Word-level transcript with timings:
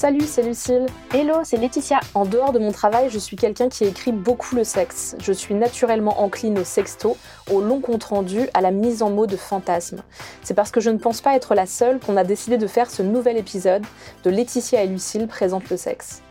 Salut, 0.00 0.24
c'est 0.24 0.42
Lucille. 0.42 0.86
Hello, 1.12 1.40
c'est 1.44 1.58
Laetitia. 1.58 2.00
En 2.14 2.24
dehors 2.24 2.52
de 2.52 2.58
mon 2.58 2.72
travail, 2.72 3.10
je 3.10 3.18
suis 3.18 3.36
quelqu'un 3.36 3.68
qui 3.68 3.84
écrit 3.84 4.12
beaucoup 4.12 4.56
le 4.56 4.64
sexe. 4.64 5.14
Je 5.20 5.30
suis 5.30 5.54
naturellement 5.54 6.22
encline 6.22 6.58
au 6.58 6.64
sexto, 6.64 7.18
au 7.50 7.60
long 7.60 7.80
compte 7.80 8.04
rendu, 8.04 8.48
à 8.54 8.62
la 8.62 8.70
mise 8.70 9.02
en 9.02 9.10
mots 9.10 9.26
de 9.26 9.36
fantasmes. 9.36 10.00
C'est 10.42 10.54
parce 10.54 10.70
que 10.70 10.80
je 10.80 10.88
ne 10.88 10.96
pense 10.96 11.20
pas 11.20 11.36
être 11.36 11.54
la 11.54 11.66
seule 11.66 12.00
qu'on 12.00 12.16
a 12.16 12.24
décidé 12.24 12.56
de 12.56 12.66
faire 12.66 12.90
ce 12.90 13.02
nouvel 13.02 13.36
épisode 13.36 13.84
de 14.24 14.30
Laetitia 14.30 14.84
et 14.84 14.86
Lucille 14.86 15.26
présentent 15.26 15.68
le 15.68 15.76
sexe. 15.76 16.22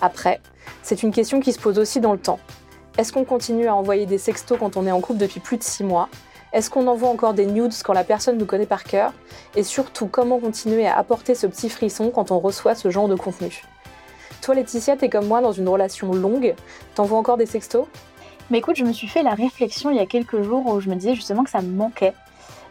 Après, 0.00 0.40
c'est 0.82 1.02
une 1.02 1.12
question 1.12 1.40
qui 1.40 1.52
se 1.52 1.60
pose 1.60 1.78
aussi 1.78 2.00
dans 2.00 2.12
le 2.12 2.18
temps. 2.18 2.40
Est-ce 2.96 3.12
qu'on 3.12 3.24
continue 3.24 3.68
à 3.68 3.74
envoyer 3.74 4.06
des 4.06 4.16
sextos 4.16 4.58
quand 4.58 4.78
on 4.78 4.86
est 4.86 4.92
en 4.92 5.02
couple 5.02 5.18
depuis 5.18 5.40
plus 5.40 5.58
de 5.58 5.62
6 5.62 5.84
mois? 5.84 6.08
Est-ce 6.52 6.68
qu'on 6.68 6.86
envoie 6.88 7.08
encore 7.08 7.34
des 7.34 7.46
nudes 7.46 7.72
quand 7.84 7.92
la 7.92 8.04
personne 8.04 8.36
nous 8.36 8.46
connaît 8.46 8.66
par 8.66 8.84
cœur? 8.84 9.12
Et 9.54 9.62
surtout, 9.62 10.06
comment 10.06 10.40
continuer 10.40 10.86
à 10.86 10.98
apporter 10.98 11.34
ce 11.34 11.46
petit 11.46 11.68
frisson 11.68 12.10
quand 12.10 12.30
on 12.30 12.40
reçoit 12.40 12.74
ce 12.74 12.90
genre 12.90 13.08
de 13.08 13.14
contenu? 13.14 13.62
Toi, 14.42 14.56
Laetitia, 14.56 14.96
t'es 14.96 15.08
comme 15.08 15.26
moi 15.26 15.40
dans 15.42 15.52
une 15.52 15.68
relation 15.68 16.12
longue. 16.12 16.54
T'envoies 16.94 17.18
encore 17.18 17.36
des 17.36 17.46
sextos? 17.46 17.86
Mais 18.50 18.58
écoute, 18.58 18.74
je 18.74 18.84
me 18.84 18.92
suis 18.92 19.06
fait 19.06 19.22
la 19.22 19.34
réflexion 19.34 19.90
il 19.90 19.96
y 19.96 20.00
a 20.00 20.06
quelques 20.06 20.42
jours 20.42 20.66
où 20.66 20.80
je 20.80 20.88
me 20.88 20.96
disais 20.96 21.14
justement 21.14 21.44
que 21.44 21.50
ça 21.50 21.62
me 21.62 21.72
manquait. 21.72 22.14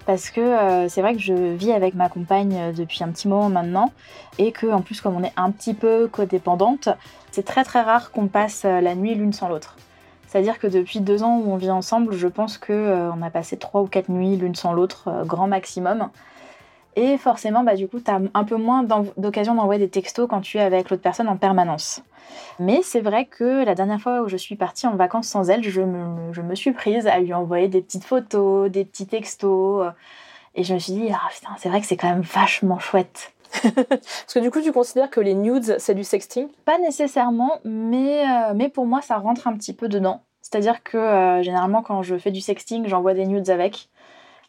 Parce 0.06 0.30
que 0.30 0.42
euh, 0.42 0.90
c'est 0.90 1.02
vrai 1.02 1.14
que 1.14 1.22
je 1.22 1.34
vis 1.34 1.72
avec 1.72 1.94
ma 1.94 2.10
compagne 2.10 2.56
euh, 2.58 2.72
depuis 2.74 3.04
un 3.04 3.10
petit 3.10 3.28
moment 3.28 3.50
maintenant 3.50 3.92
et 4.40 4.52
que 4.52 4.66
en 4.66 4.82
plus 4.82 5.02
comme 5.02 5.16
on 5.16 5.24
est 5.24 5.34
un 5.38 5.52
petit 5.52 5.74
peu 5.74 6.08
codépendante, 6.08 6.90
c'est 7.32 7.46
très 7.46 7.64
très 7.64 7.82
rare 7.82 8.12
qu'on 8.12 8.28
passe 8.28 8.64
euh, 8.66 8.82
la 8.82 8.96
nuit 8.96 9.14
l'une 9.14 9.34
sans 9.34 9.48
l'autre. 9.48 9.76
C'est-à-dire 10.30 10.60
que 10.60 10.68
depuis 10.68 11.00
deux 11.00 11.24
ans 11.24 11.40
où 11.40 11.52
on 11.52 11.58
vit 11.58 11.72
ensemble, 11.72 12.14
je 12.14 12.28
pense 12.28 12.60
qu'on 12.60 12.74
euh, 12.74 13.12
a 13.24 13.30
passé 13.32 13.58
trois 13.58 13.82
ou 13.82 13.88
quatre 13.88 14.10
nuits 14.10 14.36
l'une 14.36 14.54
sans 14.54 14.74
l'autre, 14.74 15.08
euh, 15.08 15.24
grand 15.26 15.48
maximum. 15.48 16.10
Et 16.96 17.18
forcément, 17.18 17.64
bah, 17.64 17.76
du 17.76 17.88
coup, 17.88 18.00
tu 18.00 18.12
as 18.12 18.22
un 18.36 18.44
peu 18.44 18.56
moins 18.56 18.84
d'occasion 19.18 19.56
d'envoyer 19.56 19.80
des 19.80 19.90
textos 19.90 20.28
quand 20.30 20.42
tu 20.42 20.58
es 20.58 20.62
avec 20.62 20.92
l'autre 20.92 21.02
personne 21.02 21.28
en 21.28 21.36
permanence. 21.36 22.04
Mais 22.60 22.82
c'est 22.84 23.02
vrai 23.02 23.26
que 23.26 23.66
la 23.66 23.74
dernière 23.74 24.00
fois 24.00 24.22
où 24.22 24.28
je 24.28 24.38
suis 24.38 24.56
partie 24.56 24.86
en 24.86 24.96
vacances 24.96 25.28
sans 25.28 25.50
elle, 25.50 25.64
je 25.64 25.82
me, 25.82 26.56
suis 26.56 26.74
prise 26.74 27.08
à 27.08 27.20
lui 27.20 27.34
envoyer 27.34 27.68
des 27.68 27.82
petites 27.82 28.04
photos, 28.04 28.70
des 28.70 28.86
petits 28.86 29.08
textos. 29.08 29.88
Euh, 29.88 29.90
et 30.54 30.64
je 30.64 30.76
me 30.76 30.80
suis 30.80 30.94
dit, 30.94 31.10
ah 31.12 31.28
putain, 31.34 31.56
c'est 31.58 31.70
vrai 31.70 31.82
que 31.82 31.88
c'est 31.88 31.98
quand 31.98 32.10
même 32.10 32.22
vachement 32.22 32.78
chouette. 32.78 33.34
Parce 33.64 34.34
que 34.34 34.40
du 34.40 34.52
coup, 34.52 34.62
tu 34.62 34.72
considères 34.72 35.10
que 35.10 35.20
les 35.20 35.34
nudes, 35.34 35.76
c'est 35.80 35.96
du 35.96 36.04
sexting? 36.04 36.48
Pas 36.66 36.78
nécessairement, 36.78 37.60
mais, 37.64 38.24
euh, 38.24 38.54
mais 38.56 38.70
pour 38.70 38.86
moi, 38.86 39.02
ça 39.02 39.18
rentre 39.18 39.48
un 39.48 39.54
petit 39.56 39.74
peu 39.74 39.88
dedans. 39.88 40.22
C'est-à-dire 40.42 40.84
que 40.84 40.98
euh, 40.98 41.44
généralement, 41.44 41.82
quand 41.82 42.02
je 42.02 42.18
fais 42.18 42.32
du 42.32 42.42
sexting, 42.42 42.88
j'envoie 42.88 43.14
des 43.14 43.26
nudes 43.26 43.50
avec. 43.50 43.90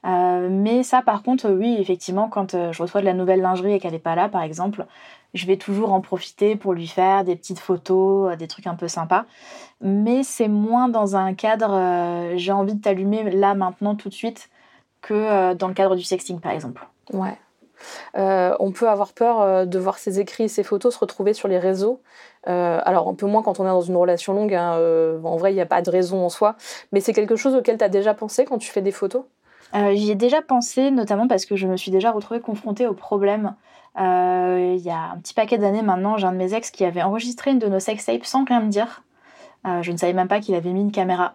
Euh, 0.07 0.49
mais 0.51 0.83
ça, 0.83 1.03
par 1.03 1.23
contre, 1.23 1.51
oui, 1.51 1.77
effectivement, 1.79 2.29
quand 2.29 2.73
je 2.73 2.83
reçois 2.83 3.01
de 3.01 3.07
la 3.07 3.13
nouvelle 3.13 3.41
lingerie 3.41 3.75
et 3.75 3.81
qu'elle 3.81 3.93
n'est 3.93 3.99
pas 3.99 4.15
là, 4.15 4.29
par 4.29 4.43
exemple, 4.43 4.87
je 5.35 5.47
vais 5.47 5.57
toujours 5.57 5.93
en 5.93 6.01
profiter 6.01 6.57
pour 6.57 6.73
lui 6.73 6.87
faire 6.87 7.25
des 7.25 7.37
petites 7.37 7.59
photos, 7.59 8.37
des 8.37 8.49
trucs 8.49 8.67
un 8.67 8.75
peu 8.75 8.89
sympas. 8.89 9.27
Mais 9.83 10.23
c'est 10.23 10.49
moins 10.49 10.89
dans 10.89 11.17
un 11.17 11.35
cadre, 11.35 12.33
j'ai 12.37 12.53
envie 12.53 12.75
de 12.75 12.81
t'allumer 12.81 13.31
là, 13.31 13.55
maintenant, 13.55 13.95
tout 13.95 14.09
de 14.09 14.15
suite, 14.15 14.49
que 15.03 15.53
dans 15.53 15.69
le 15.69 15.75
cadre 15.75 15.97
du 15.97 16.03
sexting, 16.03 16.41
par 16.41 16.53
exemple. 16.53 16.87
Ouais. 17.13 17.37
Euh, 18.17 18.55
on 18.61 18.73
peut 18.73 18.89
avoir 18.89 19.13
peur 19.13 19.41
euh, 19.41 19.65
de 19.65 19.79
voir 19.79 19.99
ses 19.99 20.21
écrits 20.21 20.45
et 20.45 20.49
ses 20.49 20.63
photos 20.63 20.95
se 20.95 20.99
retrouver 20.99 21.33
sur 21.33 21.49
les 21.49 21.59
réseaux. 21.59 22.01
Euh, 22.49 22.81
alors 22.85 23.09
un 23.09 23.15
peu 23.15 23.27
moins 23.27 23.43
quand 23.43 23.61
on 23.61 23.65
est 23.65 23.69
dans 23.69 23.81
une 23.81 23.97
relation 23.97 24.33
longue, 24.33 24.55
hein, 24.55 24.73
en 25.23 25.37
vrai 25.37 25.53
il 25.53 25.55
n'y 25.55 25.61
a 25.61 25.67
pas 25.67 25.83
de 25.83 25.91
raison 25.91 26.25
en 26.25 26.29
soi, 26.29 26.57
mais 26.93 27.01
c'est 27.01 27.13
quelque 27.13 27.37
chose 27.37 27.55
auquel 27.55 27.79
tu 27.79 27.85
as 27.85 27.89
déjà 27.89 28.15
pensé 28.15 28.45
quand 28.45 28.59
tu 28.59 28.71
fais 28.71 28.83
des 28.83 28.93
photos? 28.93 29.25
J'y 29.93 30.11
ai 30.11 30.15
déjà 30.17 30.43
pensé, 30.43 30.91
notamment 30.91 31.29
parce 31.29 31.47
que 31.47 31.55
je 31.55 31.69
me 31.69 31.77
suis 31.77 31.93
déjà 31.93 32.11
retrouvée 32.11 32.41
confrontée 32.41 32.87
au 32.87 32.95
problème. 32.95 33.55
il 33.97 34.83
y 34.83 34.91
a 34.91 35.13
un 35.13 35.19
petit 35.19 35.35
paquet 35.35 35.59
d'années 35.59 35.83
maintenant, 35.83 36.17
j'ai 36.17 36.27
un 36.27 36.33
de 36.33 36.39
mes 36.39 36.55
ex 36.55 36.71
qui 36.71 36.85
avait 36.85 37.03
enregistré 37.03 37.53
une 37.53 37.59
de 37.59 37.69
nos 37.69 37.79
sex 37.79 38.05
tapes 38.05 38.25
sans 38.25 38.45
rien 38.45 38.61
me 38.61 38.71
dire. 38.71 39.03
je 39.65 39.93
ne 39.93 39.97
savais 39.97 40.15
même 40.15 40.29
pas 40.29 40.41
qu'il 40.41 40.55
avait 40.55 40.73
mis 40.73 40.81
une 40.81 40.93
caméra. 40.93 41.35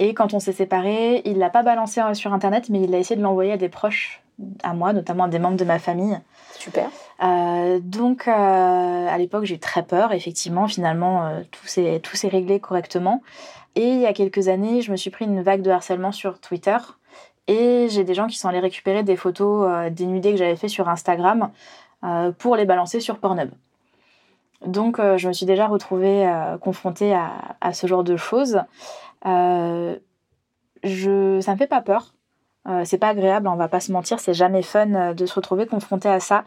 Et 0.00 0.14
quand 0.14 0.32
on 0.34 0.40
s'est 0.40 0.52
séparés, 0.52 1.22
il 1.24 1.38
l'a 1.38 1.50
pas 1.50 1.62
balancé 1.62 2.00
sur 2.14 2.32
internet, 2.32 2.68
mais 2.68 2.82
il 2.82 2.94
a 2.94 2.98
essayé 2.98 3.16
de 3.16 3.22
l'envoyer 3.22 3.52
à 3.52 3.56
des 3.56 3.68
proches 3.68 4.22
à 4.62 4.72
moi, 4.74 4.92
notamment 4.92 5.24
à 5.24 5.28
des 5.28 5.38
membres 5.38 5.56
de 5.56 5.64
ma 5.64 5.78
famille. 5.78 6.18
Super. 6.58 6.90
Euh, 7.22 7.80
donc, 7.82 8.28
euh, 8.28 8.30
à 8.32 9.18
l'époque, 9.18 9.44
j'ai 9.44 9.56
eu 9.56 9.58
très 9.58 9.82
peur. 9.82 10.12
Effectivement, 10.12 10.68
finalement, 10.68 11.26
euh, 11.26 11.40
tout 11.50 11.66
s'est 11.66 12.28
réglé 12.28 12.60
correctement. 12.60 13.22
Et 13.74 13.88
il 13.88 14.00
y 14.00 14.06
a 14.06 14.12
quelques 14.12 14.48
années, 14.48 14.82
je 14.82 14.90
me 14.90 14.96
suis 14.96 15.10
pris 15.10 15.24
une 15.24 15.42
vague 15.42 15.62
de 15.62 15.70
harcèlement 15.70 16.12
sur 16.12 16.40
Twitter. 16.40 16.76
Et 17.46 17.88
j'ai 17.90 18.04
des 18.04 18.14
gens 18.14 18.26
qui 18.26 18.36
sont 18.38 18.48
allés 18.48 18.60
récupérer 18.60 19.02
des 19.02 19.16
photos 19.16 19.90
dénudées 19.90 20.32
que 20.32 20.36
j'avais 20.36 20.56
fait 20.56 20.68
sur 20.68 20.88
Instagram 20.88 21.50
pour 22.38 22.56
les 22.56 22.66
balancer 22.66 23.00
sur 23.00 23.18
Pornhub. 23.18 23.50
Donc, 24.66 25.00
je 25.16 25.28
me 25.28 25.32
suis 25.32 25.46
déjà 25.46 25.66
retrouvée 25.66 26.30
confrontée 26.60 27.14
à, 27.14 27.56
à, 27.62 27.72
ce 27.72 27.86
genre 27.86 28.04
de 28.04 28.18
choses. 28.18 28.60
je, 29.24 29.96
ça 31.40 31.52
me 31.52 31.56
fait 31.56 31.66
pas 31.66 31.80
peur 31.80 32.12
euh, 32.68 32.82
c'est 32.84 32.98
pas 32.98 33.08
agréable, 33.08 33.48
on 33.48 33.56
va 33.56 33.68
pas 33.68 33.80
se 33.80 33.92
mentir, 33.92 34.20
c'est 34.20 34.34
jamais 34.34 34.62
fun 34.62 34.94
euh, 34.94 35.14
de 35.14 35.26
se 35.26 35.34
retrouver 35.34 35.66
confronté 35.66 36.08
à 36.08 36.20
ça. 36.20 36.44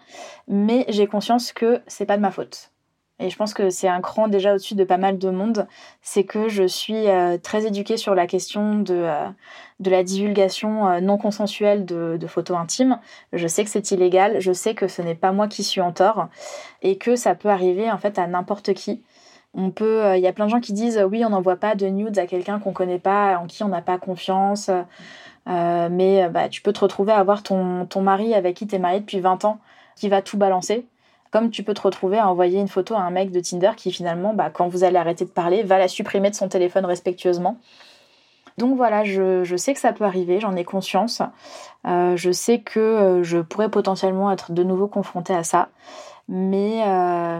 Mais 0.47 0.85
j'ai 0.87 1.07
conscience 1.07 1.51
que 1.51 1.81
c'est 1.87 2.05
pas 2.05 2.17
de 2.17 2.21
ma 2.21 2.31
faute. 2.31 2.71
Et 3.19 3.29
je 3.29 3.37
pense 3.37 3.53
que 3.53 3.69
c'est 3.69 3.87
un 3.87 4.01
cran 4.01 4.27
déjà 4.27 4.53
au-dessus 4.53 4.73
de 4.73 4.83
pas 4.83 4.97
mal 4.97 5.19
de 5.19 5.29
monde. 5.29 5.67
C'est 6.01 6.23
que 6.23 6.49
je 6.49 6.63
suis 6.63 7.07
euh, 7.07 7.37
très 7.37 7.65
éduquée 7.67 7.97
sur 7.97 8.15
la 8.15 8.25
question 8.25 8.79
de, 8.79 9.07
de 9.79 9.89
la 9.91 10.03
divulgation 10.03 10.99
non 11.01 11.17
consensuelle 11.17 11.85
de, 11.85 12.17
de, 12.19 12.27
photos 12.27 12.57
intimes. 12.57 12.99
Je 13.31 13.47
sais 13.47 13.63
que 13.63 13.69
c'est 13.69 13.91
illégal, 13.91 14.39
je 14.39 14.51
sais 14.51 14.73
que 14.73 14.87
ce 14.87 15.03
n'est 15.03 15.15
pas 15.15 15.31
moi 15.31 15.47
qui 15.47 15.63
suis 15.63 15.81
en 15.81 15.91
tort 15.91 16.29
et 16.81 16.97
que 16.97 17.15
ça 17.15 17.35
peut 17.35 17.49
arriver 17.49 17.91
en 17.91 17.99
fait 17.99 18.17
à 18.17 18.25
n'importe 18.25 18.73
qui. 18.73 19.03
On 19.53 19.69
peut, 19.69 20.15
il 20.15 20.21
y 20.21 20.27
a 20.27 20.33
plein 20.33 20.45
de 20.45 20.51
gens 20.51 20.61
qui 20.61 20.73
disent 20.73 20.99
oui, 21.07 21.23
on 21.23 21.29
n'envoie 21.29 21.57
pas 21.57 21.75
de 21.75 21.85
nudes 21.87 22.17
à 22.17 22.25
quelqu'un 22.25 22.57
qu'on 22.57 22.73
connaît 22.73 22.99
pas, 22.99 23.37
en 23.37 23.45
qui 23.45 23.63
on 23.63 23.67
n'a 23.67 23.81
pas 23.81 23.99
confiance. 23.99 24.71
Euh, 25.47 25.89
mais 25.91 26.23
euh, 26.23 26.29
bah, 26.29 26.49
tu 26.49 26.61
peux 26.61 26.73
te 26.73 26.79
retrouver 26.79 27.11
à 27.11 27.17
avoir 27.17 27.43
ton, 27.43 27.85
ton 27.85 28.01
mari 28.01 28.33
avec 28.33 28.55
qui 28.55 28.67
tu 28.67 28.75
es 28.75 28.79
marié 28.79 28.99
depuis 28.99 29.19
20 29.19 29.45
ans 29.45 29.59
qui 29.95 30.09
va 30.09 30.21
tout 30.21 30.37
balancer. 30.37 30.85
Comme 31.31 31.49
tu 31.49 31.63
peux 31.63 31.73
te 31.73 31.81
retrouver 31.81 32.17
à 32.17 32.29
envoyer 32.29 32.59
une 32.59 32.67
photo 32.67 32.95
à 32.95 32.99
un 32.99 33.09
mec 33.09 33.31
de 33.31 33.39
Tinder 33.39 33.71
qui 33.77 33.91
finalement, 33.91 34.33
bah, 34.33 34.49
quand 34.49 34.67
vous 34.67 34.83
allez 34.83 34.97
arrêter 34.97 35.25
de 35.25 35.29
parler, 35.29 35.63
va 35.63 35.77
la 35.77 35.87
supprimer 35.87 36.29
de 36.29 36.35
son 36.35 36.49
téléphone 36.49 36.85
respectueusement. 36.85 37.57
Donc 38.57 38.75
voilà, 38.75 39.05
je, 39.05 39.55
sais 39.55 39.73
que 39.73 39.79
ça 39.79 39.93
peut 39.93 40.03
arriver, 40.03 40.41
j'en 40.41 40.55
ai 40.55 40.65
conscience. 40.65 41.21
Euh, 41.87 42.17
je 42.17 42.31
sais 42.31 42.59
que 42.59 43.21
je 43.23 43.37
pourrais 43.39 43.69
potentiellement 43.69 44.29
être 44.29 44.51
de 44.51 44.61
nouveau 44.61 44.87
confrontée 44.87 45.33
à 45.33 45.43
ça, 45.43 45.69
mais, 46.27 46.83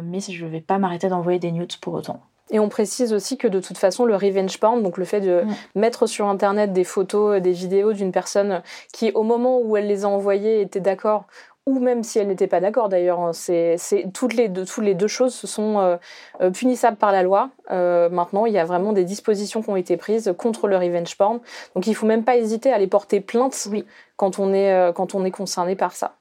mais 0.04 0.22
je 0.22 0.46
ne 0.46 0.50
vais 0.50 0.62
pas 0.62 0.78
m'arrêter 0.78 1.10
d'envoyer 1.10 1.38
des 1.38 1.52
nudes 1.52 1.76
pour 1.82 1.94
autant. 1.94 2.22
Et 2.52 2.60
on 2.60 2.70
précise 2.70 3.14
aussi 3.14 3.38
que 3.38 3.48
de 3.48 3.60
toute 3.60 3.78
façon, 3.78 4.06
le 4.06 4.16
revenge 4.16 4.60
porn, 4.60 4.84
donc 4.84 4.98
le 4.98 5.06
fait 5.06 5.22
de 5.22 5.42
mm. 5.42 5.80
mettre 5.80 6.06
sur 6.06 6.28
Internet 6.28 6.74
des 6.74 6.84
photos, 6.84 7.42
des 7.42 7.52
vidéos 7.52 7.94
d'une 7.94 8.12
personne 8.12 8.62
qui, 8.94 9.12
au 9.14 9.24
moment 9.24 9.60
où 9.60 9.78
elle 9.78 9.88
les 9.88 10.06
a 10.06 10.10
envoyées, 10.10 10.62
était 10.62 10.82
d'accord 10.82 11.26
ou 11.68 11.80
même 11.80 12.04
si 12.04 12.18
elle 12.20 12.28
n'était 12.28 12.48
pas 12.48 12.60
d'accord 12.60 12.90
d'ailleurs. 12.90 13.20
Hein, 13.20 13.34
c'est, 13.34 13.78
toutes, 14.14 14.34
les 14.34 14.50
deux, 14.50 14.66
toutes 14.66 14.84
les 14.84 14.96
deux 14.96 15.08
choses 15.08 15.34
se 15.34 15.48
sont 15.48 15.80
euh, 15.80 15.98
euh, 16.42 16.50
punissables 16.50 16.98
par 16.98 17.12
la 17.12 17.24
loi. 17.24 17.50
Euh, 17.72 18.10
maintenant, 18.10 18.46
il 18.46 18.54
y 18.54 18.60
a 18.60 18.66
vraiment 18.66 18.94
des 18.94 19.04
dispositions 19.04 19.62
qui 19.62 19.70
ont 19.70 19.76
été 19.76 19.98
prises 19.98 20.34
contre 20.38 20.68
le 20.68 20.78
revenge 20.78 21.16
porn. 21.18 21.40
Donc 21.76 21.86
il 21.88 21.92
ne 21.92 21.96
faut 21.96 22.08
même 22.08 22.24
pas 22.24 22.38
hésiter 22.38 22.72
à 22.72 22.76
aller 22.76 22.88
porter 22.88 23.22
plainte 23.22 23.70
quand, 24.18 24.40
on 24.40 24.54
est, 24.54 24.94
quand 24.96 25.14
on 25.16 25.24
est 25.24 25.32
concerné 25.32 25.76
par 25.76 25.94
ça. 25.94 26.16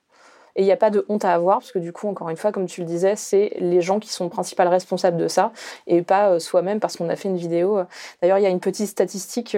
Et 0.56 0.62
il 0.62 0.64
n'y 0.64 0.72
a 0.72 0.76
pas 0.76 0.90
de 0.90 1.04
honte 1.08 1.24
à 1.24 1.32
avoir, 1.32 1.58
parce 1.58 1.72
que 1.72 1.78
du 1.78 1.92
coup, 1.92 2.08
encore 2.08 2.28
une 2.30 2.36
fois, 2.36 2.52
comme 2.52 2.66
tu 2.66 2.80
le 2.80 2.86
disais, 2.86 3.16
c'est 3.16 3.52
les 3.58 3.80
gens 3.80 4.00
qui 4.00 4.10
sont 4.10 4.28
principales 4.28 4.68
responsables 4.68 5.16
de 5.16 5.28
ça, 5.28 5.52
et 5.86 6.02
pas 6.02 6.40
soi-même 6.40 6.80
parce 6.80 6.96
qu'on 6.96 7.08
a 7.08 7.16
fait 7.16 7.28
une 7.28 7.36
vidéo. 7.36 7.80
D'ailleurs, 8.20 8.38
il 8.38 8.42
y 8.42 8.46
a 8.46 8.50
une 8.50 8.60
petite 8.60 8.88
statistique 8.88 9.56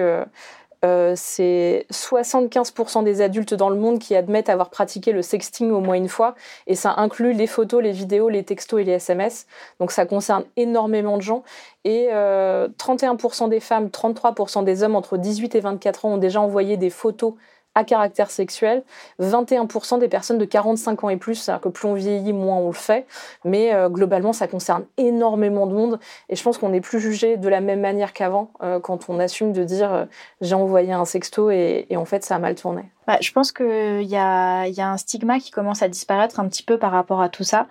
euh, 0.85 1.13
c'est 1.15 1.87
75% 1.93 3.05
des 3.05 3.21
adultes 3.21 3.55
dans 3.55 3.71
le 3.71 3.77
monde 3.77 4.01
qui 4.01 4.17
admettent 4.17 4.49
avoir 4.49 4.69
pratiqué 4.69 5.13
le 5.13 5.23
sexting 5.23 5.71
au 5.71 5.79
moins 5.79 5.95
une 5.95 6.09
fois, 6.09 6.35
et 6.67 6.75
ça 6.75 6.95
inclut 6.97 7.33
les 7.33 7.47
photos, 7.47 7.81
les 7.83 7.93
vidéos, 7.93 8.29
les 8.29 8.43
textos 8.43 8.81
et 8.81 8.85
les 8.85 8.93
SMS. 8.93 9.47
Donc 9.79 9.93
ça 9.93 10.07
concerne 10.07 10.45
énormément 10.57 11.17
de 11.17 11.23
gens. 11.23 11.45
Et 11.85 12.09
31% 12.09 13.45
euh, 13.45 13.49
des 13.49 13.61
femmes, 13.61 13.89
33% 13.89 14.65
des 14.65 14.83
hommes 14.83 14.97
entre 14.97 15.19
18 15.19 15.55
et 15.55 15.61
24 15.61 16.05
ans 16.05 16.15
ont 16.15 16.19
déjà 16.19 16.41
envoyé 16.41 16.77
des 16.77 16.91
photos 16.91 17.35
à 17.75 17.85
caractère 17.85 18.31
sexuel. 18.31 18.83
21% 19.21 19.99
des 19.99 20.09
personnes 20.09 20.39
de 20.39 20.45
45 20.45 21.05
ans 21.05 21.09
et 21.09 21.17
plus, 21.17 21.37
c'est-à-dire 21.37 21.63
que 21.63 21.69
plus 21.69 21.89
on 21.89 21.95
vieillit, 21.95 22.33
moins 22.33 22.57
on 22.57 22.69
le 22.69 22.73
fait. 22.73 23.07
Mais 23.45 23.75
euh, 23.75 23.89
globalement, 23.89 24.33
ça 24.33 24.47
concerne 24.47 24.85
énormément 24.99 25.67
de 25.67 25.75
monde. 25.75 25.99
Et 26.29 26.37
je 26.37 26.43
pense 26.43 26.59
qu'on 26.59 26.71
n'est 26.71 26.81
plus 26.81 27.01
jugé 27.01 27.37
de 27.37 27.49
la 27.49 27.61
même 27.61 27.81
manière 27.81 28.13
qu'avant 28.13 28.51
euh, 28.63 28.81
quand 28.81 29.09
on 29.09 29.19
assume 29.19 29.53
de 29.53 29.65
dire 29.65 29.93
euh, 29.93 30.05
j'ai 30.41 30.55
envoyé 30.55 30.93
un 30.93 31.05
sexto 31.05 31.51
et, 31.51 31.87
et 31.89 31.97
en 31.97 32.05
fait 32.05 32.25
ça 32.25 32.37
a 32.37 32.39
mal 32.39 32.55
tourné. 32.55 32.85
Bah, 33.13 33.19
je 33.21 33.31
pense 33.31 33.53
qu'il 33.53 34.09
y 34.09 34.17
a, 34.17 34.63
un 34.63 34.97
stigma 34.97 35.39
qui 35.39 35.51
commence 35.51 35.83
à 35.83 35.89
disparaître 35.89 36.41
un 36.41 36.49
petit 36.49 36.63
peu 36.63 36.79
par 36.79 36.93
rapport 36.93 37.21
à 37.21 37.29
tout 37.29 37.45
ça. 37.45 37.67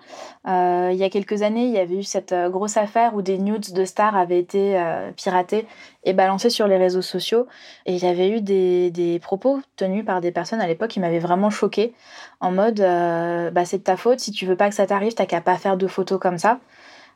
Euh, 0.46 0.90
il 0.92 0.96
y 0.96 1.02
a 1.02 1.10
quelques 1.10 1.42
années, 1.42 1.64
il 1.64 1.72
y 1.72 1.78
avait 1.78 1.96
eu 1.96 2.04
cette 2.04 2.30
euh, 2.30 2.48
grosse 2.48 2.76
affaire 2.76 3.16
où 3.16 3.22
des 3.22 3.38
nudes 3.38 3.72
de 3.72 3.84
stars 3.84 4.14
avaient 4.14 4.38
été 4.38 4.78
euh, 4.78 5.10
piratés 5.10 5.66
et 6.04 6.12
balancés 6.12 6.48
sur 6.48 6.68
les 6.68 6.76
réseaux 6.76 7.02
sociaux. 7.02 7.48
Et 7.86 7.94
il 7.96 8.04
y 8.04 8.06
avait 8.06 8.28
eu 8.30 8.40
des, 8.40 9.18
propos 9.20 9.60
tenus 9.74 10.04
par 10.04 10.20
des 10.20 10.30
personnes 10.30 10.60
à 10.60 10.68
l'époque 10.68 10.90
qui 10.90 11.00
m'avaient 11.00 11.18
vraiment 11.18 11.50
choquée, 11.50 11.92
en 12.38 12.52
mode 12.52 12.78
bah, 12.78 13.64
c'est 13.64 13.78
de 13.78 13.82
ta 13.82 13.96
faute, 13.96 14.20
si 14.20 14.30
tu 14.30 14.46
veux 14.46 14.56
pas 14.56 14.68
que 14.68 14.76
ça 14.76 14.86
t'arrive, 14.86 15.14
t'as 15.14 15.26
qu'à 15.26 15.40
pas 15.40 15.56
faire 15.56 15.76
de 15.76 15.88
photos 15.88 16.20
comme 16.20 16.38
ça. 16.38 16.60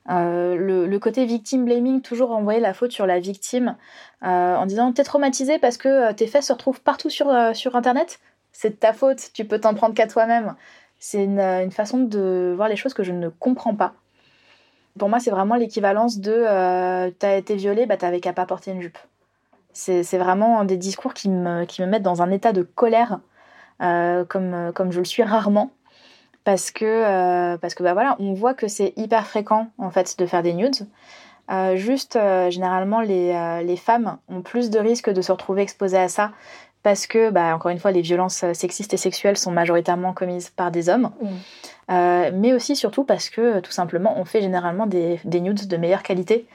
Euh, 0.08 0.86
le, 0.86 0.98
côté 0.98 1.24
victim 1.26 1.64
blaming, 1.64 2.00
toujours 2.00 2.30
envoyer 2.30 2.60
la 2.60 2.74
faute 2.74 2.92
sur 2.92 3.06
la 3.06 3.18
victime 3.18 3.76
euh, 4.22 4.56
en 4.56 4.66
disant 4.66 4.92
t'es 4.92 5.02
traumatisé 5.02 5.58
parce 5.58 5.76
que 5.76 5.88
euh, 5.88 6.12
tes 6.12 6.26
fesses 6.26 6.46
se 6.46 6.52
retrouvent 6.52 6.80
partout 6.80 7.10
sur, 7.10 7.32
sur 7.54 7.76
internet, 7.76 8.20
c'est 8.52 8.70
de 8.70 8.74
ta 8.76 8.92
faute, 8.92 9.30
tu 9.34 9.44
peux 9.44 9.60
t'en 9.60 9.74
prendre 9.74 9.94
qu'à 9.94 10.06
toi-même. 10.06 10.54
C'est 10.98 11.24
une, 11.24 11.70
façon 11.70 11.98
de 11.98 12.54
voir 12.56 12.68
les 12.68 12.76
choses 12.76 12.94
que 12.94 13.02
je 13.02 13.12
ne 13.12 13.28
comprends 13.28 13.74
pas. 13.74 13.94
Pour 14.98 15.10
moi, 15.10 15.20
c'est 15.20 15.30
vraiment 15.30 15.56
l'équivalence 15.56 16.18
de 16.18 17.10
t'as 17.18 17.36
été 17.36 17.54
violé, 17.56 17.84
bah 17.84 17.98
t'avais 17.98 18.20
qu'à 18.20 18.32
pas 18.32 18.46
porter 18.46 18.70
une 18.70 18.80
jupe. 18.80 18.98
C'est 19.72 20.16
vraiment 20.16 20.64
des 20.64 20.78
discours 20.78 21.12
qui 21.12 21.28
me, 21.28 21.66
qui 21.66 21.82
me 21.82 21.86
mettent 21.86 22.02
dans 22.02 22.22
un 22.22 22.30
état 22.30 22.54
de 22.54 22.62
colère, 22.62 23.20
comme, 23.78 24.72
comme 24.74 24.90
je 24.90 25.00
le 25.00 25.04
suis 25.04 25.22
rarement 25.22 25.70
parce 26.46 26.70
que 26.70 26.84
euh, 26.84 27.58
parce 27.58 27.74
que 27.74 27.82
bah 27.82 27.92
voilà, 27.92 28.14
on 28.20 28.32
voit 28.32 28.54
que 28.54 28.68
c'est 28.68 28.92
hyper 28.96 29.26
fréquent 29.26 29.66
en 29.78 29.90
fait 29.90 30.16
de 30.16 30.26
faire 30.26 30.44
des 30.44 30.54
nudes. 30.54 30.86
Euh, 31.50 31.74
juste 31.74 32.14
euh, 32.14 32.50
généralement 32.50 33.00
les, 33.00 33.62
les, 33.64 33.76
femmes 33.76 34.18
ont 34.28 34.42
plus 34.42 34.70
de 34.70 34.78
risques 34.78 35.10
de 35.10 35.22
se 35.22 35.32
retrouver 35.32 35.62
exposées 35.62 35.98
à 35.98 36.08
ça 36.08 36.30
parce 36.84 37.08
que 37.08 37.30
bah, 37.30 37.54
encore 37.54 37.72
une 37.72 37.80
fois 37.80 37.90
les 37.90 38.00
violences 38.00 38.44
sexistes 38.52 38.94
et 38.94 38.96
sexuelles 38.96 39.36
sont 39.36 39.50
majoritairement 39.50 40.12
commises 40.12 40.50
par 40.50 40.70
des 40.70 40.88
hommes. 40.88 41.10
Mm. 41.20 42.30
mais 42.34 42.52
aussi 42.52 42.76
surtout 42.76 43.02
parce 43.02 43.28
que 43.28 43.58
tout 43.58 43.72
simplement 43.72 44.14
on 44.16 44.24
fait 44.24 44.40
généralement 44.40 44.86
des, 44.86 45.18
des 45.24 45.40
nudes 45.40 45.66
de 45.66 45.76
meilleure 45.76 46.04
qualité. 46.04 46.46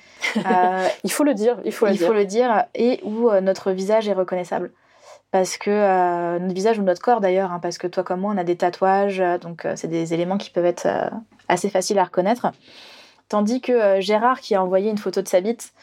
il 1.04 1.12
faut 1.12 1.26
le 1.26 1.34
dire, 1.34 1.58
il 1.66 1.74
faut 1.74 1.86
le 1.86 1.92
il 1.92 1.98
dire. 1.98 2.08
faut 2.08 2.14
le 2.14 2.26
dire 2.26 2.64
et 2.76 3.02
où 3.04 3.30
notre 3.42 3.72
visage 3.72 4.08
est 4.08 4.14
reconnaissable 4.14 4.72
parce 5.31 5.57
que 5.57 5.69
euh, 5.69 6.39
notre 6.39 6.54
visage 6.54 6.78
ou 6.80 6.83
notre 6.83 7.01
corps 7.01 7.22
d'ailleurs, 7.22 7.51
hein, 7.51 7.60
parce 7.60 7.78
que 7.78 7.88
toi 7.88 8.04
comme 8.04 8.22
moi 8.22 8.33
on 8.33 8.38
a 8.38 8.44
des 8.44 8.57
tatouages, 8.57 9.22
euh, 9.22 9.38
donc 9.38 9.66
euh, 9.66 9.74
c'est 9.75 9.88
des 9.88 10.13
éléments 10.13 10.38
qui 10.38 10.50
peuvent 10.50 10.66
être 10.66 10.88
assez 11.48 11.69
faciles 11.69 12.00
à 12.00 12.04
reconnaître. 12.04 12.48
Tandis 13.30 13.62
que 13.62 14.01
Gérard 14.01 14.42
qui 14.42 14.56
a 14.56 14.63
envoyé 14.63 14.89
une 14.92 14.98
photo 14.98 15.22
de 15.22 15.28
sa 15.28 15.39
bite, 15.39 15.74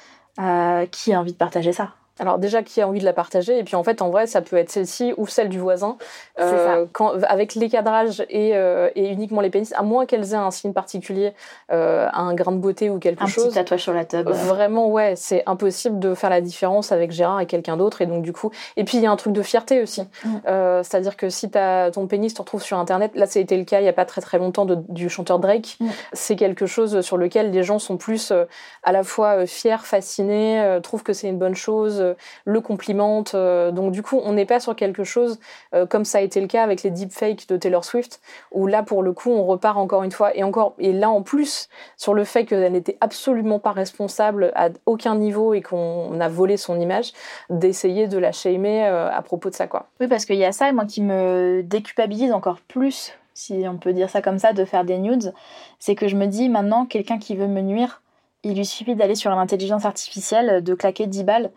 qui 0.93 1.13
a 1.13 1.21
envie 1.21 1.33
de 1.33 1.39
partager 1.39 1.73
ça 1.73 1.95
alors 2.21 2.39
déjà, 2.39 2.63
qui 2.63 2.81
a 2.81 2.89
envie 2.89 3.01
de 3.01 3.05
la 3.05 3.13
partager 3.13 3.59
Et 3.59 3.65
puis 3.65 3.77
en 3.77 3.85
fait, 3.85 4.03
en 4.03 4.11
vrai, 4.11 4.27
ça 4.27 4.43
peut 4.43 4.57
être 4.57 4.71
celle-ci 4.71 5.15
ou 5.17 5.27
celle 5.27 5.49
du 5.49 5.59
voisin. 5.59 5.97
Euh, 6.39 6.87
quand, 6.93 7.15
avec 7.25 7.55
les 7.55 7.69
cadrages 7.69 8.25
et, 8.29 8.57
euh, 8.57 8.91
et, 8.95 9.09
uniquement 9.09 9.41
les 9.41 9.51
pénis, 9.51 9.73
à 9.75 9.83
moins 9.83 10.07
qu'elles 10.07 10.33
aient 10.33 10.37
un 10.37 10.51
signe 10.51 10.73
particulier, 10.73 11.33
euh, 11.73 12.09
un 12.13 12.35
grain 12.35 12.53
de 12.53 12.59
beauté 12.59 12.91
ou 12.91 12.99
quelque 12.99 13.27
chose. 13.27 13.45
Un 13.45 13.49
petit 13.49 13.55
tatouage 13.55 13.83
sur 13.83 13.93
la 13.93 14.05
table. 14.05 14.33
Vraiment, 14.33 14.89
ouais, 14.89 15.15
c'est 15.17 15.43
impossible 15.47 15.99
de 15.99 16.15
faire 16.15 16.31
la 16.31 16.41
différence 16.41 16.93
avec 16.93 17.11
Gérard 17.11 17.41
et 17.41 17.47
quelqu'un 17.47 17.77
d'autre. 17.77 18.03
Et 18.03 18.07
donc 18.07 18.23
du 18.23 18.33
coup, 18.33 18.51
et 18.77 18.85
puis 18.85 18.99
il 18.99 19.03
y 19.03 19.07
a 19.07 19.11
un 19.11 19.17
truc 19.17 19.33
de 19.33 19.43
fierté 19.43 19.83
aussi. 19.83 20.03
Mm. 20.25 20.37
Euh, 20.47 20.83
c'est-à-dire 20.83 21.17
que 21.17 21.29
si 21.31 21.49
as, 21.55 21.91
ton 21.93 22.07
pénis 22.07 22.35
te 22.35 22.43
retrouve 22.43 22.63
sur 22.63 22.79
Internet, 22.79 23.13
là, 23.15 23.27
été 23.35 23.57
le 23.57 23.65
cas 23.65 23.81
il 23.81 23.85
y 23.85 23.89
a 23.89 23.93
pas 23.93 24.05
très 24.05 24.21
très 24.21 24.39
longtemps 24.39 24.65
de, 24.65 24.79
du 24.89 25.09
chanteur 25.09 25.39
Drake. 25.39 25.77
Mm. 25.81 25.89
C'est 26.13 26.37
quelque 26.37 26.67
chose 26.67 27.01
sur 27.01 27.17
lequel 27.17 27.51
les 27.51 27.63
gens 27.63 27.79
sont 27.79 27.97
plus 27.97 28.31
euh, 28.31 28.45
à 28.83 28.93
la 28.93 29.03
fois 29.03 29.47
fiers, 29.47 29.77
fascinés, 29.83 30.79
trouvent 30.83 31.03
que 31.03 31.13
c'est 31.13 31.29
une 31.29 31.39
bonne 31.39 31.55
chose 31.55 32.08
le 32.45 32.61
complimente. 32.61 33.35
Euh, 33.35 33.71
donc 33.71 33.93
du 33.93 34.03
coup, 34.03 34.21
on 34.25 34.33
n'est 34.33 34.47
pas 34.47 34.61
sur 34.61 34.77
quelque 34.77 35.05
chose 35.05 35.39
euh, 35.75 35.87
comme 35.87 36.05
ça 36.05 36.19
a 36.19 36.21
été 36.21 36.41
le 36.41 36.47
cas 36.47 36.63
avec 36.63 36.83
les 36.83 36.91
deepfakes 36.91 37.49
de 37.49 37.57
Taylor 37.57 37.85
Swift, 37.85 38.21
où 38.53 38.67
là 38.67 38.83
pour 38.83 39.03
le 39.03 39.13
coup, 39.13 39.31
on 39.31 39.45
repart 39.45 39.77
encore 39.77 40.03
une 40.03 40.13
fois 40.13 40.37
et 40.37 40.43
encore 40.43 40.75
et 40.79 40.93
là 40.93 41.11
en 41.11 41.23
plus 41.23 41.69
sur 41.97 42.15
le 42.15 42.25
fait 42.25 42.45
qu'elle 42.45 42.73
n'était 42.73 42.97
absolument 43.01 43.59
pas 43.59 43.73
responsable 43.73 44.53
à 44.55 44.69
aucun 44.87 45.15
niveau 45.15 45.55
et 45.55 45.63
qu'on 45.63 46.21
a 46.21 46.29
volé 46.29 46.57
son 46.57 46.81
image, 46.81 47.13
d'essayer 47.51 48.09
de 48.09 48.19
la 48.19 48.33
shamer 48.33 48.87
euh, 48.87 49.11
à 49.11 49.23
propos 49.23 49.51
de 49.51 49.55
ça 49.55 49.67
quoi. 49.67 49.87
Oui, 50.01 50.09
parce 50.09 50.25
qu'il 50.25 50.37
y 50.37 50.45
a 50.45 50.53
ça, 50.53 50.73
moi 50.73 50.85
qui 50.85 51.03
me 51.03 51.63
déculpabilise 51.65 52.33
encore 52.33 52.61
plus 52.61 53.13
si 53.39 53.65
on 53.69 53.77
peut 53.77 53.93
dire 53.93 54.11
ça 54.11 54.21
comme 54.21 54.41
ça, 54.41 54.53
de 54.53 54.65
faire 54.65 54.85
des 54.85 54.99
nudes, 54.99 55.33
c'est 55.79 55.95
que 55.95 56.09
je 56.09 56.17
me 56.17 56.27
dis 56.27 56.49
maintenant, 56.49 56.87
quelqu'un 56.87 57.19
qui 57.19 57.37
veut 57.37 57.47
me 57.47 57.61
nuire, 57.61 58.03
il 58.43 58.57
lui 58.57 58.67
suffit 58.67 58.97
d'aller 58.97 59.15
sur 59.15 59.31
l'intelligence 59.31 59.85
artificielle, 59.85 60.63
de 60.63 60.75
claquer 60.75 61.07
10 61.07 61.23
balles, 61.25 61.51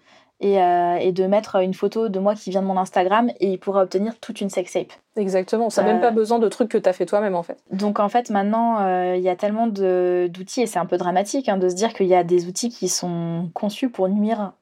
euh, 0.44 0.96
et, 0.96 1.12
de 1.12 1.28
mettre 1.28 1.58
une 1.58 1.76
photo 1.76 2.10
de 2.10 2.20
moi 2.20 2.34
qui 2.34 2.50
vient 2.50 2.64
de 2.64 2.68
mon 2.68 2.78
Instagram 2.78 3.30
et 3.40 3.52
il 3.52 3.60
pourra 3.60 3.84
obtenir 3.84 4.20
toute 4.20 4.42
une 4.42 4.50
sextape. 4.50 4.92
Exactement, 5.16 5.70
ça 5.70 5.84
n'a 5.84 5.94
même 5.94 6.02
pas 6.02 6.08
euh, 6.08 6.12
besoin 6.12 6.40
de 6.40 6.48
trucs 6.48 6.70
que 6.70 6.80
tu 6.80 6.90
as 6.90 6.94
fait 6.94 7.06
toi-même 7.06 7.36
en 7.36 7.44
fait. 7.44 7.60
Donc 7.72 8.00
en 8.00 8.10
fait 8.10 8.32
maintenant 8.32 8.82
euh, 8.82 9.16
il 9.16 9.22
y 9.22 9.30
a 9.30 9.36
tellement 9.36 9.68
d'outils 9.68 10.62
et 10.62 10.66
c'est 10.66 10.80
un 10.80 10.88
peu 10.88 10.98
dramatique 10.98 11.48
hein, 11.48 11.58
de 11.58 11.70
se 11.70 11.76
dire 11.76 11.94
qu'il 11.94 12.08
y 12.08 12.16
a 12.16 12.24
des 12.24 12.48
outils 12.48 12.70
qui 12.70 12.90
sont 12.90 13.52
conçus 13.54 13.90
pour 13.90 14.10
nuire 14.10 14.54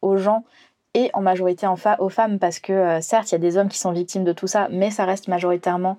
aux 0.00 0.16
gens 0.16 0.44
et 0.94 1.10
en 1.12 1.20
majorité 1.20 1.66
en 1.66 1.76
aux 1.98 2.08
femmes 2.08 2.38
parce 2.38 2.58
que 2.58 2.98
certes 3.02 3.30
il 3.30 3.32
y 3.32 3.36
a 3.36 3.38
des 3.38 3.58
hommes 3.58 3.68
qui 3.68 3.78
sont 3.78 3.92
victimes 3.92 4.24
de 4.24 4.32
tout 4.32 4.46
ça 4.46 4.68
mais 4.70 4.90
ça 4.90 5.04
reste 5.04 5.28
majoritairement 5.28 5.98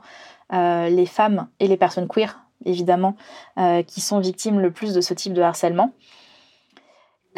les 0.51 1.05
femmes 1.05 1.47
et 1.59 1.67
les 1.67 1.77
personnes 1.77 2.07
queer 2.07 2.39
évidemment 2.65 3.15
qui 3.85 4.01
sont 4.01 4.19
victimes 4.19 4.59
le 4.59 4.71
plus 4.71 4.95
de 4.95 5.01
ce 5.01 5.13
type 5.13 5.33
de 5.33 5.43
harcèlement 5.43 5.91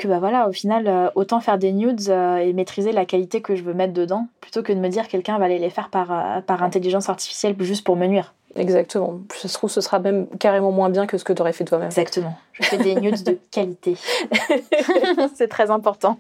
que 0.02 0.08
bah 0.08 0.20
voilà, 0.20 0.50
au 0.50 0.52
final, 0.52 0.88
euh, 0.88 1.10
autant 1.14 1.40
faire 1.40 1.60
des 1.60 1.72
nudes 1.72 2.10
euh, 2.10 2.38
et 2.38 2.54
maîtriser 2.54 2.92
la 2.92 3.06
qualité 3.06 3.42
que 3.42 3.56
je 3.56 3.62
veux 3.62 3.74
mettre 3.74 3.94
dedans, 3.94 4.28
plutôt 4.42 4.64
que 4.64 4.74
de 4.74 4.80
me 4.80 4.90
dire 4.90 5.08
quelqu'un 5.08 5.38
va 5.38 5.46
aller 5.46 5.60
les 5.60 5.70
faire 5.70 5.90
par, 5.90 6.12
euh, 6.12 6.42
par 6.42 6.64
intelligence 6.64 7.08
artificielle 7.08 7.56
juste 7.60 7.86
pour 7.86 7.96
me 7.96 8.08
nuire. 8.08 8.34
Exactement. 8.56 9.22
Ça 9.34 9.48
se 9.48 9.54
trouve, 9.54 9.70
ce 9.70 9.82
sera 9.82 10.00
même 10.00 10.28
carrément 10.40 10.72
moins 10.72 10.90
bien 10.90 11.08
que 11.08 11.18
ce 11.18 11.24
que 11.24 11.34
tu 11.34 11.42
aurais 11.42 11.54
fait 11.54 11.64
toi-même. 11.64 11.88
Exactement. 11.88 12.34
Je 12.54 12.64
fais 12.64 12.78
des 12.78 12.96
nudes 12.96 13.24
de 13.24 13.38
qualité. 13.50 13.96
C'est 15.36 15.48
très 15.48 15.72
important. 15.72 16.18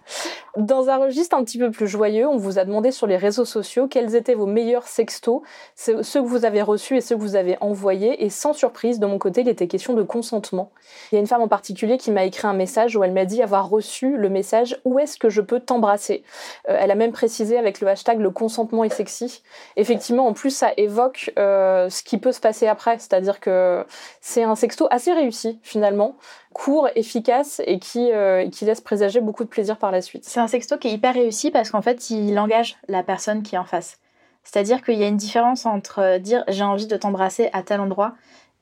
Dans 0.55 0.89
un 0.89 0.97
registre 0.97 1.35
un 1.35 1.43
petit 1.43 1.57
peu 1.57 1.71
plus 1.71 1.87
joyeux, 1.87 2.27
on 2.27 2.37
vous 2.37 2.57
a 2.57 2.65
demandé 2.65 2.91
sur 2.91 3.05
les 3.05 3.17
réseaux 3.17 3.45
sociaux 3.45 3.87
quels 3.87 4.15
étaient 4.15 4.33
vos 4.33 4.45
meilleurs 4.45 4.87
sextos, 4.87 5.41
ceux 5.75 6.01
que 6.01 6.27
vous 6.27 6.45
avez 6.45 6.61
reçus 6.61 6.97
et 6.97 7.01
ceux 7.01 7.15
que 7.15 7.21
vous 7.21 7.35
avez 7.35 7.57
envoyés. 7.59 8.23
Et 8.23 8.29
sans 8.29 8.53
surprise, 8.53 8.99
de 8.99 9.05
mon 9.05 9.17
côté, 9.17 9.41
il 9.41 9.49
était 9.49 9.67
question 9.67 9.93
de 9.93 10.03
consentement. 10.03 10.71
Il 11.11 11.15
y 11.15 11.17
a 11.17 11.21
une 11.21 11.27
femme 11.27 11.41
en 11.41 11.47
particulier 11.47 11.97
qui 11.97 12.11
m'a 12.11 12.23
écrit 12.23 12.47
un 12.47 12.53
message 12.53 12.95
où 12.95 13.03
elle 13.03 13.13
m'a 13.13 13.25
dit 13.25 13.41
avoir 13.41 13.69
reçu 13.69 14.15
le 14.17 14.29
message 14.29 14.79
Où 14.85 14.99
est-ce 14.99 15.17
que 15.17 15.29
je 15.29 15.41
peux 15.41 15.59
t'embrasser? 15.59 16.23
Euh, 16.69 16.77
Elle 16.79 16.91
a 16.91 16.95
même 16.95 17.11
précisé 17.11 17.57
avec 17.57 17.81
le 17.81 17.87
hashtag 17.87 18.19
le 18.19 18.29
consentement 18.29 18.83
est 18.83 18.89
sexy. 18.89 19.41
Effectivement, 19.75 20.27
en 20.27 20.33
plus, 20.33 20.51
ça 20.51 20.71
évoque 20.77 21.31
euh, 21.37 21.89
ce 21.89 22.03
qui 22.03 22.17
peut 22.21 22.31
se 22.31 22.39
passer 22.39 22.67
après. 22.67 22.97
C'est-à-dire 22.99 23.39
que 23.39 23.85
c'est 24.21 24.43
un 24.43 24.55
sexto 24.55 24.87
assez 24.89 25.11
réussi 25.11 25.59
finalement 25.63 26.15
court, 26.53 26.89
efficace 26.95 27.61
et 27.65 27.79
qui, 27.79 28.11
euh, 28.11 28.49
qui 28.49 28.65
laisse 28.65 28.81
présager 28.81 29.19
beaucoup 29.19 29.43
de 29.43 29.49
plaisir 29.49 29.77
par 29.77 29.91
la 29.91 30.01
suite. 30.01 30.23
C'est 30.25 30.39
un 30.39 30.47
sexto 30.47 30.77
qui 30.77 30.87
est 30.87 30.91
hyper 30.91 31.13
réussi 31.13 31.51
parce 31.51 31.71
qu'en 31.71 31.81
fait, 31.81 32.09
il 32.09 32.37
engage 32.39 32.77
la 32.87 33.03
personne 33.03 33.43
qui 33.43 33.55
est 33.55 33.59
en 33.59 33.65
face. 33.65 33.97
C'est-à-dire 34.43 34.81
qu'il 34.83 34.95
y 34.95 35.03
a 35.03 35.07
une 35.07 35.17
différence 35.17 35.65
entre 35.65 36.17
dire 36.17 36.43
j'ai 36.47 36.63
envie 36.63 36.87
de 36.87 36.97
t'embrasser 36.97 37.49
à 37.53 37.63
tel 37.63 37.79
endroit 37.79 38.13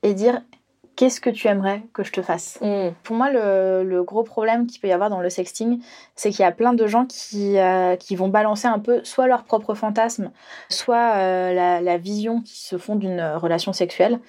et 0.04 0.14
dire 0.14 0.42
qu'est-ce 1.00 1.22
que 1.22 1.30
tu 1.30 1.48
aimerais 1.48 1.82
que 1.94 2.04
je 2.04 2.12
te 2.12 2.22
fasse. 2.22 2.60
Mm. 2.62 2.90
Pour 3.04 3.16
moi, 3.16 3.32
le, 3.32 4.04
gros 4.04 4.24
problème 4.24 4.68
qu'il 4.68 4.82
peut 4.82 4.90
y 4.90 4.92
avoir 4.92 5.10
dans 5.10 5.22
le 5.22 5.30
sexting, 5.30 5.82
c'est 6.18 6.30
qu'il 6.30 6.42
y 6.42 6.46
a 6.46 6.52
plein 6.52 6.74
de 6.74 6.88
gens 6.88 7.06
qui, 7.06 7.58
euh, 7.58 7.96
qui 7.96 8.18
vont 8.18 8.28
balancer 8.28 8.68
un 8.68 8.80
peu 8.80 9.00
soit 9.06 9.28
leur 9.28 9.46
propre 9.46 9.76
fantasme, 9.76 10.32
soit 10.68 11.16
la, 11.54 11.80
la, 11.80 11.98
vision 11.98 12.42
qui 12.42 12.60
se 12.60 12.78
font 12.78 12.98
d'une 12.98 13.22
relation 13.22 13.72
sexuelle, 13.72 14.20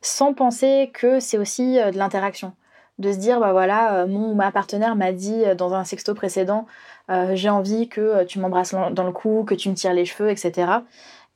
sans 0.00 0.34
penser 0.34 0.90
que 0.92 1.20
c'est 1.20 1.38
aussi 1.38 1.76
de 1.76 1.96
l'interaction 1.96 2.52
de 2.98 3.12
se 3.12 3.18
dire 3.18 3.40
bah 3.40 3.52
voilà 3.52 3.94
euh, 3.94 4.06
mon 4.06 4.34
ma 4.34 4.50
partenaire 4.50 4.96
m'a 4.96 5.12
dit 5.12 5.44
euh, 5.44 5.54
dans 5.54 5.74
un 5.74 5.84
sexto 5.84 6.14
précédent 6.14 6.66
euh, 7.10 7.32
j'ai 7.34 7.50
envie 7.50 7.88
que 7.88 8.24
tu 8.24 8.38
m'embrasses 8.38 8.74
dans 8.74 9.04
le 9.04 9.12
cou 9.12 9.44
que 9.44 9.54
tu 9.54 9.68
me 9.68 9.74
tires 9.74 9.92
les 9.92 10.04
cheveux 10.04 10.30
etc 10.30 10.68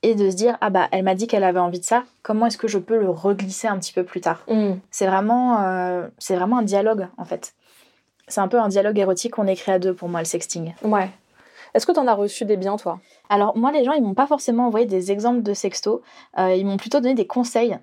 et 0.03 0.15
de 0.15 0.31
se 0.31 0.37
dire 0.37 0.57
ah 0.61 0.71
bah 0.71 0.89
elle 0.93 1.05
m'a 1.05 1.15
dit 1.15 1.27
qu'elle 1.27 1.45
avait 1.45 1.61
envie 1.61 1.81
de 1.81 1.85
ça 1.85 2.05
comment 2.23 2.47
est-ce 2.47 2.59
que 2.59 2.69
je 2.69 2.79
peux 2.79 2.99
le 2.99 3.11
reglisser 3.11 3.69
un 3.69 3.79
petit 3.79 3.93
peu 3.93 4.05
plus 4.05 4.21
tard 4.21 4.45
mm. 4.49 4.73
c'est 4.91 5.07
vraiment 5.07 6.09
c'est 6.19 6.37
vraiment 6.37 6.59
un 6.59 6.63
dialogue 6.63 7.09
en 7.17 7.25
fait. 7.25 7.55
C'est 8.29 8.41
un 8.41 8.49
peu 8.49 8.61
un 8.61 8.69
dialogue 8.69 8.99
érotique 8.99 9.33
qu'on 9.33 9.49
écrit 9.49 9.73
à 9.73 9.79
deux 9.81 9.93
pour 9.93 10.09
moi 10.09 10.21
le 10.21 10.25
sexting. 10.25 10.73
Ouais. 10.85 11.11
Est-ce 11.75 11.85
que 11.85 11.93
tu 11.93 11.99
en 11.99 12.07
as 12.07 12.15
reçu 12.15 12.45
des 12.45 12.57
biens 12.57 12.77
toi? 12.77 13.01
Alors 13.29 13.57
moi 13.57 13.73
les 13.73 13.85
gens 13.85 13.93
ils 13.93 14.03
m'ont 14.03 14.15
pas 14.15 14.27
forcément 14.27 14.67
envoyé 14.67 14.87
des 14.87 15.11
exemples 15.11 15.43
de 15.43 15.53
sexto. 15.53 16.03
Ils 16.39 16.65
m'ont 16.65 16.77
plutôt 16.77 17.01
donné 17.01 17.15
des 17.15 17.27
conseils 17.27 17.79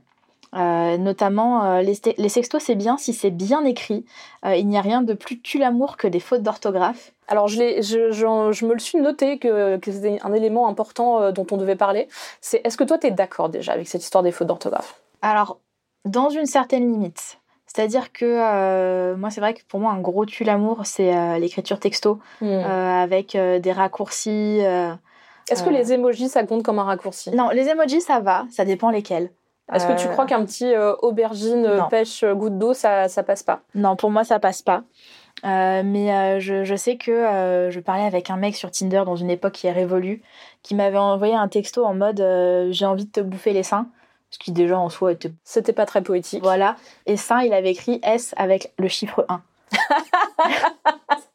euh, 0.58 0.98
notamment, 0.98 1.64
euh, 1.66 1.82
les, 1.82 2.30
sextos, 2.30 2.64
c'est 2.64 2.76
bien 2.76 2.98
si 2.98 3.14
c'est 3.14 3.30
bien 3.30 3.64
écrit. 3.64 4.06
Euh, 4.46 4.56
il 4.56 4.68
n'y 4.68 4.78
a 4.78 4.82
rien 4.82 5.02
de 5.02 5.14
plus 5.14 5.40
tue 5.40 5.60
l'amour 5.60 5.98
que 5.98 6.08
des 6.08 6.20
fautes 6.20 6.42
d'orthographe. 6.42 7.12
Alors, 7.28 7.48
je, 7.48 7.82
je, 7.82 8.12
je, 8.12 8.66
me 8.66 8.74
le 8.74 8.80
suis 8.80 8.98
noté 8.98 9.38
que, 9.38 9.78
que 9.78 9.92
c'était 9.92 10.20
un 10.24 10.34
élément 10.34 10.68
important 10.68 11.32
dont 11.32 11.46
on 11.52 11.58
devait 11.58 11.76
parler. 11.76 12.08
C'est 12.42 12.62
est-ce 12.64 12.78
que 12.78 12.86
toi, 12.86 12.98
tu 12.98 13.08
es 13.08 13.12
d'accord 13.12 13.50
déjà 13.50 13.74
avec 13.74 13.88
cette 13.88 14.02
histoire 14.02 14.24
des 14.24 14.32
fautes 14.32 14.48
d'orthographe? 14.48 15.02
Alors, 15.22 15.60
dans 16.06 16.30
une 16.30 16.46
certaine 16.46 16.90
limite. 16.90 17.40
C'est-à-dire 17.66 18.14
que 18.14 19.14
moi, 19.16 19.30
c'est 19.30 19.42
vrai 19.42 19.54
que 19.54 19.60
pour 19.68 19.82
moi, 19.82 19.92
un 19.92 20.00
gros 20.00 20.26
tue 20.26 20.46
l'amour, 20.46 20.86
c'est 20.86 21.38
l'écriture 21.38 21.82
texto, 21.82 22.20
hmm. 22.40 22.48
avec 22.48 23.36
des 23.36 23.72
raccourcis. 23.74 24.62
Est-ce 25.50 25.64
que 25.64 25.70
les 25.70 25.92
emojis, 25.92 26.30
ça 26.30 26.46
compte 26.46 26.64
comme 26.64 26.80
un 26.80 26.84
raccourci? 26.84 27.32
Non, 27.32 27.50
les 27.50 27.68
emojis, 27.68 28.02
ça 28.02 28.22
va, 28.22 28.46
ça 28.52 28.64
dépend 28.64 28.90
lesquels. 28.90 29.32
Est-ce 29.74 29.86
que 29.86 30.00
tu 30.00 30.08
crois 30.08 30.24
euh, 30.24 30.28
qu'un 30.28 30.46
petit 30.46 30.74
euh, 30.74 30.96
aubergine 31.02 31.66
euh, 31.66 31.82
pêche 31.84 32.24
goutte 32.24 32.58
d'eau, 32.58 32.74
ça, 32.74 33.10
ça 33.10 33.24
passe 33.24 33.44
pas? 33.44 33.60
Non, 33.76 33.96
pour 33.96 34.12
moi, 34.12 34.24
ça 34.24 34.40
passe 34.40 34.62
pas. 34.62 34.84
mais 35.44 36.40
je, 36.40 36.64
je, 36.64 36.76
sais 36.76 36.96
que 36.98 37.68
je 37.70 37.80
parlais 37.80 38.06
avec 38.06 38.30
un 38.30 38.38
mec 38.38 38.56
sur 38.56 38.72
Tinder 38.72 39.04
dans 39.06 39.16
une 39.16 39.30
époque 39.30 39.54
qui 39.54 39.68
est 39.68 39.72
révolue, 39.72 40.22
qui 40.64 40.74
m'avait 40.76 40.98
envoyé 40.98 41.36
un 41.36 41.48
texto 41.48 41.86
en 41.86 41.94
mode 41.94 42.24
j'ai 42.72 42.86
envie 42.86 43.06
de 43.06 43.12
te 43.12 43.20
bouffer 43.20 43.54
les 43.54 43.64
seins. 43.64 43.88
Ce 44.30 44.40
qui 44.40 44.52
déjà 44.52 44.78
en 44.78 44.90
soi 44.90 45.14
était. 45.14 45.32
C'était 45.46 45.72
pas 45.72 45.86
très 45.86 46.02
poétique. 46.02 46.44
Voilà. 46.44 46.76
Et 47.06 47.16
ça, 47.16 47.46
il 47.46 47.54
avait 47.54 47.72
écrit 47.72 48.02
S 48.04 48.34
avec 48.36 48.74
le 48.78 48.90
chiffre 48.90 49.26
1. 49.30 49.42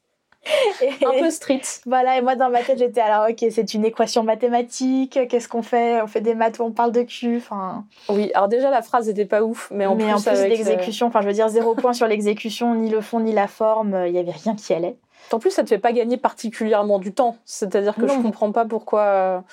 un 1.07 1.19
peu 1.19 1.31
street. 1.31 1.63
Voilà, 1.87 2.19
et 2.19 2.23
moi 2.23 2.35
dans 2.37 2.51
ma 2.51 2.63
tête 2.63 2.79
j'étais 2.79 3.01
alors 3.01 3.29
ok 3.31 3.45
c'est 3.51 3.75
une 3.75 3.85
équation 3.85 4.23
mathématique, 4.23 5.19
qu'est-ce 5.29 5.49
qu'on 5.49 5.63
fait? 5.63 6.03
On 6.03 6.07
fait 6.07 6.21
des 6.21 6.35
maths 6.35 6.59
où 6.59 6.65
on 6.65 6.73
parle 6.73 6.93
de 6.93 7.03
cul, 7.03 7.37
enfin. 7.37 7.85
Oui, 8.09 8.31
alors 8.35 8.49
déjà 8.49 8.71
la 8.71 8.83
phrase 8.83 9.09
était 9.09 9.25
pas 9.25 9.43
ouf, 9.43 9.69
mais 9.73 9.87
en 9.87 9.97
plus, 9.97 10.05
en 10.05 10.33
l'exécution, 10.49 11.07
enfin 11.07 11.21
je 11.21 11.27
veux 11.27 11.33
dire 11.33 11.49
zéro 11.49 11.75
point 11.75 11.93
sur 11.93 12.07
l'exécution, 12.07 12.75
ni 12.75 12.91
le 12.91 13.01
fond 13.01 13.21
ni 13.21 13.33
la 13.33 13.47
forme, 13.47 14.05
il 14.07 14.13
y 14.13 14.19
avait 14.19 14.33
rien 14.33 14.55
qui 14.55 14.75
allait. 14.75 14.97
En 15.33 15.39
plus 15.39 15.51
ça 15.51 15.63
te 15.63 15.69
fait 15.69 15.79
pas 15.79 15.93
gagner 15.93 16.17
particulièrement 16.17 16.99
du 16.99 17.13
temps, 17.13 17.37
c'est-à-dire 17.45 17.95
que 17.95 18.07
je 18.09 18.15
comprends 18.15 18.53
pas 18.53 18.65
pourquoi. 18.65 19.45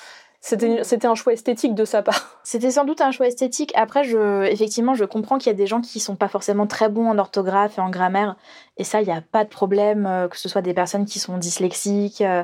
C'était 0.42 1.06
un 1.06 1.16
choix 1.16 1.34
esthétique 1.34 1.76
de 1.76 1.84
sa 1.84 2.02
part. 2.02 2.40
C'était 2.44 2.72
sans 2.72 2.86
doute 2.86 3.02
un 3.02 3.12
choix 3.12 3.28
esthétique. 3.28 3.74
Après, 3.76 4.06
je, 4.06 4.46
effectivement, 4.46 4.94
je 4.94 5.04
comprends 5.04 5.38
qu'il 5.38 5.48
y 5.48 5.56
a 5.56 5.58
des 5.58 5.68
gens 5.68 5.82
qui 5.82 6.00
sont 6.00 6.16
pas 6.16 6.30
forcément 6.30 6.66
très 6.66 6.88
bons 6.88 7.10
en 7.10 7.18
orthographe 7.18 7.78
et 7.78 7.82
en 7.82 7.90
grammaire. 7.90 8.38
Et 8.78 8.86
ça, 8.86 9.02
il 9.02 9.06
n'y 9.06 9.14
a 9.14 9.22
pas 9.22 9.44
de 9.44 9.50
problème, 9.50 10.06
euh, 10.06 10.28
que 10.30 10.38
ce 10.38 10.48
soit 10.48 10.62
des 10.62 10.74
personnes 10.74 11.06
qui 11.06 11.20
sont 11.20 11.38
dyslexiques. 11.38 12.22
Euh, 12.22 12.44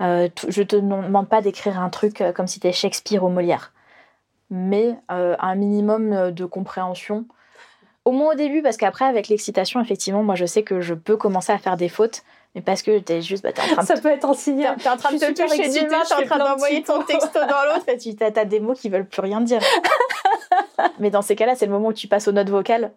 euh 0.00 0.28
je 0.48 0.62
te 0.62 0.76
demande 0.76 1.28
pas 1.28 1.40
d'écrire 1.40 1.80
un 1.80 1.90
truc 1.90 2.20
euh, 2.20 2.32
comme 2.32 2.48
si 2.48 2.54
c'était 2.54 2.72
Shakespeare 2.72 3.22
ou 3.22 3.28
Molière. 3.28 3.72
Mais 4.50 4.96
un 5.10 5.54
minimum 5.56 6.30
de 6.30 6.44
compréhension. 6.46 7.26
Au 8.06 8.12
moins 8.12 8.32
au 8.32 8.34
début, 8.34 8.62
parce 8.62 8.78
qu'après, 8.78 9.04
avec 9.04 9.28
l'excitation, 9.28 9.78
effectivement, 9.82 10.22
moi, 10.22 10.36
je 10.36 10.46
sais 10.46 10.62
que 10.62 10.80
je 10.80 10.94
peux 10.94 11.18
commencer 11.18 11.52
à 11.52 11.58
faire 11.58 11.76
des 11.76 11.90
fautes 11.90 12.22
mais 12.58 12.62
parce 12.62 12.82
que 12.82 12.98
t'es 12.98 13.22
juste, 13.22 13.44
bah, 13.44 13.52
t'es 13.52 13.62
en 13.62 13.66
train 13.66 13.82
de. 13.82 13.86
Ça 13.86 13.96
peut 14.00 14.08
être 14.08 14.24
un 14.24 14.34
signal. 14.34 14.76
T'es 14.78 14.88
en 14.88 14.96
train 14.96 15.12
de 15.12 15.18
te 15.18 15.26
toucher 15.26 15.68
d'une 15.68 15.88
main, 15.88 16.02
t'es 16.02 16.14
en 16.14 16.26
train 16.26 16.38
d'envoyer 16.38 16.82
ton 16.82 17.04
texto 17.04 17.38
dans 17.38 17.72
l'autre, 17.72 17.84
et 17.86 17.96
tu 17.98 18.16
as, 18.20 18.44
des 18.44 18.58
mots 18.58 18.74
qui 18.74 18.88
veulent 18.88 19.06
plus 19.06 19.20
rien 19.20 19.40
dire. 19.40 19.60
mais 20.98 21.10
dans 21.10 21.22
ces 21.22 21.36
cas-là, 21.36 21.54
c'est 21.54 21.66
le 21.66 21.72
moment 21.72 21.90
où 21.90 21.92
tu 21.92 22.08
passes 22.08 22.26
aux 22.26 22.32
notes 22.32 22.50
vocales. 22.50 22.90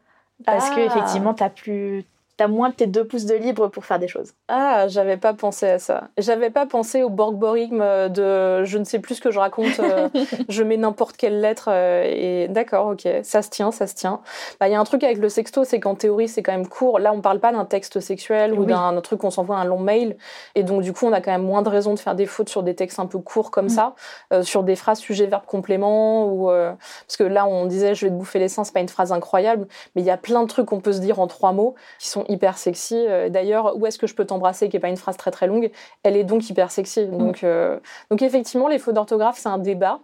Parce 0.43 0.71
qu'effectivement, 0.71 0.89
que, 0.89 0.99
effectivement, 0.99 1.33
t'as 1.35 1.49
plus, 1.49 2.05
t'as 2.41 2.47
moins 2.47 2.71
tes 2.71 2.87
deux 2.87 3.05
pouces 3.05 3.25
de 3.25 3.35
libre 3.35 3.67
pour 3.67 3.85
faire 3.85 3.99
des 3.99 4.07
choses. 4.07 4.33
Ah, 4.47 4.87
j'avais 4.87 5.17
pas 5.17 5.35
pensé 5.35 5.67
à 5.67 5.77
ça. 5.77 6.05
J'avais 6.17 6.49
pas 6.49 6.65
pensé 6.65 7.03
au 7.03 7.09
borgborigme 7.11 8.09
de 8.09 8.63
je 8.63 8.79
ne 8.79 8.83
sais 8.83 8.97
plus 8.97 9.13
ce 9.13 9.21
que 9.21 9.29
je 9.29 9.37
raconte, 9.37 9.79
euh, 9.79 10.09
je 10.49 10.63
mets 10.63 10.77
n'importe 10.77 11.17
quelle 11.17 11.39
lettre 11.39 11.69
euh, 11.71 12.03
et 12.03 12.47
d'accord, 12.47 12.87
ok, 12.87 13.07
ça 13.21 13.43
se 13.43 13.51
tient, 13.51 13.71
ça 13.71 13.85
se 13.85 13.93
tient. 13.93 14.21
Bah, 14.59 14.67
il 14.67 14.71
y 14.71 14.73
a 14.73 14.79
un 14.79 14.83
truc 14.85 15.03
avec 15.03 15.19
le 15.19 15.29
sexto, 15.29 15.65
c'est 15.65 15.79
qu'en 15.79 15.93
théorie, 15.93 16.27
c'est 16.27 16.41
quand 16.41 16.51
même 16.51 16.67
court. 16.67 16.97
Là, 16.97 17.13
on 17.13 17.21
parle 17.21 17.39
pas 17.39 17.51
d'un 17.51 17.63
texte 17.63 17.99
sexuel 17.99 18.53
ou 18.53 18.65
d'un 18.65 18.99
truc 19.01 19.19
qu'on 19.19 19.29
s'envoie 19.29 19.57
un 19.57 19.65
long 19.65 19.77
mail. 19.77 20.17
Et 20.55 20.63
donc, 20.63 20.81
du 20.81 20.93
coup, 20.93 21.05
on 21.05 21.13
a 21.13 21.21
quand 21.21 21.31
même 21.31 21.43
moins 21.43 21.61
de 21.61 21.69
raisons 21.69 21.93
de 21.93 21.99
faire 21.99 22.15
des 22.15 22.25
fautes 22.25 22.49
sur 22.49 22.63
des 22.63 22.73
textes 22.73 22.97
un 22.97 23.05
peu 23.05 23.19
courts 23.19 23.51
comme 23.51 23.65
mm. 23.65 23.69
ça, 23.69 23.93
euh, 24.33 24.41
sur 24.41 24.63
des 24.63 24.75
phrases 24.75 24.97
sujet, 24.97 25.27
verbe, 25.27 25.45
complément 25.45 26.25
ou, 26.25 26.47
parce 26.47 27.17
que 27.19 27.23
là, 27.23 27.45
on 27.45 27.67
disait 27.67 27.93
je 27.93 28.07
vais 28.07 28.11
te 28.11 28.15
bouffer 28.15 28.39
les 28.39 28.49
seins, 28.49 28.63
c'est 28.63 28.73
pas 28.73 28.79
une 28.79 28.89
phrase 28.89 29.11
incroyable, 29.11 29.67
mais 29.95 30.01
il 30.01 30.05
y 30.05 30.11
a 30.11 30.17
plein 30.17 30.41
de 30.41 30.47
trucs 30.47 30.65
qu'on 30.65 30.79
peut 30.79 30.93
se 30.93 31.01
dire 31.01 31.19
en 31.19 31.27
trois 31.27 31.51
mots 31.51 31.75
qui 31.99 32.07
sont 32.07 32.25
hyper 32.31 32.57
sexy. 32.57 33.05
Euh, 33.07 33.29
d'ailleurs, 33.29 33.77
où 33.77 33.85
est-ce 33.85 33.99
que 33.99 34.07
je 34.07 34.15
peux 34.15 34.25
t'embrasser, 34.25 34.69
qui 34.69 34.77
est 34.77 34.79
pas 34.79 34.89
une 34.89 34.97
phrase 34.97 35.17
très 35.17 35.31
très 35.31 35.47
longue, 35.47 35.69
elle 36.03 36.15
est 36.15 36.23
donc 36.23 36.49
hyper 36.49 36.71
sexy. 36.71 37.05
Mm. 37.05 37.17
Donc, 37.17 37.43
euh, 37.43 37.79
donc 38.09 38.21
effectivement, 38.21 38.67
les 38.67 38.79
fautes 38.79 38.95
d'orthographe, 38.95 39.37
c'est 39.37 39.49
un 39.49 39.57
débat, 39.57 39.99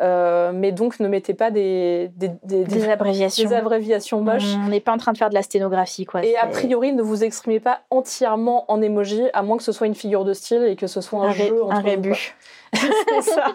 euh, 0.00 0.52
mais 0.54 0.72
donc 0.72 1.00
ne 1.00 1.08
mettez 1.08 1.34
pas 1.34 1.50
des 1.50 2.10
des, 2.16 2.30
des, 2.44 2.88
abréviations. 2.88 3.48
des 3.48 3.54
abréviations 3.54 4.20
moches. 4.20 4.54
On 4.64 4.68
n'est 4.68 4.80
pas 4.80 4.92
en 4.92 4.98
train 4.98 5.12
de 5.12 5.18
faire 5.18 5.30
de 5.30 5.34
la 5.34 5.42
sténographie, 5.42 6.04
quoi. 6.04 6.24
Et 6.24 6.36
a 6.36 6.46
priori, 6.46 6.92
ne 6.92 7.02
vous 7.02 7.24
exprimez 7.24 7.60
pas 7.60 7.80
entièrement 7.90 8.64
en 8.70 8.80
emoji, 8.80 9.24
à 9.34 9.42
moins 9.42 9.56
que 9.56 9.64
ce 9.64 9.72
soit 9.72 9.86
une 9.86 9.94
figure 9.94 10.24
de 10.24 10.32
style 10.32 10.64
et 10.64 10.76
que 10.76 10.86
ce 10.86 11.00
soit 11.00 11.20
un, 11.20 11.32
jeu 11.32 11.60
un 11.68 11.80
rébut. 11.80 12.34
Ça. 12.74 13.54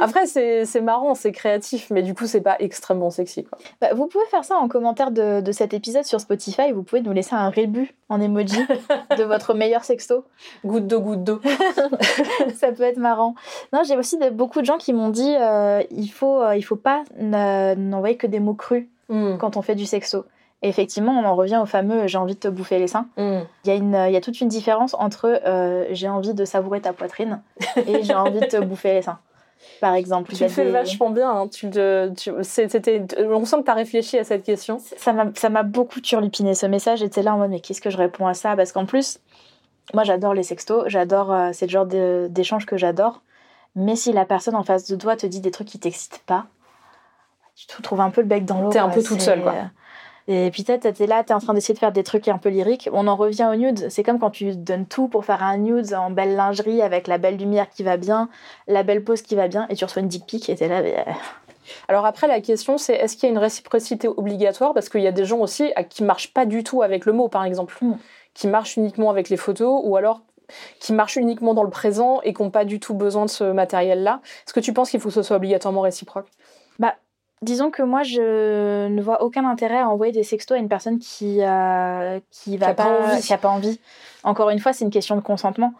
Après, 0.00 0.26
c'est 0.26 0.80
marrant, 0.80 1.14
c'est 1.14 1.32
créatif, 1.32 1.88
mais 1.90 2.02
du 2.02 2.14
coup, 2.14 2.26
c'est 2.26 2.40
pas 2.40 2.56
extrêmement 2.58 3.10
sexy. 3.10 3.44
Quoi. 3.44 3.58
Bah, 3.80 3.94
vous 3.94 4.06
pouvez 4.06 4.24
faire 4.26 4.44
ça 4.44 4.56
en 4.56 4.68
commentaire 4.68 5.10
de, 5.10 5.40
de, 5.40 5.52
cet 5.52 5.74
épisode 5.74 6.04
sur 6.04 6.20
Spotify. 6.20 6.72
Vous 6.72 6.82
pouvez 6.82 7.02
nous 7.02 7.12
laisser 7.12 7.34
un 7.34 7.50
rébut 7.50 7.94
en 8.08 8.20
emoji 8.20 8.60
de 9.18 9.24
votre 9.24 9.54
meilleur 9.54 9.84
sexto. 9.84 10.24
Goutte 10.64 10.86
d'eau, 10.86 11.00
goutte 11.00 11.24
d'eau. 11.24 11.40
ça 12.56 12.72
peut 12.72 12.82
être 12.82 12.98
marrant. 12.98 13.34
Non, 13.72 13.82
j'ai 13.86 13.96
aussi 13.96 14.18
beaucoup 14.32 14.60
de 14.60 14.66
gens 14.66 14.78
qui 14.78 14.92
m'ont 14.92 15.10
dit 15.10 15.34
euh, 15.38 15.82
il 15.90 16.08
faut 16.08 16.40
euh, 16.42 16.56
il 16.56 16.62
faut 16.62 16.76
pas 16.76 17.04
n'envoyer 17.18 18.16
que 18.16 18.26
des 18.26 18.40
mots 18.40 18.54
crus 18.54 18.86
hmm. 19.08 19.36
quand 19.38 19.56
on 19.56 19.62
fait 19.62 19.74
du 19.74 19.86
sexto. 19.86 20.24
Et 20.64 20.68
effectivement, 20.68 21.12
on 21.12 21.26
en 21.26 21.36
revient 21.36 21.58
au 21.62 21.66
fameux 21.66 22.06
j'ai 22.06 22.16
envie 22.16 22.34
de 22.34 22.40
te 22.40 22.48
bouffer 22.48 22.78
les 22.78 22.86
seins. 22.86 23.06
Mm. 23.18 23.40
Il 23.64 23.68
y, 23.68 23.70
a 23.70 23.74
une, 23.74 23.92
y 23.92 24.16
a 24.16 24.20
toute 24.22 24.40
une 24.40 24.48
différence 24.48 24.94
entre 24.94 25.40
euh, 25.44 25.84
j'ai 25.90 26.08
envie 26.08 26.32
de 26.32 26.46
savourer 26.46 26.80
ta 26.80 26.94
poitrine 26.94 27.42
et 27.76 28.02
j'ai 28.02 28.14
envie 28.14 28.40
de 28.40 28.46
te 28.46 28.56
bouffer 28.56 28.94
les 28.94 29.02
seins. 29.02 29.18
Par 29.82 29.92
exemple. 29.92 30.32
Tu 30.32 30.42
le 30.42 30.48
fais 30.48 30.70
vachement 30.70 31.10
bien. 31.10 31.30
Hein. 31.30 31.48
Tu, 31.48 31.68
tu, 31.68 32.32
c'était, 32.40 33.04
on 33.18 33.44
sent 33.44 33.58
que 33.58 33.64
tu 33.64 33.70
as 33.70 33.74
réfléchi 33.74 34.18
à 34.18 34.24
cette 34.24 34.42
question. 34.42 34.78
Ça 34.96 35.12
m'a, 35.12 35.26
ça 35.34 35.50
m'a 35.50 35.64
beaucoup 35.64 36.00
turlupiné 36.00 36.54
ce 36.54 36.64
message. 36.64 37.00
J'étais 37.00 37.22
là 37.22 37.34
en 37.34 37.38
mode 37.38 37.50
mais 37.50 37.60
qu'est-ce 37.60 37.82
que 37.82 37.90
je 37.90 37.98
réponds 37.98 38.26
à 38.26 38.32
ça? 38.32 38.56
Parce 38.56 38.72
qu'en 38.72 38.86
plus, 38.86 39.18
moi 39.92 40.02
j'adore 40.04 40.32
les 40.32 40.44
sextos. 40.44 40.84
J'adore, 40.86 41.30
euh, 41.30 41.50
c'est 41.52 41.66
le 41.66 41.72
genre 41.72 41.86
d'échange 41.86 42.64
que 42.64 42.78
j'adore. 42.78 43.20
Mais 43.76 43.96
si 43.96 44.14
la 44.14 44.24
personne 44.24 44.54
en 44.54 44.62
face 44.62 44.88
de 44.88 44.96
toi 44.96 45.14
te 45.14 45.26
dit 45.26 45.42
des 45.42 45.50
trucs 45.50 45.68
qui 45.68 45.78
t'excitent 45.78 46.22
pas, 46.24 46.46
tu 47.54 47.66
te 47.66 47.82
trouves 47.82 48.00
un 48.00 48.08
peu 48.08 48.22
le 48.22 48.28
bec 48.28 48.46
dans 48.46 48.62
l'eau. 48.62 48.70
T'es 48.70 48.78
un 48.78 48.88
peu 48.88 49.02
toute 49.02 49.20
seule 49.20 49.42
quoi. 49.42 49.52
Et 50.26 50.50
puis 50.50 50.62
peut-être 50.62 50.90
t'es 50.94 51.06
là, 51.06 51.22
t'es 51.22 51.34
en 51.34 51.38
train 51.40 51.52
d'essayer 51.52 51.74
de 51.74 51.78
faire 51.78 51.92
des 51.92 52.02
trucs 52.02 52.28
un 52.28 52.38
peu 52.38 52.48
lyriques. 52.48 52.88
On 52.92 53.06
en 53.08 53.16
revient 53.16 53.46
au 53.52 53.56
nude. 53.56 53.90
C'est 53.90 54.02
comme 54.02 54.18
quand 54.18 54.30
tu 54.30 54.56
donnes 54.56 54.86
tout 54.86 55.08
pour 55.08 55.24
faire 55.24 55.42
un 55.42 55.58
nude 55.58 55.92
en 55.94 56.10
belle 56.10 56.34
lingerie 56.34 56.80
avec 56.80 57.06
la 57.08 57.18
belle 57.18 57.36
lumière 57.36 57.68
qui 57.68 57.82
va 57.82 57.96
bien, 57.98 58.28
la 58.66 58.82
belle 58.82 59.04
pose 59.04 59.20
qui 59.22 59.34
va 59.34 59.48
bien, 59.48 59.66
et 59.68 59.74
tu 59.76 59.84
reçois 59.84 60.00
une 60.02 60.08
dick 60.08 60.24
pic 60.26 60.48
et 60.48 60.56
t'es 60.56 60.68
là. 60.68 60.80
Mais... 60.82 60.98
euh, 60.98 61.12
Alors 61.88 62.06
après, 62.06 62.26
la 62.26 62.40
question, 62.40 62.78
c'est 62.78 62.94
est-ce 62.94 63.16
qu'il 63.16 63.24
y 63.28 63.30
a 63.30 63.32
une 63.32 63.38
réciprocité 63.38 64.08
obligatoire? 64.08 64.72
Parce 64.72 64.88
qu'il 64.88 65.02
y 65.02 65.06
a 65.06 65.12
des 65.12 65.24
gens 65.26 65.38
aussi 65.40 65.72
à- 65.76 65.84
qui 65.84 66.02
marchent 66.04 66.32
pas 66.32 66.46
du 66.46 66.64
tout 66.64 66.80
avec 66.82 67.04
le 67.04 67.12
mot, 67.12 67.28
par 67.28 67.44
exemple, 67.44 67.76
Mm. 67.82 67.94
qui 68.32 68.46
marchent 68.48 68.76
uniquement 68.78 69.10
avec 69.10 69.28
les 69.28 69.36
photos, 69.36 69.80
ou 69.84 69.96
alors 69.96 70.22
qui 70.80 70.92
marchent 70.92 71.16
uniquement 71.16 71.54
dans 71.54 71.62
le 71.64 71.70
présent 71.70 72.20
et 72.22 72.32
qui 72.34 72.42
n'ont 72.42 72.50
pas 72.50 72.64
du 72.66 72.78
tout 72.80 72.94
besoin 72.94 73.24
de 73.24 73.30
ce 73.30 73.44
matériel-là. 73.44 74.20
Est-ce 74.46 74.52
que 74.54 74.60
tu 74.60 74.72
penses 74.72 74.90
qu'il 74.90 75.00
faut 75.00 75.08
que 75.08 75.14
ce 75.14 75.22
soit 75.22 75.36
obligatoirement 75.36 75.80
réciproque? 75.82 76.26
Disons 77.44 77.70
que 77.70 77.82
moi, 77.82 78.02
je 78.02 78.88
ne 78.88 79.02
vois 79.02 79.22
aucun 79.22 79.44
intérêt 79.48 79.78
à 79.80 79.88
envoyer 79.88 80.12
des 80.12 80.22
sextos 80.22 80.56
à 80.56 80.58
une 80.60 80.68
personne 80.68 80.98
qui, 80.98 81.38
euh, 81.42 82.18
qui 82.30 82.56
va 82.56 82.66
Qui 82.66 82.70
a 82.72 82.74
pas 82.74 82.84
envie. 83.12 83.20
qui 83.22 83.32
a 83.32 83.38
pas 83.38 83.48
envie. 83.50 83.80
Encore 84.22 84.50
une 84.50 84.58
fois, 84.58 84.72
c'est 84.72 84.84
une 84.84 84.90
question 84.90 85.14
de 85.16 85.20
consentement. 85.20 85.74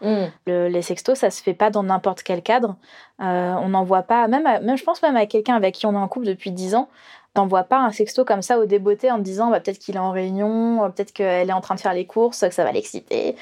Le- 0.47 0.69
les 0.69 0.83
sextos, 0.83 1.19
ça 1.19 1.31
se 1.31 1.43
fait 1.43 1.55
pas 1.55 1.71
dans 1.71 1.83
n'importe 1.83 2.23
quel 2.23 2.43
cadre. 2.43 2.77
Euh, 3.23 3.55
on 3.63 3.71
n'envoie 3.71 4.03
pas, 4.03 4.29
même, 4.29 4.47
à- 4.47 4.61
même, 4.61 4.77
je 4.77 4.85
pense 4.85 5.01
même 5.03 5.17
à 5.17 5.25
quelqu'un 5.27 5.55
avec 5.57 5.75
qui 5.75 5.87
on 5.87 5.93
est 5.95 5.97
en 5.97 6.09
couple 6.09 6.27
depuis 6.27 6.51
10 6.51 6.75
ans, 6.75 6.89
t'envoies 7.33 7.65
pas 7.65 7.79
un 7.79 7.91
sexto 7.91 8.25
comme 8.25 8.43
ça 8.43 8.59
au 8.59 8.67
débeauté 8.67 9.11
en 9.11 9.17
te 9.17 9.23
disant 9.23 9.49
bah, 9.51 9.61
peut-être 9.61 9.79
qu'il 9.79 9.97
est 9.97 10.01
en 10.01 10.11
réunion, 10.11 10.91
peut-être 10.95 11.13
qu'elle 11.13 11.49
est 11.49 11.53
en 11.55 11.61
train 11.63 11.75
de 11.75 11.81
faire 11.81 11.95
les 11.95 12.07
courses, 12.07 12.41
que 12.41 12.51
ça 12.55 12.65
va 12.65 12.73
l'exciter. 12.73 13.35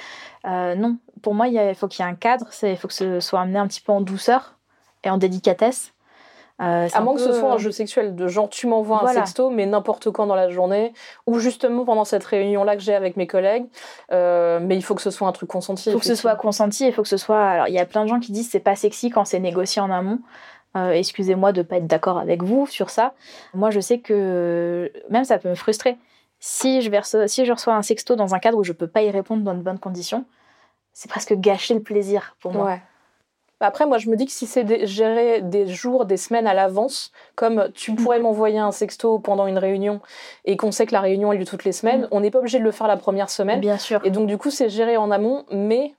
Euh, 0.47 0.75
non, 0.77 0.97
pour 1.23 1.35
moi, 1.35 1.49
il 1.49 1.75
faut 1.75 1.89
qu'il 1.89 2.05
y 2.05 2.09
ait 2.09 2.11
un 2.11 2.15
cadre, 2.15 2.47
il 2.63 2.77
faut 2.77 2.89
que 2.89 2.95
ce 2.95 3.19
soit 3.21 3.41
amené 3.41 3.59
un 3.59 3.67
petit 3.67 3.81
peu 3.81 3.93
en 3.93 4.01
douceur 4.01 4.55
et 5.05 5.11
en 5.11 5.19
délicatesse. 5.19 5.93
Euh, 6.61 6.89
À 6.93 7.01
moins 7.01 7.15
que 7.15 7.21
ce 7.21 7.33
soit 7.33 7.51
un 7.51 7.55
euh, 7.55 7.59
jeu 7.59 7.71
sexuel, 7.73 8.15
de 8.15 8.29
genre 8.29 8.49
tu 8.49 8.67
m'envoies 8.67 9.03
un 9.03 9.13
sexto, 9.13 9.51
mais 9.51 9.67
n'importe 9.67 10.11
quand 10.11 10.27
dans 10.27 10.35
la 10.35 10.49
journée, 10.49 10.93
ou 11.27 11.39
justement 11.39 11.85
pendant 11.85 12.05
cette 12.05 12.25
réunion-là 12.25 12.77
que 12.77 12.83
j'ai 12.83 12.95
avec 12.95 13.17
mes 13.17 13.27
collègues, 13.27 13.67
euh, 14.13 14.61
mais 14.61 14.77
il 14.77 14.83
faut 14.83 14.95
que 14.95 15.03
ce 15.03 15.11
soit 15.11 15.27
un 15.27 15.33
truc 15.33 15.49
consenti. 15.49 15.91
Il 15.91 15.93
faut 15.93 15.99
que 15.99 16.05
ce 16.05 16.15
soit 16.15 16.37
consenti, 16.37 16.87
il 16.87 16.93
faut 16.93 17.03
que 17.03 17.09
ce 17.09 17.17
soit. 17.17 17.43
Alors, 17.43 17.69
il 17.69 17.75
y 17.75 17.79
a 17.81 17.87
plein 17.87 18.05
de 18.05 18.09
gens 18.09 18.21
qui 18.21 18.33
disent 18.33 18.51
c'est 18.51 18.61
pas 18.61 18.77
sexy 18.77 19.11
quand 19.11 19.25
c'est 19.25 19.41
négocié 19.41 19.83
en 19.83 19.91
amont. 19.91 20.19
Euh, 20.77 20.91
Excusez-moi 20.93 21.53
de 21.53 21.63
pas 21.63 21.77
être 21.77 21.87
d'accord 21.87 22.19
avec 22.19 22.43
vous 22.43 22.67
sur 22.67 22.91
ça. 22.91 23.15
Moi, 23.55 23.71
je 23.71 23.81
sais 23.81 23.99
que 23.99 24.91
même 25.11 25.25
ça 25.25 25.39
peut 25.39 25.49
me 25.49 25.55
frustrer. 25.55 25.99
Si 26.39 26.81
je, 26.83 26.91
verse, 26.91 27.17
si 27.27 27.45
je 27.45 27.53
reçois 27.53 27.75
un 27.75 27.83
sexto 27.83 28.17
dans 28.17 28.35
un 28.35 28.39
cadre 28.39 28.59
où 28.59 28.65
je 28.65 28.73
peux 28.73 28.89
pas 28.89 29.03
y 29.03 29.11
répondre 29.11 29.43
dans 29.43 29.55
de 29.55 29.61
bonnes 29.61 29.79
conditions, 29.79 30.25
c'est 30.93 31.09
presque 31.09 31.35
gâcher 31.35 31.75
le 31.75 31.83
plaisir 31.83 32.37
pour 32.41 32.53
moi. 32.53 32.67
Ouais. 32.67 32.83
Bah 33.63 33.69
Après, 33.69 33.87
moi, 33.87 33.99
je 33.99 34.11
me 34.11 34.17
dis 34.17 34.27
que 34.27 34.33
si 34.33 34.47
c'est 34.49 34.87
géré 34.89 35.41
des 35.41 35.69
jours, 35.69 36.05
des 36.05 36.17
semaines 36.17 36.49
à 36.49 36.53
l'avance, 36.53 37.13
comme 37.37 37.69
tu 37.77 37.95
pourrais 37.95 38.19
m'envoyer 38.19 38.59
un 38.59 38.73
sexto 38.73 39.21
pendant 39.21 39.47
une 39.47 39.57
réunion 39.57 40.01
et 40.45 40.57
qu'on 40.57 40.73
sait 40.73 40.85
que 40.85 40.93
la 40.93 41.01
réunion 41.01 41.31
a 41.31 41.37
lieu 41.37 41.45
toutes 41.45 41.63
les 41.63 41.71
semaines, 41.71 42.03
Mm. 42.03 42.09
on 42.11 42.21
n'est 42.21 42.33
pas 42.33 42.41
obligé 42.41 42.59
de 42.59 42.65
le 42.65 42.73
faire 42.73 42.89
la 42.89 42.97
première 42.97 43.31
semaine. 43.31 43.61
Bien 43.61 43.79
sûr. 43.79 44.01
Et 44.03 44.11
donc, 44.11 44.27
du 44.27 44.37
coup, 44.37 44.51
c'est 44.51 44.69
géré 44.69 44.97
en 44.97 45.13
amont, 45.13 45.45
mais 45.53 45.95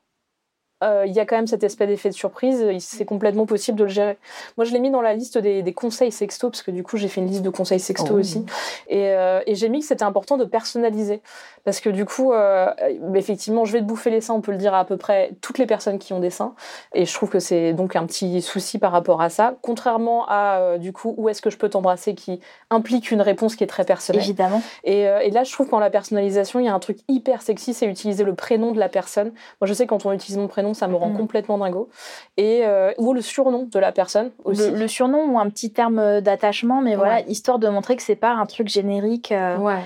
il 1.06 1.12
y 1.14 1.20
a 1.20 1.26
quand 1.26 1.36
même 1.36 1.48
cet 1.48 1.64
aspect 1.64 1.88
d'effet 1.88 2.10
de 2.10 2.14
surprise. 2.14 2.66
C'est 2.80 3.06
complètement 3.06 3.46
possible 3.46 3.78
de 3.78 3.84
le 3.84 3.90
gérer. 3.90 4.18
Moi, 4.58 4.66
je 4.66 4.72
l'ai 4.74 4.80
mis 4.80 4.92
dans 4.92 5.02
la 5.02 5.14
liste 5.14 5.38
des, 5.38 5.64
des 5.64 5.74
conseils 5.74 6.12
sexto, 6.12 6.50
parce 6.50 6.62
que 6.64 6.72
du 6.72 6.84
coup, 6.84 6.98
j'ai 6.98 7.08
fait 7.08 7.22
une 7.22 7.28
liste 7.28 7.42
de 7.44 7.50
conseils 7.50 7.80
sexto 7.80 8.14
Oh. 8.14 8.20
aussi. 8.20 8.46
Et, 8.90 9.10
euh, 9.10 9.42
et 9.46 9.56
j'ai 9.56 9.70
mis 9.70 9.80
que 9.80 9.86
c'était 9.86 10.04
important 10.04 10.38
de 10.38 10.46
personnaliser. 10.46 11.22
Parce 11.64 11.80
que 11.80 11.90
du 11.90 12.04
coup, 12.06 12.34
euh, 12.34 12.70
effectivement, 13.16 13.64
je 13.64 13.72
vais 13.72 13.80
te 13.80 13.86
bouffer 13.86 14.10
les 14.10 14.20
seins, 14.20 14.34
on 14.34 14.42
peut 14.42 14.52
le 14.52 14.58
dire 14.58 14.74
à, 14.74 14.80
à 14.80 14.86
peu 14.86 14.98
près 14.98 15.32
toutes 15.40 15.58
les 15.58 15.66
personnes 15.66 15.98
qui 15.98 16.12
ont 16.12 16.20
des 16.20 16.30
seins. 16.30 16.54
Et 16.94 17.06
je 17.06 17.14
trouve 17.14 17.30
que 17.30 17.40
c'est 17.40 17.72
donc 17.72 17.96
un 17.96 18.06
petit 18.06 18.42
souci 18.42 18.80
par 18.80 18.92
rapport 18.92 19.22
à 19.22 19.30
ça. 19.30 19.56
Contrairement 19.62 20.26
à, 20.28 20.58
euh, 20.60 20.78
du 20.78 20.92
coup, 20.92 21.14
où 21.18 21.30
est-ce 21.30 21.42
que 21.42 21.50
je 21.50 21.58
peux 21.58 21.70
t'embrasser, 21.70 22.16
qui 22.16 22.42
implique 22.70 23.12
une 23.12 23.22
réponse 23.22 23.56
qui 23.56 23.64
est 23.64 23.68
très 23.68 23.86
personnelle. 23.86 24.22
Évidemment. 24.22 24.62
Et, 24.84 25.08
euh, 25.08 25.20
et 25.20 25.32
là, 25.32 25.46
je 25.46 25.54
trouve 25.54 25.70
qu'en 25.70 25.80
la 25.80 25.90
personnalisation, 25.90 26.60
il 26.60 26.66
y 26.66 26.70
a 26.70 26.74
un 26.74 26.80
truc 26.80 27.00
hyper 27.08 27.42
sexy, 27.42 27.74
c'est 27.74 27.86
utiliser 27.86 28.26
le 28.26 28.36
prénom 28.36 28.74
de 28.74 28.80
la 28.80 28.90
personne. 28.90 29.32
Moi, 29.62 29.68
je 29.68 29.74
sais 29.74 29.88
quand 29.88 30.06
on 30.06 30.12
utilise 30.12 30.38
mon 30.38 30.48
prénom, 30.50 30.73
ça 30.74 30.88
me 30.88 30.96
rend 30.96 31.10
Mm. 31.10 31.18
complètement 31.18 31.58
dingo. 31.58 31.90
Et, 32.38 32.62
euh, 32.66 32.92
ou 32.98 33.14
le 33.14 33.22
surnom 33.22 33.68
de 33.72 33.80
la 33.80 33.92
personne 33.92 34.32
aussi. 34.44 34.72
Le, 34.72 34.78
le 34.80 34.88
surnom 34.88 35.26
ou 35.34 35.40
un 35.40 35.50
petit 35.50 35.72
terme 35.72 36.22
d'attachement, 36.22 36.82
mais 36.82 36.96
voilà, 36.96 37.22
histoire 37.22 37.60
de 37.60 37.68
montrer 37.70 37.96
que 37.96 38.04
c'est 38.04 38.16
pas 38.16 38.32
un 38.32 38.46
truc 38.46 38.68
générique. 38.68 39.32
euh, 39.32 39.58
Ouais. 39.58 39.80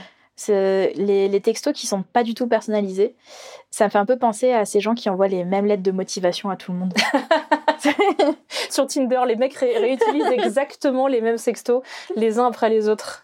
Les, 0.50 1.28
les 1.30 1.42
textos 1.42 1.74
qui 1.74 1.88
sont 1.88 2.04
pas 2.04 2.22
du 2.22 2.36
tout 2.36 2.46
personnalisés, 2.46 3.16
ça 3.72 3.86
me 3.86 3.90
fait 3.90 3.98
un 3.98 4.06
peu 4.06 4.18
penser 4.18 4.54
à 4.54 4.66
ces 4.66 4.80
gens 4.80 4.94
qui 4.94 5.10
envoient 5.10 5.28
les 5.28 5.44
mêmes 5.44 5.66
lettres 5.66 5.82
de 5.82 5.90
motivation 5.92 6.52
à 6.52 6.56
tout 6.56 6.72
le 6.72 6.78
monde. 6.78 6.94
Sur 8.70 8.88
Tinder, 8.88 9.22
les 9.28 9.36
mecs 9.36 9.56
ré- 9.56 9.78
réutilisent 9.78 10.32
exactement 10.32 11.08
les 11.08 11.22
mêmes 11.22 11.38
sextos, 11.38 11.82
les 12.16 12.40
uns 12.40 12.46
après 12.48 12.70
les 12.70 12.88
autres. 12.90 13.24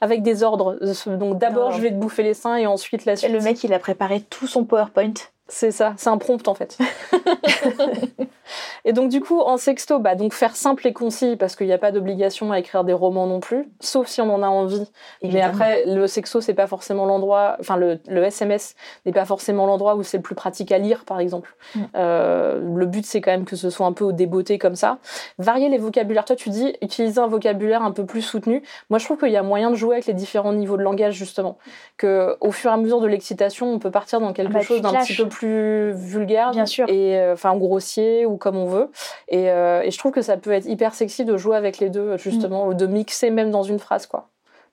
Avec 0.00 0.22
des 0.22 0.42
ordres. 0.42 0.78
Donc 1.06 1.38
d'abord, 1.38 1.72
je 1.72 1.80
vais 1.80 1.88
te 1.90 1.94
bouffer 1.94 2.22
les 2.22 2.34
seins 2.34 2.56
et 2.56 2.66
ensuite 2.66 3.04
la 3.06 3.16
suite. 3.16 3.32
le 3.32 3.40
mec, 3.40 3.62
il 3.64 3.72
a 3.72 3.78
préparé 3.78 4.20
tout 4.20 4.46
son 4.46 4.64
PowerPoint. 4.64 5.14
C'est 5.46 5.72
ça, 5.72 5.94
c'est 5.98 6.08
un 6.08 6.18
prompt 6.18 6.48
en 6.48 6.54
fait. 6.54 6.78
et 8.84 8.92
donc 8.92 9.10
du 9.10 9.20
coup 9.20 9.40
en 9.40 9.56
sexto, 9.56 9.98
bah 9.98 10.14
donc 10.14 10.32
faire 10.32 10.56
simple 10.56 10.86
et 10.86 10.92
concis 10.92 11.36
parce 11.36 11.56
qu'il 11.56 11.66
n'y 11.66 11.72
a 11.72 11.78
pas 11.78 11.92
d'obligation 11.92 12.52
à 12.52 12.58
écrire 12.58 12.84
des 12.84 12.92
romans 12.92 13.26
non 13.26 13.40
plus, 13.40 13.68
sauf 13.80 14.06
si 14.08 14.20
on 14.20 14.32
en 14.32 14.42
a 14.42 14.48
envie. 14.48 14.90
Mais 15.22 15.40
après 15.40 15.84
le 15.86 16.06
sexto 16.06 16.40
c'est 16.40 16.54
pas 16.54 16.66
forcément 16.66 17.06
l'endroit, 17.06 17.56
enfin 17.60 17.76
le, 17.76 17.98
le 18.08 18.22
SMS 18.24 18.74
n'est 19.06 19.12
pas 19.12 19.24
forcément 19.24 19.66
l'endroit 19.66 19.96
où 19.96 20.02
c'est 20.02 20.18
le 20.18 20.22
plus 20.22 20.34
pratique 20.34 20.72
à 20.72 20.78
lire 20.78 21.04
par 21.04 21.20
exemple. 21.20 21.54
Mm. 21.74 21.80
Euh, 21.96 22.60
le 22.60 22.86
but 22.86 23.04
c'est 23.06 23.20
quand 23.20 23.30
même 23.30 23.44
que 23.44 23.56
ce 23.56 23.70
soit 23.70 23.86
un 23.86 23.92
peu 23.92 24.04
au 24.04 24.12
débeauté 24.12 24.58
comme 24.58 24.74
ça. 24.76 24.98
Varier 25.38 25.68
les 25.68 25.78
vocabulaires. 25.78 26.24
Toi 26.24 26.36
tu 26.36 26.50
dis 26.50 26.74
utiliser 26.82 27.20
un 27.20 27.26
vocabulaire 27.26 27.82
un 27.82 27.92
peu 27.92 28.04
plus 28.04 28.22
soutenu. 28.22 28.62
Moi 28.90 28.98
je 28.98 29.04
trouve 29.04 29.18
qu'il 29.18 29.30
y 29.32 29.36
a 29.36 29.42
moyen 29.42 29.70
de 29.70 29.76
jouer 29.76 29.96
avec 29.96 30.06
les 30.06 30.14
différents 30.14 30.52
niveaux 30.52 30.76
de 30.76 30.82
langage 30.82 31.14
justement. 31.14 31.58
Que 31.96 32.36
au 32.40 32.50
fur 32.50 32.70
et 32.70 32.74
à 32.74 32.76
mesure 32.76 33.00
de 33.00 33.06
l'excitation 33.06 33.72
on 33.72 33.78
peut 33.78 33.90
partir 33.90 34.20
dans 34.20 34.32
quelque 34.32 34.52
Bah, 34.52 34.60
tu 34.60 34.66
chose 34.66 34.80
d'un 34.82 34.92
petit 34.92 35.14
peu 35.16 35.28
plus 35.28 35.92
vulgaire 35.92 36.50
Bien 36.50 36.66
sûr. 36.66 36.88
et 36.88 37.18
euh, 37.18 37.34
enfin 37.34 37.56
grossier 37.56 38.26
ou 38.26 38.33
comme 38.36 38.56
on 38.56 38.66
veut. 38.66 38.90
Et, 39.28 39.50
euh, 39.50 39.82
et 39.82 39.90
je 39.90 39.98
trouve 39.98 40.12
que 40.12 40.22
ça 40.22 40.36
peut 40.36 40.52
être 40.52 40.66
hyper 40.66 40.94
sexy 40.94 41.24
de 41.24 41.36
jouer 41.36 41.56
avec 41.56 41.78
les 41.78 41.90
deux 41.90 42.16
justement 42.18 42.66
ou 42.66 42.74
de 42.74 42.86
mixer 42.86 43.30
même 43.30 43.50
dans 43.50 43.62
une 43.62 43.78
phrase 43.78 44.06
quoi. 44.06 44.28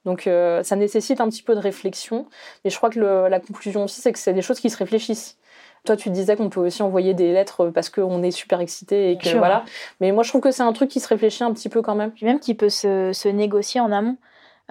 Donc 0.06 0.26
euh, 0.28 0.64
ça 0.64 0.76
nécessite 0.76 1.22
un 1.22 1.30
petit 1.30 1.44
peu 1.44 1.54
de 1.56 1.60
réflexion. 1.60 2.26
Mais 2.64 2.72
je 2.72 2.78
crois 2.78 2.90
que 2.90 3.00
le- 3.00 3.28
la 3.30 3.40
conclusion 3.40 3.84
aussi 3.84 4.02
c'est 4.02 4.12
que 4.12 4.20
c'est 4.20 4.34
des 4.34 4.42
choses 4.42 4.60
qui 4.60 4.70
se 4.70 4.78
réfléchissent. 4.78 5.38
Toi 5.86 5.96
tu 5.96 6.10
disais 6.10 6.36
qu'on 6.36 6.50
peut 6.50 6.60
aussi 6.60 6.82
envoyer 6.84 7.14
des 7.14 7.34
lettres 7.34 7.68
parce 7.68 7.90
qu'on 7.90 8.22
est 8.24 8.32
super 8.32 8.60
excité 8.62 9.12
et 9.12 9.18
que 9.18 9.30
voilà. 9.38 9.64
Mais 10.00 10.12
moi 10.12 10.24
je 10.24 10.30
trouve 10.30 10.42
que 10.42 10.52
c'est 10.52 10.64
un 10.64 10.74
truc 10.74 10.90
qui 10.90 11.00
se 11.00 11.08
réfléchit 11.08 11.44
un 11.44 11.54
petit 11.54 11.70
peu 11.70 11.82
quand 11.82 11.96
même. 11.96 12.12
Puis 12.12 12.26
même 12.26 12.40
qui 12.40 12.54
peut 12.56 12.70
se, 12.70 13.12
se 13.14 13.28
négocier 13.30 13.80
en 13.82 13.92
amont. 13.92 14.18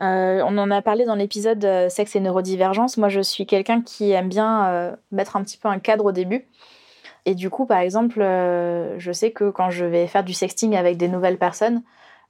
Euh, 0.02 0.42
on 0.46 0.56
en 0.56 0.70
a 0.70 0.80
parlé 0.80 1.04
dans 1.04 1.14
l'épisode 1.16 1.62
euh, 1.64 1.88
Sexe 1.90 2.16
et 2.16 2.20
neurodivergence. 2.20 2.96
Moi, 2.96 3.10
je 3.10 3.20
suis 3.20 3.44
quelqu'un 3.44 3.82
qui 3.82 4.12
aime 4.12 4.28
bien 4.28 4.66
euh, 4.68 4.96
mettre 5.12 5.36
un 5.36 5.42
petit 5.42 5.58
peu 5.58 5.68
un 5.68 5.78
cadre 5.78 6.06
au 6.06 6.12
début. 6.12 6.46
Et 7.30 7.36
du 7.36 7.48
coup, 7.48 7.64
par 7.64 7.78
exemple, 7.78 8.20
euh, 8.22 8.98
je 8.98 9.12
sais 9.12 9.30
que 9.30 9.50
quand 9.50 9.70
je 9.70 9.84
vais 9.84 10.08
faire 10.08 10.24
du 10.24 10.32
sexting 10.32 10.74
avec 10.74 10.96
des 10.96 11.06
nouvelles 11.06 11.38
personnes, 11.38 11.84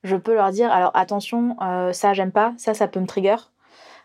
je 0.05 0.15
peux 0.15 0.35
leur 0.35 0.51
dire 0.51 0.71
alors 0.71 0.91
attention, 0.93 1.57
euh, 1.63 1.95
ça 1.95 2.13
j'aime 2.13 2.33
pas, 2.33 2.53
ça 2.59 2.75
ça 2.75 2.87
peut 2.87 3.01
me 3.01 3.07
trigger. 3.07 3.37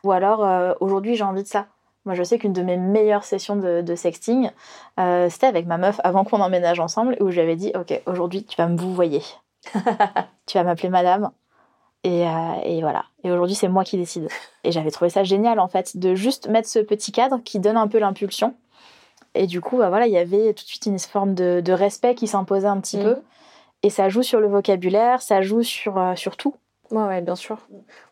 Ou 0.06 0.14
alors 0.14 0.46
euh, 0.46 0.74
aujourd'hui 0.80 1.18
j'ai 1.18 1.26
envie 1.26 1.44
de 1.44 1.50
ça. 1.50 1.68
Moi, 2.06 2.16
je 2.16 2.24
sais 2.24 2.38
qu'une 2.38 2.54
de 2.54 2.62
mes 2.62 2.78
meilleures 2.78 3.26
sessions 3.26 3.58
de, 3.58 3.96
sexting, 3.96 4.52
c'était 4.96 5.48
avec 5.48 5.66
ma 5.66 5.78
meuf 5.78 6.00
avant 6.04 6.24
qu'on 6.24 6.40
emménage 6.40 6.80
ensemble, 6.80 7.18
où 7.20 7.30
j'avais 7.32 7.58
dit 7.58 7.74
Ok, 7.76 8.00
aujourd'hui, 8.06 8.46
tu 8.46 8.56
vas 8.56 8.68
me 8.68 8.78
vous 8.78 8.94
voyer. 8.94 9.24
tu 10.46 10.58
vas 10.58 10.64
m'appeler 10.64 10.90
madame. 10.90 11.32
Et 12.04 12.24
voilà. 12.82 13.06
Et 13.24 13.32
aujourd'hui, 13.32 13.56
c'est 13.56 13.68
moi 13.68 13.84
qui 13.84 13.98
décide. 13.98 14.30
Et 14.64 14.72
j'avais 14.72 14.92
trouvé 14.92 15.10
ça 15.10 15.24
génial, 15.24 15.60
en 15.60 15.68
fait, 15.68 15.98
de 15.98 16.14
juste 16.14 16.48
mettre 16.48 16.70
ce 16.70 16.78
petit 16.78 17.12
cadre 17.12 17.40
qui 17.44 17.60
donne 17.60 17.76
un 17.76 17.88
peu 17.88 17.98
l'impulsion. 17.98 18.56
Et 19.36 19.48
du 19.48 19.62
coup, 19.62 19.78
bah 19.78 19.90
voilà, 19.90 20.08
il 20.08 20.14
y 20.14 20.18
avait 20.18 20.54
tout 20.54 20.64
de 20.64 20.68
suite 20.70 20.86
une 20.86 20.98
forme 21.00 21.34
de, 21.36 21.62
de 21.64 21.74
respect 21.74 22.16
qui 22.16 22.28
s'imposait 22.28 22.68
un 22.68 22.80
petit 22.80 22.98
Mhm. 22.98 23.04
peu. 23.04 23.16
Et 23.84 23.90
ça 23.90 24.10
joue 24.10 24.24
sur 24.24 24.40
le 24.40 24.48
vocabulaire, 24.48 25.22
ça 25.22 25.42
joue 25.42 25.62
sur, 25.62 25.98
euh, 26.00 26.16
sur 26.16 26.38
tout. 26.38 26.56
ouais 26.92 27.04
ouais 27.04 27.22
bien 27.22 27.36
sûr 27.36 27.58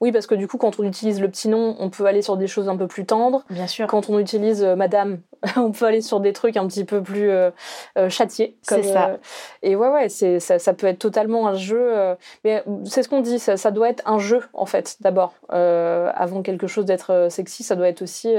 oui 0.02 0.12
parce 0.12 0.26
que 0.28 0.34
du 0.36 0.48
coup 0.48 0.58
quand 0.58 0.80
on 0.80 0.84
utilise 0.84 1.22
le 1.22 1.30
petit 1.30 1.48
nom 1.48 1.76
on 1.80 1.90
peut 1.92 2.06
aller 2.08 2.22
sur 2.24 2.38
des 2.38 2.48
choses 2.48 2.68
un 2.70 2.76
peu 2.76 2.88
plus 2.88 3.06
tendres 3.06 3.44
Bien 3.52 3.68
sûr. 3.68 3.86
quand 3.88 4.10
on 4.10 4.18
utilise 4.20 4.64
euh, 4.64 4.76
madame, 4.76 5.20
on 5.58 5.72
peut 5.72 5.86
aller 5.86 6.02
sur 6.02 6.20
des 6.20 6.34
trucs 6.34 6.58
un 6.58 6.68
petit 6.68 6.86
peu 6.86 7.02
plus 7.02 7.30
euh, 7.30 7.52
euh, 7.98 8.10
châtiés. 8.10 8.56
C'est 8.62 8.84
ça. 8.84 9.08
euh, 9.10 9.18
et 9.62 9.76
ouais, 9.76 9.90
ouais, 9.90 10.10
c'est, 10.10 10.40
ça, 10.40 10.60
ça 10.60 10.74
peut 10.74 10.88
être 10.88 11.00
totalement 11.00 11.48
un 11.48 11.54
jeu. 11.56 11.80
euh, 11.80 12.16
mais 12.44 12.64
c'est 12.86 13.04
ce 13.04 13.10
qu'on 13.10 13.22
dit, 13.22 13.40
ça, 13.40 13.58
ça 13.58 13.72
doit 13.72 13.90
être 13.90 14.04
un 14.06 14.20
jeu, 14.20 14.42
en 14.54 14.66
fait, 14.66 14.98
d'abord. 15.02 15.34
Avant 15.50 16.42
quelque 16.42 16.68
chose 16.68 16.86
d'être 16.86 17.28
sexy, 17.30 17.64
ça 17.64 17.76
doit 17.76 17.88
être 17.88 18.02
aussi 18.02 18.34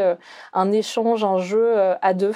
un 0.53 0.73
échange, 0.73 1.25
un 1.25 1.39
jeu 1.39 1.75
à 2.03 2.15
deux. 2.15 2.35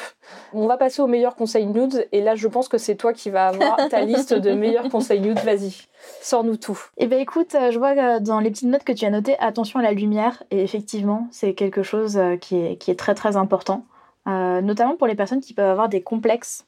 On 0.52 0.66
va 0.66 0.76
passer 0.76 1.02
au 1.02 1.06
meilleur 1.06 1.34
conseil 1.36 1.66
nude. 1.66 2.06
Et 2.12 2.20
là, 2.20 2.34
je 2.34 2.46
pense 2.48 2.68
que 2.68 2.78
c'est 2.78 2.94
toi 2.94 3.12
qui 3.12 3.30
vas 3.30 3.48
avoir 3.48 3.76
ta 3.88 4.02
liste 4.02 4.34
de 4.34 4.52
meilleurs 4.52 4.88
conseils 4.90 5.20
nude. 5.20 5.38
Vas-y, 5.40 5.86
sors-nous 6.20 6.56
tout. 6.56 6.78
Eh 6.96 7.06
ben 7.06 7.18
écoute, 7.18 7.56
je 7.70 7.78
vois 7.78 8.20
dans 8.20 8.40
les 8.40 8.50
petites 8.50 8.68
notes 8.68 8.84
que 8.84 8.92
tu 8.92 9.04
as 9.04 9.10
notées, 9.10 9.36
attention 9.40 9.80
à 9.80 9.82
la 9.82 9.92
lumière. 9.92 10.42
Et 10.50 10.62
effectivement, 10.62 11.26
c'est 11.30 11.54
quelque 11.54 11.82
chose 11.82 12.20
qui 12.40 12.56
est, 12.56 12.76
qui 12.76 12.90
est 12.90 12.98
très 12.98 13.14
très 13.14 13.36
important. 13.36 13.84
Euh, 14.28 14.60
notamment 14.60 14.96
pour 14.96 15.06
les 15.06 15.14
personnes 15.14 15.40
qui 15.40 15.54
peuvent 15.54 15.70
avoir 15.70 15.88
des 15.88 16.02
complexes. 16.02 16.66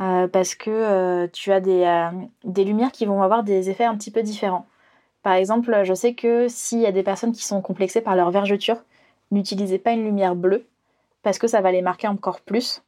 euh, 0.00 0.26
parce 0.26 0.54
que 0.54 0.70
euh, 0.70 1.28
tu 1.32 1.52
as 1.52 1.60
des, 1.60 2.10
des 2.44 2.64
lumières 2.64 2.92
qui 2.92 3.06
vont 3.06 3.22
avoir 3.22 3.44
des 3.44 3.70
effets 3.70 3.84
un 3.84 3.94
petit 3.96 4.10
peu 4.10 4.22
différents. 4.22 4.66
Par 5.22 5.34
exemple, 5.34 5.82
je 5.84 5.94
sais 5.94 6.14
que 6.14 6.48
s'il 6.48 6.80
y 6.80 6.86
a 6.86 6.92
des 6.92 7.02
personnes 7.02 7.32
qui 7.32 7.44
sont 7.44 7.62
complexées 7.62 8.00
par 8.00 8.16
leur 8.16 8.30
vergeture, 8.30 8.76
n'utilisez 9.30 9.78
pas 9.78 9.92
une 9.92 10.04
lumière 10.04 10.34
bleue 10.34 10.66
parce 11.22 11.38
que 11.38 11.46
ça 11.46 11.60
va 11.60 11.72
les 11.72 11.80
marquer 11.82 12.08
encore 12.08 12.40
plus. 12.40 12.82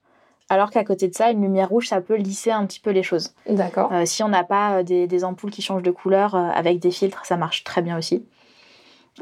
Alors 0.49 0.71
qu'à 0.71 0.85
côté 0.85 1.09
de 1.09 1.15
ça, 1.15 1.31
une 1.31 1.43
lumière 1.43 1.69
rouge, 1.69 1.89
ça 1.89 2.01
peut 2.01 2.15
lisser 2.17 2.53
un 2.53 2.67
petit 2.67 2.79
peu 2.79 2.91
les 2.91 3.03
choses. 3.03 3.35
D'accord. 3.49 3.91
Si 4.05 4.23
on 4.23 4.29
n'a 4.29 4.45
pas 4.45 4.83
des, 4.83 5.07
des 5.07 5.25
ampoules 5.25 5.51
qui 5.51 5.63
changent 5.63 5.83
de 5.83 5.91
couleur 5.91 6.37
avec 6.37 6.79
des 6.79 6.93
filtres, 6.93 7.25
ça 7.25 7.37
marche 7.37 7.65
très 7.65 7.83
bien 7.83 7.99
aussi. 7.99 8.25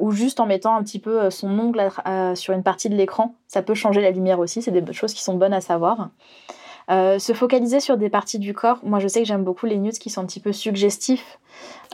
Ou 0.01 0.11
juste 0.11 0.41
en 0.41 0.47
mettant 0.47 0.75
un 0.75 0.83
petit 0.83 0.99
peu 0.99 1.23
euh, 1.23 1.31
son 1.31 1.57
ongle 1.59 1.89
à 2.05 2.35
sur 2.35 2.53
une 2.53 2.63
partie 2.65 2.89
de 2.91 2.97
l'écran, 2.97 3.35
ça 3.47 3.63
peut 3.63 3.75
changer 3.75 4.01
la 4.01 4.11
lumière 4.11 4.41
aussi. 4.41 4.61
C'est 4.63 4.73
des 4.73 4.93
choses 4.93 5.15
qui 5.15 5.23
sont 5.23 5.35
bonnes 5.35 5.53
à 5.55 5.61
savoir. 5.61 6.09
Euh, 6.91 7.19
se 7.19 7.33
focaliser 7.33 7.81
sur 7.81 7.97
des 7.97 8.11
parties 8.11 8.39
du 8.39 8.53
corps. 8.53 8.79
Moi, 8.83 8.99
je 8.99 9.09
sais 9.09 9.21
que 9.21 9.27
j'aime 9.27 9.43
beaucoup 9.45 9.65
les 9.65 9.79
nudes 9.79 9.97
qui 9.99 10.11
sont 10.11 10.21
un 10.21 10.27
petit 10.27 10.41
peu 10.41 10.53
suggestifs. 10.53 11.39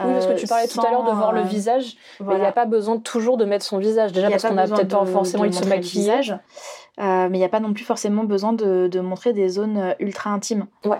Oui, 0.01 0.07
parce 0.15 0.27
que 0.27 0.33
Euh, 0.33 0.35
tu 0.37 0.47
parlais 0.49 0.67
tout 0.67 0.81
à 0.81 0.91
l'heure 0.91 1.05
de 1.05 1.11
voir 1.13 1.33
le 1.33 1.43
visage, 1.43 1.95
mais 1.95 2.17
il 2.21 2.25
voilà. 2.25 2.41
n'y 2.41 2.47
a 2.47 2.53
pas 2.53 2.65
besoin 2.65 2.97
toujours 2.99 3.37
de 3.37 3.45
mettre 3.45 3.65
son 3.65 3.79
visage. 3.79 4.11
Déjà 4.13 4.31
parce 4.31 4.43
qu'on 4.43 4.57
a 4.59 4.63
besoin 4.63 4.79
peut-être 4.79 4.99
pas 4.99 5.05
de- 5.05 5.11
forcément 5.11 5.45
de 5.45 5.49
envie 5.51 5.59
de 5.59 5.65
se 5.65 5.69
maquiller. 5.69 6.21
Euh, 6.33 7.29
mais 7.29 7.37
il 7.37 7.41
n'y 7.41 7.45
a 7.45 7.49
pas 7.49 7.61
non 7.61 7.73
plus 7.73 7.85
forcément 7.85 8.25
besoin 8.25 8.53
de, 8.53 8.89
de 8.89 9.01
montrer 9.01 9.33
des 9.33 9.49
zones 9.49 9.95
ultra 10.01 10.31
intimes. 10.31 10.67
Ouais. 10.85 10.99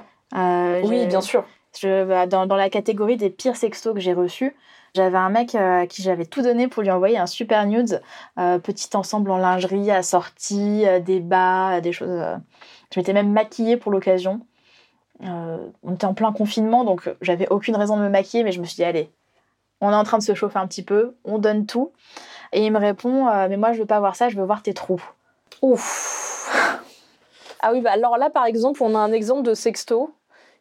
Oui, 0.85 1.07
bien 1.07 1.21
sûr. 1.21 1.45
Je- 1.79 2.05
bah, 2.05 2.27
dans, 2.27 2.47
la 2.57 2.71
catégorie 2.71 3.17
des 3.17 3.31
pires 3.31 3.57
sextos 3.57 3.95
que 3.95 4.01
j'ai 4.01 4.13
reçus, 4.13 4.55
j'avais 4.95 5.19
un 5.19 5.31
mec 5.31 5.55
euh, 5.55 5.83
à 5.83 5.87
qui 5.87 6.03
j'avais 6.03 6.27
tout 6.27 6.43
donné 6.43 6.69
pour 6.69 6.83
lui 6.83 6.91
envoyer 6.91 7.19
un 7.19 7.27
super 7.27 7.67
nude, 7.67 8.03
euh, 8.39 8.59
petit 8.59 8.89
ensemble 8.95 9.31
en 9.31 9.39
lingerie, 9.39 9.91
assorti, 9.91 10.85
euh, 10.87 10.99
des 10.99 11.21
bas, 11.21 11.77
euh, 11.77 11.81
des 11.81 11.93
choses. 11.93 12.23
Je 12.93 12.99
m'étais 12.99 13.13
même 13.13 13.31
maquillée 13.33 13.77
pour 13.77 13.93
l'occasion. 13.93 14.41
On 15.23 15.95
était 15.95 16.07
en 16.07 16.15
plein 16.15 16.33
confinement, 16.33 16.85
donc 16.85 17.09
j'avais 17.21 17.47
aucune 17.51 17.77
raison 17.77 17.99
de 17.99 18.03
me 18.03 18.09
maquiller, 18.09 18.43
mais 18.43 18.53
je 18.53 18.61
me 18.61 18.65
suis 18.65 18.77
dit, 18.77 18.85
allez, 18.85 19.11
on 19.83 19.91
est 19.93 19.95
en 19.95 20.03
train 20.03 20.17
de 20.17 20.23
se 20.23 20.35
chauffer 20.35 20.59
un 20.59 20.67
petit 20.67 20.83
peu, 20.83 21.15
on 21.25 21.39
donne 21.39 21.67
tout. 21.67 21.93
Et 22.53 22.65
il 22.65 22.73
me 22.73 22.79
répond, 22.79 23.27
mais 23.49 23.59
moi 23.59 23.75
je 23.75 23.81
veux 23.81 23.87
pas 23.87 24.01
voir 24.01 24.17
ça, 24.17 24.31
je 24.31 24.39
veux 24.39 24.45
voir 24.45 24.63
tes 24.63 24.73
trous. 24.73 25.03
Ouf. 25.63 26.47
Ah 27.63 27.75
oui, 27.75 27.83
bah 27.83 27.91
alors 27.93 28.17
là, 28.17 28.31
par 28.31 28.47
exemple, 28.47 28.83
on 28.83 28.95
a 28.95 28.99
un 28.99 29.13
exemple 29.13 29.43
de 29.43 29.53
sexto 29.53 30.15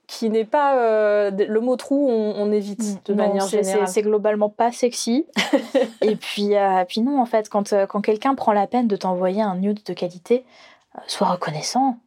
qui 0.10 0.32
n'est 0.32 0.44
pas 0.44 0.76
euh, 0.80 1.30
le 1.30 1.60
mot 1.60 1.76
trou, 1.76 2.10
on, 2.10 2.34
on 2.38 2.52
évite 2.52 3.06
de 3.08 3.14
Non, 3.14 3.28
manière 3.28 3.44
c'est- 3.44 3.64
générale. 3.64 3.88
C'est 3.88 4.02
globalement 4.02 4.50
pas 4.50 4.72
sexy. 4.72 5.28
et 6.02 6.16
puis, 6.16 6.56
euh, 6.56 6.84
puis 6.88 7.02
non, 7.02 7.22
en 7.22 7.26
fait, 7.26 7.48
quand, 7.48 7.74
euh, 7.74 7.86
quand 7.86 8.02
quelqu'un 8.02 8.34
prend 8.34 8.52
la 8.52 8.66
peine 8.66 8.88
de 8.88 8.96
t'envoyer 8.96 9.44
un 9.44 9.56
nude 9.56 9.84
de 9.86 9.94
qualité, 9.94 10.44
euh, 10.98 11.02
sois 11.06 11.28
reconnaissant 11.28 11.98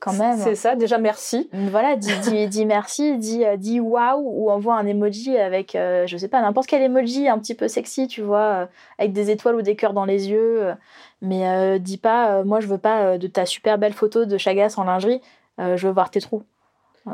quand 0.00 0.12
même. 0.14 0.36
C'est 0.38 0.56
ça. 0.56 0.74
Déjà, 0.74 0.98
merci. 0.98 1.48
Voilà, 1.52 1.94
dis, 1.94 2.10
dis, 2.24 2.48
dis 2.48 2.66
merci, 2.66 3.16
dis, 3.16 3.44
dis 3.58 3.78
waouh, 3.78 4.20
ou 4.24 4.50
envoie 4.50 4.74
un 4.74 4.84
emoji 4.84 5.38
avec, 5.38 5.74
je 5.74 6.16
sais 6.18 6.26
pas, 6.26 6.40
n'importe 6.42 6.66
quel 6.66 6.82
emoji 6.82 7.28
un 7.28 7.38
petit 7.38 7.54
peu 7.54 7.68
sexy, 7.68 8.08
tu 8.08 8.22
vois, 8.22 8.66
avec 8.98 9.12
des 9.12 9.30
étoiles 9.30 9.54
ou 9.54 9.62
des 9.62 9.76
cœurs 9.76 9.92
dans 9.92 10.04
les 10.04 10.28
yeux. 10.28 10.72
mais 11.20 11.78
dis 11.78 11.98
pas, 11.98 12.42
moi 12.42 12.58
je 12.58 12.66
veux 12.66 12.78
pas 12.78 13.16
de 13.18 13.26
ta 13.28 13.46
super 13.46 13.78
belle 13.78 13.92
photo 13.92 14.24
de 14.24 14.36
Chagas 14.36 14.74
en 14.78 14.82
lingerie, 14.82 15.20
je 15.60 15.86
veux 15.86 15.92
voir 15.92 16.10
tes 16.10 16.20
trous. 16.20 16.42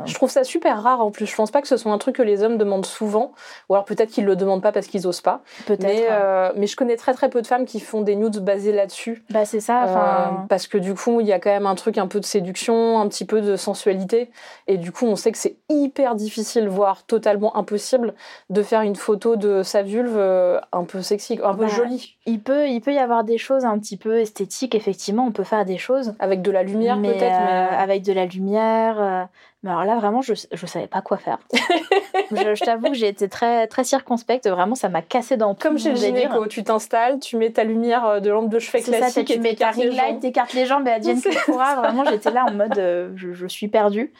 Je 0.05 0.13
trouve 0.13 0.29
ça 0.29 0.43
super 0.43 0.81
rare 0.83 1.01
en 1.01 1.11
plus. 1.11 1.25
Je 1.25 1.35
pense 1.35 1.51
pas 1.51 1.61
que 1.61 1.67
ce 1.67 1.77
soit 1.77 1.91
un 1.91 1.97
truc 1.97 2.15
que 2.15 2.21
les 2.21 2.43
hommes 2.43 2.57
demandent 2.57 2.85
souvent, 2.85 3.31
ou 3.67 3.73
alors 3.73 3.85
peut-être 3.85 4.11
qu'ils 4.11 4.25
le 4.25 4.35
demandent 4.35 4.61
pas 4.61 4.71
parce 4.71 4.87
qu'ils 4.87 5.07
osent 5.07 5.21
pas. 5.21 5.41
Peut-être. 5.65 5.83
Mais, 5.83 6.07
euh, 6.09 6.51
mais 6.55 6.67
je 6.67 6.75
connais 6.75 6.95
très 6.95 7.13
très 7.13 7.29
peu 7.29 7.41
de 7.41 7.47
femmes 7.47 7.65
qui 7.65 7.79
font 7.79 8.01
des 8.01 8.15
nudes 8.15 8.37
basés 8.39 8.71
là-dessus. 8.71 9.23
Bah 9.31 9.45
c'est 9.45 9.59
ça. 9.59 9.83
Euh, 9.83 10.25
parce 10.47 10.67
que 10.67 10.77
du 10.77 10.93
coup, 10.93 11.21
il 11.21 11.27
y 11.27 11.33
a 11.33 11.39
quand 11.39 11.49
même 11.49 11.65
un 11.65 11.75
truc 11.75 11.97
un 11.97 12.07
peu 12.07 12.19
de 12.19 12.25
séduction, 12.25 12.99
un 12.99 13.07
petit 13.07 13.25
peu 13.25 13.41
de 13.41 13.55
sensualité. 13.55 14.29
Et 14.67 14.77
du 14.77 14.91
coup, 14.91 15.05
on 15.05 15.15
sait 15.15 15.31
que 15.31 15.37
c'est 15.37 15.57
hyper 15.69 16.15
difficile, 16.15 16.67
voire 16.69 17.03
totalement 17.05 17.55
impossible, 17.57 18.13
de 18.49 18.61
faire 18.61 18.81
une 18.81 18.95
photo 18.95 19.35
de 19.35 19.63
sa 19.63 19.81
vulve 19.81 20.15
euh, 20.17 20.59
un 20.71 20.83
peu 20.83 21.01
sexy, 21.01 21.39
un 21.43 21.55
peu 21.55 21.65
Bah, 21.65 21.67
jolie. 21.67 22.17
Il 22.25 22.41
peut, 22.41 22.67
il 22.67 22.81
peut 22.81 22.93
y 22.93 22.99
avoir 22.99 23.23
des 23.23 23.37
choses 23.37 23.65
un 23.65 23.77
petit 23.79 23.97
peu 23.97 24.19
esthétiques, 24.19 24.75
effectivement, 24.75 25.25
on 25.25 25.31
peut 25.31 25.43
faire 25.43 25.65
des 25.65 25.77
choses. 25.77 26.13
Avec 26.19 26.41
de 26.41 26.51
la 26.51 26.63
lumière 26.63 26.97
mais, 26.97 27.13
peut-être, 27.13 27.39
euh, 27.39 27.67
avec 27.77 28.03
de 28.03 28.13
la 28.13 28.25
lumière. 28.25 29.27
Mais 29.63 29.71
alors 29.71 29.83
là, 29.83 29.95
vraiment, 29.97 30.21
je 30.21 30.31
ne 30.31 30.67
savais 30.67 30.87
pas 30.87 31.01
quoi 31.01 31.17
faire. 31.17 31.37
je 32.31 32.55
je 32.55 32.63
t'avoue 32.63 32.87
que 32.87 32.93
j'ai 32.93 33.09
été 33.09 33.27
très, 33.27 33.67
très 33.67 33.83
circonspecte. 33.83 34.47
Vraiment, 34.47 34.75
ça 34.75 34.87
m'a 34.87 35.01
cassé 35.01 35.35
dans 35.35 35.53
tout 35.53 35.67
Comme 35.67 35.77
chez 35.77 35.89
le 35.89 35.95
gynéco, 35.97 36.47
tu 36.47 36.63
t'installes, 36.63 37.19
tu 37.19 37.35
mets 37.35 37.51
ta 37.51 37.65
lumière 37.65 38.05
euh, 38.05 38.19
de 38.21 38.29
lampe 38.29 38.49
de 38.49 38.59
chevet 38.59 38.81
ça, 38.81 38.97
classique 38.97 39.27
tu 39.27 39.33
et 39.33 39.37
mets 39.37 39.55
ta 39.55 39.71
ring 39.71 39.91
light, 39.91 39.97
jambes. 39.97 40.19
t'écartes 40.21 40.53
les 40.53 40.65
jambes 40.65 40.87
et 40.87 40.99
que 41.01 41.45
pourra. 41.51 41.75
Vraiment, 41.75 42.05
j'étais 42.05 42.31
là 42.31 42.45
en 42.45 42.53
mode 42.53 42.77
euh, 42.77 43.11
je, 43.15 43.33
je 43.33 43.47
suis 43.47 43.67
perdue. 43.67 44.13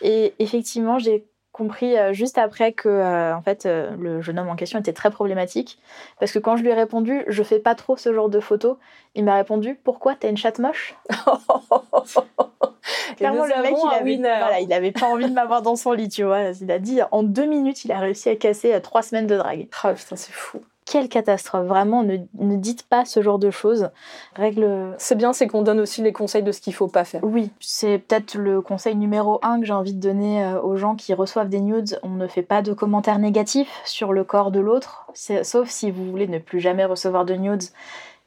Et 0.00 0.32
effectivement, 0.38 0.98
j'ai 0.98 1.24
compris 1.50 1.98
euh, 1.98 2.12
juste 2.12 2.38
après 2.38 2.72
que 2.72 2.88
euh, 2.88 3.34
en 3.34 3.42
fait 3.42 3.64
le 3.64 4.20
jeune 4.20 4.38
homme 4.40 4.48
en 4.48 4.56
question 4.56 4.78
était 4.80 4.92
très 4.92 5.10
problématique 5.10 5.78
parce 6.18 6.32
que 6.32 6.40
quand 6.40 6.56
je 6.56 6.62
lui 6.64 6.70
ai 6.70 6.74
répondu 6.74 7.22
je 7.28 7.44
fais 7.44 7.60
pas 7.60 7.76
trop 7.76 7.96
ce 7.96 8.12
genre 8.12 8.28
de 8.28 8.40
photos 8.40 8.76
il 9.14 9.24
m'a 9.24 9.36
répondu 9.36 9.78
pourquoi 9.84 10.16
t'as 10.16 10.30
une 10.30 10.36
chatte 10.36 10.58
moche? 10.58 10.96
Clairement, 13.16 13.44
le 13.44 13.62
mec, 13.62 13.74
il 13.82 13.94
avait, 13.94 14.16
voilà, 14.16 14.60
il 14.60 14.72
avait 14.72 14.92
pas 14.92 15.06
envie 15.06 15.28
de 15.28 15.32
m'avoir 15.32 15.62
dans 15.62 15.76
son 15.76 15.92
lit, 15.92 16.08
tu 16.08 16.24
vois. 16.24 16.50
Il 16.60 16.70
a 16.70 16.78
dit, 16.78 17.00
en 17.10 17.22
deux 17.22 17.46
minutes, 17.46 17.84
il 17.84 17.92
a 17.92 17.98
réussi 17.98 18.28
à 18.28 18.36
casser 18.36 18.72
euh, 18.74 18.80
trois 18.80 19.02
semaines 19.02 19.26
de 19.26 19.36
drague. 19.36 19.68
Ah 19.82 19.94
putain, 19.94 20.16
c'est 20.16 20.32
fou. 20.32 20.60
Quelle 20.86 21.08
catastrophe, 21.08 21.64
vraiment, 21.64 22.02
ne, 22.02 22.18
ne 22.38 22.56
dites 22.56 22.82
pas 22.82 23.06
ce 23.06 23.22
genre 23.22 23.38
de 23.38 23.50
choses. 23.50 23.88
Règle... 24.36 24.94
C'est 24.98 25.14
bien, 25.14 25.32
c'est 25.32 25.46
qu'on 25.46 25.62
donne 25.62 25.80
aussi 25.80 26.02
les 26.02 26.12
conseils 26.12 26.42
de 26.42 26.52
ce 26.52 26.60
qu'il 26.60 26.74
faut 26.74 26.88
pas 26.88 27.04
faire. 27.04 27.22
Oui, 27.24 27.50
c'est 27.58 27.98
peut-être 27.98 28.34
le 28.34 28.60
conseil 28.60 28.94
numéro 28.94 29.38
un 29.42 29.60
que 29.60 29.66
j'ai 29.66 29.72
envie 29.72 29.94
de 29.94 30.00
donner 30.00 30.44
euh, 30.44 30.60
aux 30.60 30.76
gens 30.76 30.94
qui 30.94 31.14
reçoivent 31.14 31.48
des 31.48 31.60
nudes. 31.60 31.98
On 32.02 32.10
ne 32.10 32.26
fait 32.26 32.42
pas 32.42 32.60
de 32.60 32.74
commentaires 32.74 33.18
négatifs 33.18 33.80
sur 33.86 34.12
le 34.12 34.24
corps 34.24 34.50
de 34.50 34.60
l'autre, 34.60 35.06
sauf 35.14 35.70
si 35.70 35.90
vous 35.90 36.10
voulez 36.10 36.28
ne 36.28 36.38
plus 36.38 36.60
jamais 36.60 36.84
recevoir 36.84 37.24
de 37.24 37.34
nudes 37.34 37.64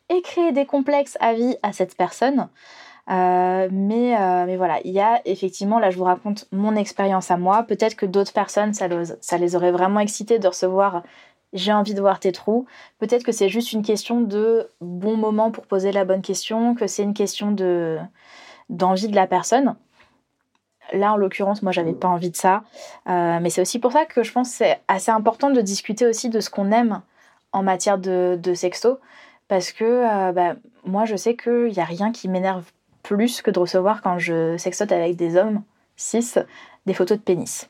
et 0.10 0.22
créer 0.24 0.52
des 0.52 0.66
complexes 0.66 1.18
à 1.20 1.34
vie 1.34 1.58
à 1.62 1.74
cette 1.74 1.96
personne. 1.96 2.48
Euh, 3.10 3.70
mais, 3.72 4.18
euh, 4.20 4.46
mais 4.46 4.58
voilà, 4.58 4.80
il 4.84 4.92
y 4.92 5.00
a 5.00 5.22
effectivement, 5.26 5.80
là 5.80 5.92
je 5.92 5.98
vous 5.98 6.04
raconte 6.04 6.46
mon 6.52 6.76
expérience 6.76 7.32
à 7.32 7.38
moi. 7.38 7.64
Peut-être 7.64 7.96
que 7.96 8.06
d'autres 8.06 8.34
personnes, 8.34 8.74
ça, 8.74 8.88
ça 9.22 9.38
les 9.38 9.56
aurait 9.56 9.72
vraiment 9.72 10.00
excités 10.00 10.40
de 10.40 10.48
recevoir 10.48 11.04
j'ai 11.54 11.72
envie 11.72 11.94
de 11.94 12.02
voir 12.02 12.20
tes 12.20 12.34
trous. 12.34 12.66
Peut-être 13.00 13.24
que 13.24 13.32
c'est 13.32 13.48
juste 13.48 13.72
une 13.72 13.82
question 13.82 14.20
de 14.20 14.70
bon 14.82 15.16
moment 15.16 15.50
pour 15.50 15.66
poser 15.66 15.94
la 15.94 16.04
bonne 16.04 16.22
question, 16.22 16.76
que 16.76 16.88
c'est 16.88 17.04
une 17.04 17.14
question 17.14 17.52
de 17.52 17.98
d'envie 18.70 19.08
de 19.08 19.16
la 19.16 19.28
personne. 19.28 19.78
Là, 20.94 21.14
en 21.14 21.18
l'occurrence, 21.18 21.64
moi, 21.64 21.72
j'avais 21.72 21.94
pas 21.94 22.10
envie 22.10 22.32
de 22.32 22.36
ça. 22.36 22.64
Euh, 23.10 23.40
mais 23.42 23.50
c'est 23.50 23.62
aussi 23.62 23.80
pour 23.80 23.94
ça 23.94 24.06
que 24.06 24.24
je 24.24 24.32
pense 24.34 24.50
que 24.50 24.56
c'est 24.58 24.80
assez 24.90 25.12
important 25.12 25.50
de 25.50 25.62
discuter 25.62 26.06
aussi 26.06 26.30
de 26.30 26.40
ce 26.42 26.50
qu'on 26.50 26.72
aime 26.72 27.02
en 27.54 27.64
matière 27.64 27.98
de, 27.98 28.38
de 28.42 28.54
sexto. 28.54 29.00
Parce 29.48 29.72
que 29.72 30.32
bah, 30.34 30.56
moi, 30.86 31.06
je 31.06 31.16
sais 31.16 31.36
qu'il 31.38 31.72
n'y 31.72 31.80
a 31.80 31.86
rien 31.86 32.12
qui 32.12 32.28
m'énerve 32.28 32.66
plus 33.08 33.42
que 33.42 33.52
de 33.52 33.60
recevoir 33.60 34.02
quand 34.02 34.18
je 34.20 34.58
sextote 34.58 34.92
avec 34.92 35.16
des 35.16 35.38
hommes, 35.38 35.62
cis, 35.96 36.36
des 36.86 36.94
photos 36.94 37.18
de 37.18 37.24
pénis. 37.24 37.70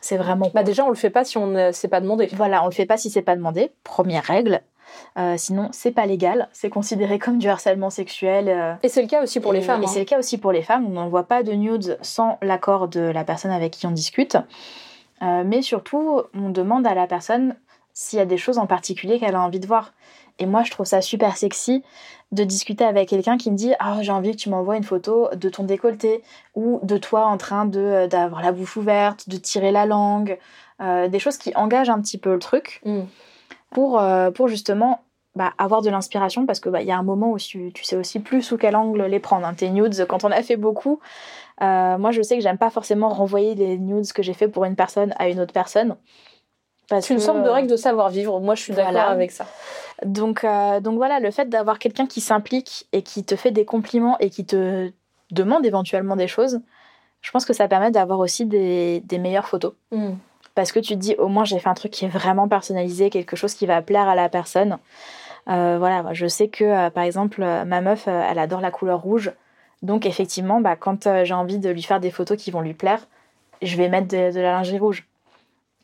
C'est 0.00 0.16
vraiment 0.16 0.50
Bah 0.52 0.64
déjà, 0.64 0.84
on 0.84 0.88
le 0.88 0.96
fait 0.96 1.10
pas 1.10 1.24
si 1.24 1.38
on 1.38 1.46
ne 1.46 1.70
s'est 1.70 1.86
pas 1.88 2.00
demandé. 2.00 2.28
voilà, 2.32 2.62
on 2.64 2.66
le 2.66 2.72
fait 2.72 2.86
pas 2.86 2.96
si 2.96 3.08
c'est 3.08 3.22
pas 3.22 3.36
demandé. 3.36 3.70
Première 3.84 4.24
règle. 4.24 4.62
Euh, 5.16 5.34
sinon, 5.36 5.68
c'est 5.70 5.92
pas 5.92 6.06
légal. 6.06 6.48
C'est 6.52 6.70
considéré 6.70 7.18
comme 7.20 7.38
du 7.38 7.48
harcèlement 7.48 7.90
sexuel. 7.90 8.48
euh, 8.48 8.74
Et 8.82 8.88
c'est 8.88 9.02
le 9.02 9.08
cas 9.08 9.22
aussi 9.22 9.38
pour 9.38 9.52
les 9.52 9.60
femmes. 9.60 9.82
Et 9.82 9.84
hein. 9.84 9.88
c'est 9.88 10.00
le 10.00 10.04
cas 10.06 10.18
aussi 10.18 10.38
pour 10.38 10.50
les 10.50 10.62
femmes. 10.62 10.86
On 10.86 10.90
n'envoie 10.90 11.24
pas 11.24 11.42
de 11.44 11.52
nudes 11.52 11.98
sans 12.02 12.38
l'accord 12.42 12.88
de 12.88 13.00
la 13.00 13.22
personne 13.24 13.50
avec 13.52 13.72
qui 13.74 13.86
on 13.86 13.92
discute. 13.92 14.36
Euh, 15.22 15.42
mais 15.44 15.62
surtout, 15.62 16.22
on 16.34 16.48
demande 16.50 16.86
à 16.86 16.94
la 16.94 17.06
personne 17.06 17.54
s'il 17.92 18.18
y 18.18 18.22
a 18.22 18.26
des 18.26 18.38
choses 18.38 18.58
en 18.58 18.66
particulier 18.66 19.18
qu'elle 19.18 19.34
a 19.34 19.40
envie 19.40 19.60
de 19.60 19.66
voir. 19.66 19.92
Et 20.38 20.46
moi, 20.46 20.62
je 20.62 20.70
trouve 20.70 20.86
ça 20.86 21.00
super 21.00 21.36
sexy 21.36 21.82
de 22.30 22.44
discuter 22.44 22.84
avec 22.84 23.08
quelqu'un 23.08 23.36
qui 23.38 23.50
me 23.50 23.56
dit 23.56 23.72
Ah, 23.80 23.98
j'ai 24.02 24.12
envie 24.12 24.32
que 24.32 24.36
tu 24.36 24.50
m'envoies 24.50 24.76
une 24.76 24.84
photo 24.84 25.28
de 25.34 25.48
ton 25.48 25.64
décolleté 25.64 26.22
ou 26.54 26.78
de 26.82 26.96
toi 26.98 27.26
en 27.26 27.36
train 27.38 27.64
de 27.64 27.80
euh, 27.80 28.06
d'avoir 28.06 28.42
la 28.42 28.52
bouche 28.52 28.76
ouverte, 28.76 29.28
de 29.28 29.36
tirer 29.36 29.72
la 29.72 29.86
langue, 29.86 30.38
euh, 30.80 31.08
des 31.08 31.18
choses 31.18 31.38
qui 31.38 31.54
engagent 31.56 31.90
un 31.90 32.00
petit 32.00 32.18
peu 32.18 32.32
le 32.34 32.38
truc 32.38 32.80
Mm. 32.84 33.00
pour, 33.70 33.98
euh, 34.00 34.30
pour 34.30 34.48
justement 34.48 35.00
bah, 35.34 35.52
avoir 35.58 35.82
de 35.82 35.90
l'inspiration 35.90 36.46
parce 36.46 36.60
que 36.60 36.68
bah, 36.68 36.82
y 36.82 36.90
a 36.90 36.98
un 36.98 37.02
moment 37.02 37.30
où 37.32 37.38
tu, 37.38 37.72
tu 37.72 37.84
sais 37.84 37.96
aussi 37.96 38.18
plus 38.20 38.42
sous 38.42 38.56
quel 38.58 38.76
angle 38.76 39.02
les 39.04 39.20
prendre. 39.20 39.46
hein. 39.46 39.54
Tes 39.54 39.70
nudes, 39.70 40.06
quand 40.08 40.24
on 40.24 40.30
a 40.30 40.42
fait 40.42 40.56
beaucoup, 40.56 41.00
euh, 41.62 41.98
moi 41.98 42.10
je 42.12 42.22
sais 42.22 42.36
que 42.36 42.42
j'aime 42.42 42.58
pas 42.58 42.70
forcément 42.70 43.08
renvoyer 43.08 43.54
les 43.54 43.78
nudes 43.78 44.12
que 44.12 44.22
j'ai 44.22 44.34
fait 44.34 44.48
pour 44.48 44.64
une 44.64 44.76
personne 44.76 45.14
à 45.18 45.28
une 45.28 45.40
autre 45.40 45.52
personne. 45.52 45.96
Parce 46.88 47.06
C'est 47.06 47.14
une 47.14 47.20
que, 47.20 47.26
sorte 47.26 47.42
de 47.42 47.48
euh, 47.48 47.52
règle 47.52 47.68
de 47.68 47.76
savoir-vivre. 47.76 48.40
Moi, 48.40 48.54
je 48.54 48.62
suis 48.62 48.72
d'accord 48.72 48.96
avec 48.96 49.30
ça. 49.30 49.46
donc, 50.04 50.42
euh, 50.44 50.80
donc 50.80 50.96
voilà, 50.96 51.20
le 51.20 51.30
fait 51.30 51.48
d'avoir 51.48 51.78
quelqu'un 51.78 52.06
qui 52.06 52.20
s'implique 52.20 52.86
et 52.92 53.02
qui 53.02 53.24
te 53.24 53.36
fait 53.36 53.50
des 53.50 53.64
compliments 53.64 54.16
et 54.18 54.30
qui 54.30 54.44
te 54.44 54.90
demande 55.30 55.66
éventuellement 55.66 56.16
des 56.16 56.28
choses, 56.28 56.60
je 57.20 57.30
pense 57.30 57.44
que 57.44 57.52
ça 57.52 57.68
permet 57.68 57.90
d'avoir 57.90 58.18
aussi 58.18 58.46
des, 58.46 59.00
des 59.04 59.18
meilleures 59.18 59.46
photos. 59.48 59.74
Mm. 59.92 60.14
Parce 60.54 60.72
que 60.72 60.80
tu 60.80 60.94
te 60.94 60.98
dis, 60.98 61.14
au 61.16 61.28
moins 61.28 61.44
j'ai 61.44 61.58
fait 61.58 61.68
un 61.68 61.74
truc 61.74 61.92
qui 61.92 62.04
est 62.06 62.08
vraiment 62.08 62.48
personnalisé, 62.48 63.10
quelque 63.10 63.36
chose 63.36 63.54
qui 63.54 63.66
va 63.66 63.82
plaire 63.82 64.08
à 64.08 64.14
la 64.14 64.28
personne. 64.28 64.78
Euh, 65.48 65.76
voilà, 65.78 66.04
je 66.12 66.26
sais 66.26 66.48
que 66.48 66.64
euh, 66.64 66.90
par 66.90 67.04
exemple, 67.04 67.40
ma 67.40 67.80
meuf, 67.80 68.08
elle 68.08 68.38
adore 68.38 68.60
la 68.60 68.70
couleur 68.70 69.00
rouge. 69.00 69.32
Donc 69.82 70.06
effectivement, 70.06 70.60
bah, 70.60 70.74
quand 70.74 71.24
j'ai 71.24 71.34
envie 71.34 71.58
de 71.58 71.68
lui 71.68 71.82
faire 71.82 72.00
des 72.00 72.10
photos 72.10 72.36
qui 72.36 72.50
vont 72.50 72.60
lui 72.60 72.74
plaire, 72.74 73.06
je 73.62 73.76
vais 73.76 73.88
mettre 73.88 74.08
de, 74.08 74.32
de 74.32 74.40
la 74.40 74.52
lingerie 74.52 74.78
rouge. 74.78 75.06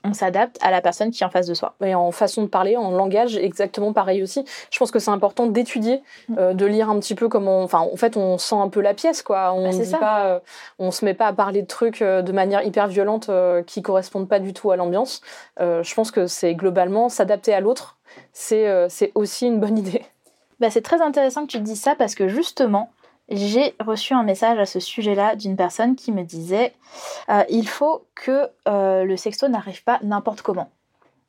On 0.04 0.12
s'adapte 0.12 0.58
à 0.60 0.70
la 0.70 0.80
personne 0.80 1.10
qui 1.10 1.22
est 1.22 1.26
en 1.26 1.30
face 1.30 1.46
de 1.46 1.54
soi. 1.54 1.74
Et 1.82 1.94
en 1.94 2.10
façon 2.12 2.42
de 2.42 2.46
parler, 2.46 2.76
en 2.76 2.90
langage, 2.90 3.36
exactement 3.36 3.92
pareil 3.92 4.22
aussi. 4.22 4.44
Je 4.70 4.78
pense 4.78 4.90
que 4.90 4.98
c'est 4.98 5.10
important 5.10 5.46
d'étudier, 5.46 6.02
Mm. 6.28 6.34
euh, 6.38 6.54
de 6.54 6.66
lire 6.66 6.90
un 6.90 6.98
petit 7.00 7.14
peu 7.14 7.28
comment. 7.28 7.62
Enfin, 7.62 7.80
en 7.80 7.96
fait, 7.96 8.16
on 8.16 8.36
sent 8.38 8.56
un 8.56 8.68
peu 8.68 8.80
la 8.80 8.94
pièce, 8.94 9.22
quoi. 9.22 9.52
On 9.54 9.64
Bah, 9.64 9.70
dit 9.70 9.90
pas, 9.92 10.26
euh, 10.26 10.38
on 10.78 10.90
se 10.90 11.04
met 11.04 11.14
pas 11.14 11.26
à 11.28 11.32
parler 11.32 11.62
de 11.62 11.66
trucs 11.66 12.02
euh, 12.02 12.22
de 12.22 12.32
manière 12.32 12.62
hyper 12.62 12.86
violente 12.86 13.30
qui 13.66 13.82
correspondent 13.82 14.28
pas 14.28 14.38
du 14.40 14.52
tout 14.52 14.70
à 14.70 14.76
l'ambiance. 14.76 15.20
Je 15.58 15.94
pense 15.94 16.10
que 16.10 16.26
c'est 16.26 16.54
globalement 16.54 17.08
s'adapter 17.08 17.54
à 17.54 17.60
l'autre. 17.60 17.96
C'est 18.32 18.66
c'est 18.88 19.10
aussi 19.14 19.46
une 19.46 19.58
bonne 19.60 19.78
idée. 19.84 20.04
Bah, 20.60 20.70
c'est 20.70 20.82
très 20.82 21.00
intéressant 21.02 21.42
que 21.46 21.50
tu 21.50 21.58
te 21.58 21.62
dises 21.64 21.80
ça 21.80 21.94
parce 21.96 22.14
que 22.14 22.28
justement, 22.28 22.90
j'ai 23.28 23.74
reçu 23.80 24.12
un 24.12 24.22
message 24.22 24.58
à 24.58 24.66
ce 24.66 24.80
sujet-là 24.80 25.36
d'une 25.36 25.56
personne 25.56 25.96
qui 25.96 26.12
me 26.12 26.22
disait 26.22 26.74
euh, 27.30 27.42
il 27.48 27.66
faut 27.66 28.06
que 28.14 28.48
euh, 28.68 29.04
le 29.04 29.16
sexto 29.16 29.48
n'arrive 29.48 29.82
pas 29.82 29.98
n'importe 30.02 30.42
comment. 30.42 30.70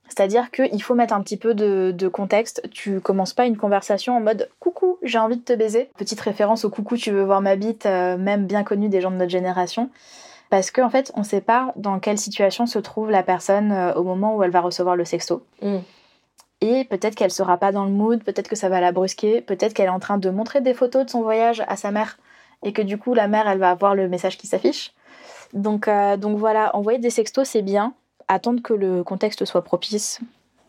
C'est-à-dire 0.07 0.51
qu'il 0.51 0.83
faut 0.83 0.93
mettre 0.93 1.15
un 1.15 1.21
petit 1.21 1.37
peu 1.37 1.55
de, 1.55 2.07
contexte. 2.07 2.61
Tu 2.71 2.99
commences 2.99 3.33
pas 3.33 3.47
une 3.47 3.57
conversation 3.57 4.15
en 4.15 4.19
mode 4.19 4.49
coucou, 4.59 4.99
j'ai 5.01 5.17
envie 5.17 5.37
de 5.37 5.41
te 5.41 5.53
baiser. 5.53 5.89
Petite 5.97 6.21
référence 6.21 6.63
au 6.63 6.69
coucou, 6.69 6.95
tu 6.95 7.09
veux 7.09 7.23
voir 7.23 7.41
ma 7.41 7.55
bite, 7.55 7.87
euh, 7.87 8.15
même 8.15 8.45
bien 8.45 8.63
connu 8.63 8.87
des 8.87 9.01
gens 9.01 9.09
de 9.09 9.15
notre 9.15 9.31
génération. 9.31 9.89
Parce 10.51 10.69
qu'en 10.69 10.85
en 10.85 10.89
fait, 10.91 11.11
on 11.15 11.23
sait 11.23 11.41
pas 11.41 11.73
dans 11.75 11.99
quelle 11.99 12.19
situation 12.19 12.67
se 12.67 12.77
trouve 12.77 13.09
la 13.09 13.23
personne 13.23 13.73
au 13.95 14.03
moment 14.03 14.35
où 14.35 14.43
elle 14.43 14.51
va 14.51 14.61
recevoir 14.61 14.95
le 14.95 15.05
sexto. 15.05 15.43
Mm. 15.63 15.77
Et 16.61 16.85
peut-être 16.85 17.15
qu'elle 17.15 17.31
sera 17.31 17.57
pas 17.57 17.71
dans 17.71 17.85
le 17.85 17.91
mood, 17.91 18.23
peut-être 18.23 18.47
que 18.47 18.55
ça 18.55 18.69
va 18.69 18.79
la 18.79 18.91
brusquer, 18.91 19.41
peut-être 19.41 19.73
qu'elle 19.73 19.87
est 19.87 19.89
en 19.89 19.99
train 19.99 20.17
de 20.17 20.29
montrer 20.29 20.61
des 20.61 20.73
photos 20.73 21.05
de 21.05 21.09
son 21.09 21.21
voyage 21.21 21.63
à 21.67 21.75
sa 21.75 21.91
mère 21.91 22.17
et 22.63 22.73
que 22.73 22.81
du 22.81 22.97
coup 22.97 23.13
la 23.13 23.27
mère 23.27 23.47
elle 23.47 23.59
va 23.59 23.71
avoir 23.71 23.95
le 23.95 24.07
message 24.07 24.37
qui 24.37 24.47
s'affiche. 24.47 24.93
Donc, 25.53 25.87
euh, 25.87 26.17
donc 26.17 26.37
voilà, 26.37 26.75
envoyer 26.75 26.99
des 26.99 27.09
sextos 27.09 27.49
c'est 27.49 27.61
bien, 27.61 27.93
attendre 28.27 28.61
que 28.61 28.73
le 28.73 29.03
contexte 29.03 29.45
soit 29.45 29.63
propice, 29.63 30.19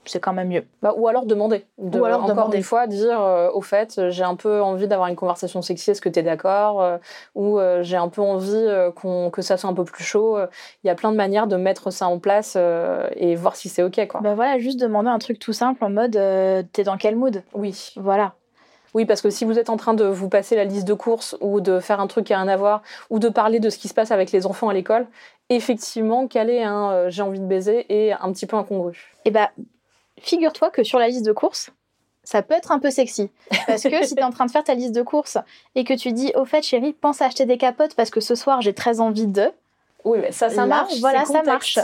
c'est 0.07 0.21
quand 0.21 0.33
même 0.33 0.49
mieux. 0.49 0.65
Bah, 0.83 0.95
ou 0.97 1.09
alors 1.09 1.27
demander. 1.27 1.65
De, 1.79 1.99
Ou 2.01 2.05
alors 2.05 2.23
encore 2.25 2.35
demander. 2.37 2.57
des 2.59 2.63
fois 2.63 2.87
dire 2.87 3.21
euh, 3.21 3.51
au 3.53 3.61
fait, 3.61 3.97
euh, 3.99 4.11
j'ai 4.11 4.25
un 4.25 4.35
peu 4.37 4.61
envie 4.63 4.89
d'avoir 4.89 5.09
une 5.09 5.17
conversation 5.17 5.63
sexy, 5.63 5.91
est-ce 5.91 6.01
que 6.01 6.09
tu 6.09 6.19
es 6.19 6.23
d'accord 6.23 6.83
Euh, 6.83 6.99
Ou 7.35 7.59
euh, 7.59 7.83
j'ai 7.83 7.97
un 7.97 8.09
peu 8.09 8.23
envie 8.23 8.67
qu'on- 8.97 9.31
que 9.31 9.43
ça 9.43 9.57
soit 9.57 9.69
un 9.71 9.75
peu 9.75 9.85
plus 9.85 10.05
chaud. 10.05 10.39
Il 10.85 10.87
y 10.87 10.91
a 10.91 10.95
plein 10.95 11.13
de 11.13 11.17
manières 11.17 11.47
de 11.47 11.57
mettre 11.57 11.91
ça 11.91 12.07
en 12.09 12.19
place 12.19 12.57
et 13.17 13.35
voir 13.37 13.57
si 13.57 13.69
c'est 13.69 13.83
OK. 13.83 14.07
Quoi. 14.09 14.21
Bah 14.23 14.35
voilà, 14.35 14.59
juste 14.59 14.81
demander 14.81 15.09
un 15.11 15.19
truc 15.19 15.39
tout 15.39 15.53
simple 15.53 15.85
en 15.85 15.91
mode 15.91 16.13
t'es 16.73 16.83
dans 16.85 16.97
quel 16.97 17.17
mood? 17.17 17.43
Oui. 17.55 17.93
Voilà. 17.97 18.33
Oui, 18.95 19.05
parce 19.05 19.21
que 19.21 19.29
si 19.29 19.45
vous 19.45 19.59
êtes 19.59 19.69
en 19.69 19.77
train 19.77 19.93
de 19.93 20.05
vous 20.05 20.31
passer 20.31 20.57
la 20.57 20.65
liste 20.65 20.89
de 20.89 20.95
courses 20.95 21.37
ou 21.43 21.61
de 21.61 21.81
faire 21.81 22.01
un 22.01 22.07
truc 22.07 22.25
qui 22.25 22.33
a 22.33 22.39
rien 22.39 22.49
à 22.49 22.57
voir 22.57 22.81
ou 23.11 23.19
de 23.19 23.29
parler 23.29 23.61
de 23.61 23.69
ce 23.69 23.77
qui 23.77 23.89
se 23.89 23.95
passe 23.95 24.11
avec 24.11 24.33
les 24.33 24.47
enfants 24.47 24.71
à 24.71 24.73
l'école, 24.75 25.07
effectivement, 25.51 26.27
caler 26.27 26.63
un 26.63 26.91
euh, 26.93 27.11
j'ai 27.11 27.23
envie 27.23 27.41
de 27.41 27.45
baiser 27.45 27.85
est 27.93 28.13
un 28.13 28.33
petit 28.33 28.47
peu 28.47 28.57
incongru. 28.57 29.15
Et 29.25 29.31
bah, 29.31 29.51
figure-toi 30.21 30.71
que 30.71 30.83
sur 30.83 30.99
la 30.99 31.09
liste 31.09 31.25
de 31.27 31.33
courses, 31.33 31.71
ça 32.25 32.43
peut 32.43 32.55
être 32.55 32.73
un 32.73 32.79
peu 32.81 32.91
sexy. 32.91 33.31
Parce 33.67 33.83
que 33.85 34.05
si 34.05 34.15
t'es 34.15 34.23
en 34.25 34.31
train 34.31 34.47
de 34.47 34.51
faire 34.51 34.65
ta 34.65 34.75
liste 34.75 34.93
de 34.95 35.03
courses 35.03 35.39
et 35.75 35.85
que 35.85 35.95
tu 35.95 36.13
dis, 36.13 36.33
au 36.35 36.45
fait, 36.45 36.63
chérie, 36.63 36.93
pense 36.93 37.23
à 37.23 37.27
acheter 37.27 37.47
des 37.47 37.57
capotes 37.59 37.95
parce 37.95 38.11
que 38.11 38.21
ce 38.21 38.35
soir 38.35 38.61
j'ai 38.63 38.75
très 38.75 38.99
envie 39.01 39.27
de, 39.29 39.53
Oui, 40.05 40.19
mais 40.21 40.33
ça, 40.33 40.49
ça 40.51 40.63
Là, 40.63 40.67
marche. 40.67 40.99
voilà, 41.01 41.25
ça 41.25 41.43
marche. 41.45 41.79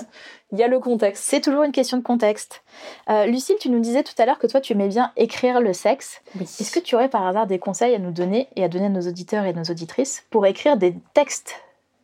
Il 0.53 0.59
y 0.59 0.62
a 0.62 0.68
le 0.68 0.81
contexte. 0.81 1.25
c'est 1.25 1.40
toujours 1.40 1.62
une 1.62 1.73
question 1.73 1.97
de 1.97 2.03
contexte. 2.03 2.62
Euh, 3.09 3.25
Lucille, 3.27 3.57
tu 3.61 3.71
nous 3.71 3.81
disais 3.81 4.03
tout 4.03 4.12
à 4.18 4.27
l'heure 4.27 4.38
que 4.38 4.47
toi, 4.47 4.61
tu 4.61 4.73
aimais 4.75 4.88
bien 4.88 5.12
écrire 5.16 5.61
le 5.61 5.73
sexe. 5.73 6.21
Est-ce 6.40 6.71
que 6.73 6.81
tu 6.81 6.95
aurais 6.95 7.09
par 7.09 7.27
hasard 7.27 7.47
des 7.47 7.59
conseils 7.59 7.95
à 7.95 7.99
nous 7.99 8.11
donner 8.11 8.49
et 8.57 8.64
à 8.64 8.68
donner 8.68 8.87
à 8.87 8.90
nos 8.90 9.01
auditeurs 9.09 9.45
et 9.45 9.53
nos 9.53 9.64
auditrices 9.64 10.25
pour 10.31 10.45
écrire 10.47 10.77
des 10.77 10.95
textes 11.14 11.55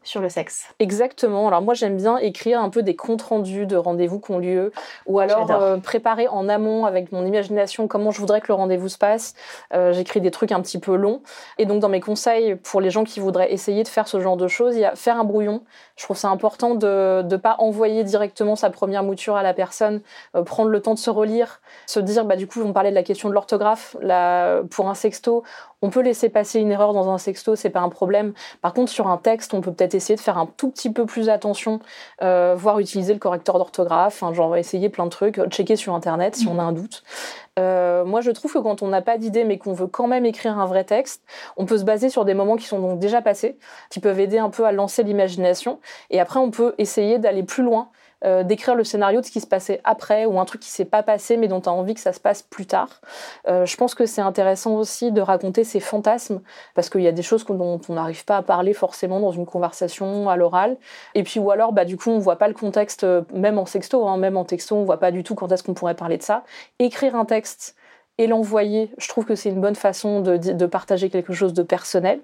sur 0.03 0.21
le 0.21 0.29
sexe 0.29 0.67
Exactement. 0.79 1.49
Alors 1.49 1.63
moi 1.63 1.75
j'aime 1.75 1.97
bien 1.97 2.19
écrire 2.19 2.61
un 2.61 2.71
peu 2.71 2.83
des 2.83 2.97
comptes 2.97 3.23
rendus 3.23 3.67
de 3.67 3.77
rendez-vous 3.77 4.21
qui 4.21 4.31
ont 4.31 4.39
lieu, 4.39 4.73
ou 5.07 5.19
alors 5.19 5.51
euh, 5.51 5.77
préparer 5.77 6.29
en 6.29 6.49
amont 6.49 6.87
avec 6.87 7.13
mon 7.13 7.25
imagination 7.27 7.89
comment 7.89 8.11
je 8.11 8.21
voudrais 8.21 8.41
que 8.41 8.49
le 8.49 8.55
rendez-vous 8.55 8.89
se 8.89 8.99
passe. 8.99 9.35
Euh, 9.75 9.93
J'écris 9.93 10.21
des 10.21 10.31
trucs 10.31 10.53
un 10.53 10.61
petit 10.61 10.79
peu 10.79 10.97
longs. 10.97 11.23
Et 11.59 11.67
donc 11.67 11.81
dans 11.81 11.89
mes 11.89 12.01
conseils 12.01 12.55
pour 12.57 12.81
les 12.81 12.91
gens 12.91 13.05
qui 13.05 13.21
voudraient 13.21 13.53
essayer 13.53 13.83
de 13.83 13.89
faire 13.89 14.09
ce 14.09 14.21
genre 14.21 14.37
de 14.37 14.49
choses, 14.49 14.77
il 14.77 14.81
y 14.81 14.85
a 14.85 14.95
faire 14.95 15.19
un 15.19 15.25
brouillon. 15.25 15.63
Je 15.97 16.05
trouve 16.05 16.17
ça 16.17 16.29
important 16.29 16.75
de 16.75 17.23
ne 17.23 17.37
pas 17.37 17.57
envoyer 17.59 18.05
directement 18.05 18.57
sa 18.57 18.71
première 18.71 19.03
mouture 19.03 19.37
à 19.37 19.43
la 19.43 19.55
personne, 19.55 20.01
euh, 20.37 20.43
prendre 20.43 20.71
le 20.71 20.81
temps 20.81 20.95
de 20.95 20.99
se 20.99 21.11
relire, 21.11 21.61
se 21.87 22.01
dire 22.01 22.25
bah 22.25 22.37
du 22.37 22.47
coup 22.47 22.63
on 22.63 22.73
parlait 22.73 22.91
de 22.91 22.95
la 22.95 23.03
question 23.03 23.29
de 23.29 23.35
l'orthographe. 23.35 23.97
Là 24.01 24.63
pour 24.71 24.89
un 24.89 24.95
sexto, 24.95 25.45
on 25.81 25.91
peut 25.91 26.01
laisser 26.01 26.29
passer 26.29 26.61
une 26.61 26.73
erreur 26.73 26.93
dans 26.93 27.11
un 27.11 27.19
sexto, 27.19 27.55
c'est 27.55 27.71
pas 27.71 27.81
un 27.81 27.89
problème. 27.89 28.33
Par 28.63 28.73
contre, 28.73 28.91
sur 28.91 29.07
un 29.09 29.17
texte, 29.17 29.55
on 29.55 29.61
peut 29.61 29.73
peut-être 29.73 29.95
essayer 29.99 30.17
de 30.17 30.21
faire 30.21 30.39
un 30.39 30.47
tout 30.47 30.71
petit 30.71 30.91
peu 30.91 31.05
plus 31.05 31.29
attention, 31.29 31.81
euh, 32.23 32.55
voire 32.57 32.79
utiliser 32.81 33.13
le 33.13 33.19
correcteur 33.19 33.59
d'orthographe, 33.59 34.23
enfin, 34.23 34.33
genre 34.33 34.57
essayer 34.57 34.89
plein 34.89 35.05
de 35.05 35.11
trucs, 35.11 35.41
checker 35.51 35.77
sur 35.77 35.95
Internet 35.95 36.35
si 36.35 36.49
on 36.49 36.59
a 36.59 36.63
un 36.63 36.73
doute. 36.73 37.03
Euh, 37.59 38.05
moi, 38.05 38.21
je 38.21 38.31
trouve 38.31 38.53
que 38.53 38.59
quand 38.59 38.83
on 38.83 38.89
n'a 38.89 39.03
pas 39.03 39.19
d'idée, 39.19 39.45
mais 39.45 39.59
qu'on 39.59 39.73
veut 39.73 39.87
quand 39.87 40.07
même 40.07 40.25
écrire 40.25 40.59
un 40.59 40.67
vrai 40.67 40.85
texte, 40.85 41.23
on 41.57 41.67
peut 41.67 41.79
se 41.79 41.85
baser 41.85 42.09
sur 42.09 42.25
des 42.25 42.35
moments 42.35 42.57
qui 42.57 42.67
sont 42.67 42.79
donc 42.79 42.99
déjà 42.99 43.21
passés, 43.21 43.59
qui 43.91 44.01
peuvent 44.01 44.21
aider 44.21 44.39
un 44.39 44.51
peu 44.51 44.65
à 44.65 44.73
lancer 44.73 45.03
l'imagination. 45.03 45.81
Et 46.11 46.21
après, 46.21 46.39
on 46.39 46.51
peut 46.51 46.75
essayer 46.79 47.19
d'aller 47.19 47.43
plus 47.43 47.63
loin, 47.63 47.91
euh, 48.25 48.43
d'écrire 48.43 48.75
le 48.75 48.85
scénario 48.85 49.21
de 49.21 49.27
ce 49.27 49.31
qui 49.31 49.41
se 49.41 49.47
passait 49.47 49.81
après, 49.85 50.27
ou 50.27 50.41
un 50.41 50.45
truc 50.45 50.61
qui 50.61 50.71
s'est 50.71 50.85
pas 50.85 51.03
passé, 51.03 51.37
mais 51.37 51.49
dont 51.49 51.61
tu 51.61 51.69
as 51.69 51.73
envie 51.73 51.95
que 51.95 52.01
ça 52.01 52.13
se 52.13 52.21
passe 52.21 52.43
plus 52.43 52.67
tard. 52.67 52.89
Euh, 53.47 53.65
je 53.65 53.77
pense 53.77 53.95
que 53.95 54.07
c'est 54.07 54.21
intéressant 54.21 54.75
aussi 54.75 55.13
de 55.13 55.21
raconter 55.21 55.65
ses 55.65 55.81
fantasmes, 55.81 56.41
parce 56.75 56.91
qu'il 56.91 57.03
y 57.03 57.09
a 57.09 57.13
des 57.13 57.23
choses 57.23 57.45
dont 57.47 57.81
on 57.89 57.95
n'arrive 57.95 58.25
pas 58.25 58.39
à 58.39 58.43
parler 58.43 58.73
forcément 58.73 59.21
dans 59.21 59.33
une 59.33 59.47
conversation 59.47 60.29
à 60.29 60.37
l'oral. 60.37 60.77
Et 61.15 61.23
puis, 61.23 61.39
ou 61.39 61.51
alors, 61.51 61.73
bah, 61.73 61.85
du 61.85 61.97
coup, 61.97 62.11
on 62.11 62.19
voit 62.19 62.37
pas 62.37 62.49
le 62.49 62.55
contexte, 62.55 63.05
euh, 63.05 63.23
même 63.33 63.59
en 63.59 63.67
sexto, 63.67 64.07
hein, 64.09 64.17
même 64.17 64.37
en 64.37 64.45
texto, 64.45 64.77
on 64.77 64.85
voit 64.85 64.99
pas 64.99 65.13
du 65.13 65.23
tout 65.23 65.35
quand 65.35 65.51
est-ce 65.53 65.63
qu'on 65.63 65.75
pourrait 65.75 65.95
parler 65.95 66.19
de 66.19 66.23
ça. 66.23 66.45
Écrire 66.79 67.15
un 67.15 67.25
texte 67.25 67.77
et 68.19 68.27
l'envoyer, 68.27 68.91
je 68.99 69.09
trouve 69.09 69.25
que 69.25 69.37
c'est 69.37 69.49
une 69.49 69.61
bonne 69.61 69.77
façon 69.77 70.21
de, 70.21 70.37
de 70.37 70.67
partager 70.67 71.09
quelque 71.09 71.33
chose 71.33 71.55
de 71.55 71.63
personnel. 71.63 72.21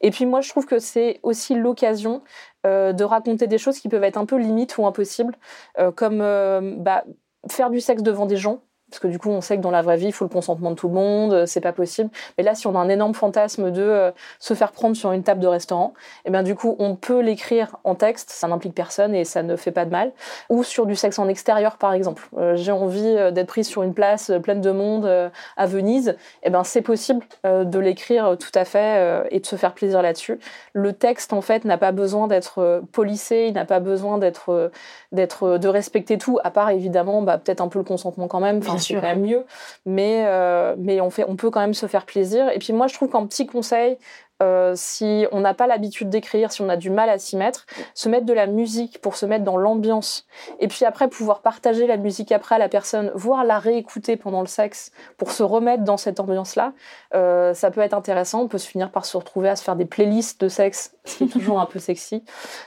Et 0.00 0.10
puis 0.10 0.24
moi, 0.24 0.40
je 0.40 0.48
trouve 0.48 0.66
que 0.66 0.78
c'est 0.78 1.20
aussi 1.22 1.54
l'occasion 1.54 2.22
euh, 2.66 2.94
de 2.94 3.04
raconter 3.04 3.46
des 3.46 3.58
choses 3.58 3.78
qui 3.78 3.90
peuvent 3.90 4.04
être 4.04 4.16
un 4.16 4.24
peu 4.24 4.36
limites 4.36 4.78
ou 4.78 4.86
impossibles, 4.86 5.36
euh, 5.78 5.92
comme 5.92 6.22
euh, 6.22 6.74
bah, 6.78 7.04
faire 7.50 7.68
du 7.68 7.80
sexe 7.80 8.02
devant 8.02 8.24
des 8.24 8.38
gens. 8.38 8.62
Parce 8.90 9.00
que 9.00 9.08
du 9.08 9.18
coup, 9.18 9.30
on 9.30 9.40
sait 9.40 9.56
que 9.56 9.62
dans 9.62 9.70
la 9.72 9.82
vraie 9.82 9.96
vie, 9.96 10.06
il 10.06 10.12
faut 10.12 10.24
le 10.24 10.30
consentement 10.30 10.70
de 10.70 10.76
tout 10.76 10.88
le 10.88 10.94
monde, 10.94 11.32
euh, 11.32 11.46
c'est 11.46 11.60
pas 11.60 11.72
possible. 11.72 12.10
Mais 12.38 12.44
là, 12.44 12.54
si 12.54 12.66
on 12.66 12.76
a 12.76 12.78
un 12.78 12.88
énorme 12.88 13.14
fantasme 13.14 13.72
de 13.72 13.82
euh, 13.82 14.10
se 14.38 14.54
faire 14.54 14.70
prendre 14.70 14.94
sur 14.94 15.10
une 15.10 15.24
table 15.24 15.40
de 15.40 15.48
restaurant, 15.48 15.94
et 16.24 16.30
bien 16.30 16.42
du 16.42 16.54
coup, 16.54 16.76
on 16.78 16.94
peut 16.94 17.20
l'écrire 17.20 17.76
en 17.82 17.96
texte, 17.96 18.30
ça 18.30 18.46
n'implique 18.46 18.74
personne 18.74 19.14
et 19.14 19.24
ça 19.24 19.42
ne 19.42 19.56
fait 19.56 19.72
pas 19.72 19.84
de 19.84 19.90
mal. 19.90 20.12
Ou 20.48 20.62
sur 20.62 20.86
du 20.86 20.94
sexe 20.94 21.18
en 21.18 21.28
extérieur, 21.28 21.76
par 21.76 21.92
exemple. 21.92 22.28
Euh, 22.38 22.54
J'ai 22.56 22.72
envie 22.72 23.14
d'être 23.32 23.48
prise 23.48 23.66
sur 23.66 23.82
une 23.82 23.94
place 23.94 24.30
pleine 24.42 24.60
de 24.60 24.70
monde 24.70 25.30
à 25.56 25.66
Venise, 25.66 26.16
et 26.42 26.50
ben 26.50 26.64
c'est 26.64 26.82
possible 26.82 27.24
de 27.44 27.78
l'écrire 27.78 28.36
tout 28.38 28.50
à 28.54 28.64
fait 28.64 29.26
et 29.30 29.40
de 29.40 29.46
se 29.46 29.56
faire 29.56 29.74
plaisir 29.74 30.02
là-dessus. 30.02 30.38
Le 30.72 30.92
texte, 30.92 31.32
en 31.32 31.40
fait, 31.40 31.64
n'a 31.64 31.78
pas 31.78 31.92
besoin 31.92 32.26
d'être 32.26 32.82
polissé, 32.92 33.46
il 33.48 33.54
n'a 33.54 33.64
pas 33.64 33.80
besoin 33.80 34.18
d'être, 34.18 34.70
d'être, 35.12 35.58
de 35.58 35.68
respecter 35.68 36.18
tout, 36.18 36.38
à 36.42 36.50
part 36.50 36.70
évidemment, 36.70 37.22
bah, 37.22 37.38
peut-être 37.38 37.60
un 37.60 37.68
peu 37.68 37.78
le 37.78 37.84
consentement 37.84 38.28
quand 38.28 38.40
même. 38.40 38.60
Bien 38.60 38.78
c'est 38.84 38.94
sûr. 38.94 39.00
quand 39.00 39.08
même 39.08 39.22
mieux, 39.22 39.44
mais 39.86 40.24
euh, 40.26 40.74
mais 40.78 41.00
on 41.00 41.10
fait, 41.10 41.24
on 41.26 41.36
peut 41.36 41.50
quand 41.50 41.60
même 41.60 41.74
se 41.74 41.86
faire 41.86 42.06
plaisir. 42.06 42.48
Et 42.50 42.58
puis 42.58 42.72
moi, 42.72 42.86
je 42.86 42.94
trouve 42.94 43.08
qu'en 43.10 43.26
petit 43.26 43.46
conseil, 43.46 43.96
euh, 44.42 44.72
si 44.76 45.26
on 45.32 45.40
n'a 45.40 45.54
pas 45.54 45.66
l'habitude 45.66 46.10
d'écrire, 46.10 46.52
si 46.52 46.60
on 46.62 46.68
a 46.68 46.76
du 46.76 46.90
mal 46.90 47.08
à 47.08 47.18
s'y 47.18 47.36
mettre, 47.36 47.66
se 47.94 48.08
mettre 48.08 48.26
de 48.26 48.32
la 48.32 48.46
musique 48.46 49.00
pour 49.00 49.16
se 49.16 49.26
mettre 49.26 49.44
dans 49.44 49.56
l'ambiance, 49.56 50.26
et 50.60 50.68
puis 50.68 50.84
après 50.84 51.08
pouvoir 51.08 51.40
partager 51.40 51.86
la 51.86 51.96
musique 51.96 52.32
après 52.32 52.56
à 52.56 52.58
la 52.58 52.68
personne, 52.68 53.12
voire 53.14 53.44
la 53.44 53.58
réécouter 53.58 54.16
pendant 54.16 54.40
le 54.40 54.46
sexe 54.46 54.90
pour 55.16 55.30
se 55.30 55.42
remettre 55.42 55.84
dans 55.84 55.96
cette 55.96 56.20
ambiance-là, 56.20 56.72
euh, 57.14 57.54
ça 57.54 57.70
peut 57.70 57.80
être 57.80 57.94
intéressant. 57.94 58.42
On 58.42 58.48
peut 58.48 58.58
se 58.58 58.68
finir 58.68 58.90
par 58.90 59.04
se 59.04 59.16
retrouver 59.16 59.48
à 59.48 59.56
se 59.56 59.62
faire 59.62 59.76
des 59.76 59.84
playlists 59.84 60.40
de 60.40 60.48
sexe, 60.48 60.94
ce 61.04 61.18
qui 61.18 61.24
est 61.24 61.28
toujours 61.28 61.60
un 61.60 61.66
peu 61.66 61.78
sexy. 61.78 62.24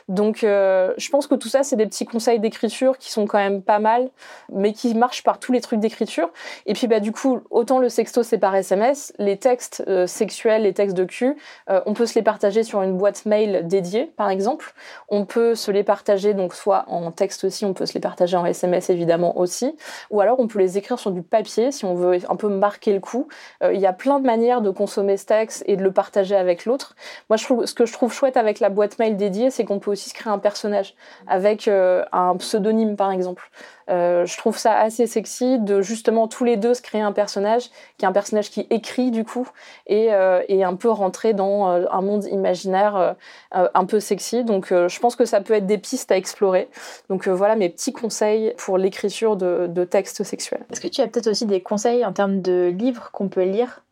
Donc, 0.07 0.43
euh, 0.43 0.93
je 0.97 1.09
pense 1.09 1.27
que 1.27 1.35
tout 1.35 1.49
ça, 1.49 1.63
c'est 1.63 1.75
des 1.75 1.85
petits 1.85 2.05
conseils 2.05 2.39
d'écriture 2.39 2.97
qui 2.97 3.11
sont 3.11 3.25
quand 3.25 3.37
même 3.37 3.61
pas 3.61 3.79
mal, 3.79 4.09
mais 4.51 4.73
qui 4.73 4.93
marchent 4.95 5.23
par 5.23 5.39
tous 5.39 5.51
les 5.51 5.61
trucs 5.61 5.79
d'écriture. 5.79 6.29
Et 6.65 6.73
puis, 6.73 6.87
bah, 6.87 6.99
du 6.99 7.11
coup, 7.11 7.41
autant 7.49 7.79
le 7.79 7.89
sexto, 7.89 8.23
c'est 8.23 8.37
par 8.37 8.55
SMS, 8.55 9.13
les 9.19 9.37
textes 9.37 9.83
euh, 9.87 10.07
sexuels, 10.07 10.63
les 10.63 10.73
textes 10.73 10.95
de 10.95 11.05
cul, 11.05 11.35
euh, 11.69 11.81
on 11.85 11.93
peut 11.93 12.05
se 12.05 12.15
les 12.15 12.23
partager 12.23 12.63
sur 12.63 12.81
une 12.81 12.97
boîte 12.97 13.25
mail 13.25 13.67
dédiée, 13.67 14.05
par 14.15 14.29
exemple. 14.29 14.73
On 15.09 15.25
peut 15.25 15.55
se 15.55 15.71
les 15.71 15.83
partager, 15.83 16.33
donc 16.33 16.53
soit 16.53 16.85
en 16.87 17.11
texte 17.11 17.43
aussi, 17.43 17.65
on 17.65 17.73
peut 17.73 17.85
se 17.85 17.93
les 17.93 17.99
partager 17.99 18.37
en 18.37 18.45
SMS 18.45 18.89
évidemment 18.89 19.37
aussi, 19.37 19.75
ou 20.09 20.21
alors 20.21 20.39
on 20.39 20.47
peut 20.47 20.59
les 20.59 20.77
écrire 20.77 20.99
sur 20.99 21.11
du 21.11 21.21
papier 21.21 21.71
si 21.71 21.85
on 21.85 21.93
veut 21.93 22.19
un 22.29 22.35
peu 22.35 22.49
marquer 22.49 22.93
le 22.93 22.99
coup. 22.99 23.27
Euh, 23.63 23.73
Il 23.73 23.79
y 23.79 23.85
a 23.85 23.93
plein 23.93 24.19
de 24.19 24.25
manières 24.25 24.61
de 24.61 24.69
consommer 24.69 25.17
ce 25.17 25.25
texte 25.25 25.63
et 25.67 25.75
de 25.75 25.83
le 25.83 25.91
partager 25.91 26.35
avec 26.35 26.65
l'autre. 26.65 26.95
Moi, 27.29 27.37
je 27.37 27.43
trouve, 27.45 27.65
ce 27.65 27.73
que 27.73 27.85
je 27.85 27.93
trouve 27.93 28.13
chouette 28.13 28.37
avec 28.37 28.59
la 28.59 28.69
boîte 28.69 28.99
mail 28.99 29.17
dédiée, 29.17 29.49
c'est 29.49 29.65
qu'on 29.65 29.79
peut 29.79 29.91
aussi 29.91 30.09
se 30.09 30.13
créer 30.13 30.31
un 30.31 30.39
personnage 30.39 30.95
avec 31.27 31.67
euh, 31.67 32.03
un 32.11 32.35
pseudonyme, 32.37 32.95
par 32.95 33.11
exemple. 33.11 33.49
Euh, 33.89 34.25
je 34.25 34.37
trouve 34.37 34.57
ça 34.57 34.77
assez 34.77 35.07
sexy 35.07 35.59
de 35.59 35.81
justement 35.81 36.27
tous 36.27 36.43
les 36.43 36.57
deux 36.57 36.73
se 36.73 36.81
créer 36.81 37.01
un 37.01 37.13
personnage 37.13 37.69
qui 37.97 38.03
est 38.03 38.07
un 38.07 38.11
personnage 38.11 38.49
qui 38.51 38.67
écrit 38.69 39.11
du 39.11 39.23
coup 39.23 39.47
et, 39.85 40.13
euh, 40.13 40.41
un 40.49 40.75
peu 40.75 40.89
rentrer 40.89 41.33
dans 41.33 41.69
euh, 41.69 41.85
un 41.91 42.01
monde 42.01 42.25
imaginaire 42.25 43.15
un 43.51 43.85
peu 43.85 43.99
sexy. 43.99 44.43
Donc 44.43 44.69
je 44.69 44.99
pense 44.99 45.15
que 45.15 45.25
ça 45.25 45.39
peut 45.39 45.53
être 45.53 45.65
des 45.65 45.77
pistes 45.77 46.11
à 46.11 46.17
explorer. 46.17 46.69
Donc 47.09 47.27
voilà 47.27 47.55
mes 47.55 47.69
petits 47.69 47.93
conseils 47.93 48.53
pour 48.57 48.77
l'écriture 48.77 49.37
de, 49.37 49.83
textes 49.85 50.23
sexuels. 50.23 50.65
Est-ce 50.71 50.81
que 50.81 50.87
tu 50.87 51.01
as 51.01 51.07
peut-être 51.07 51.27
aussi 51.27 51.45
des 51.45 51.61
conseils 51.61 52.05
en 52.05 52.11
termes 52.11 52.41
de 52.41 52.73
livres 52.77 53.09
qu'on 53.13 53.29
peut 53.29 53.43
lire 53.43 53.83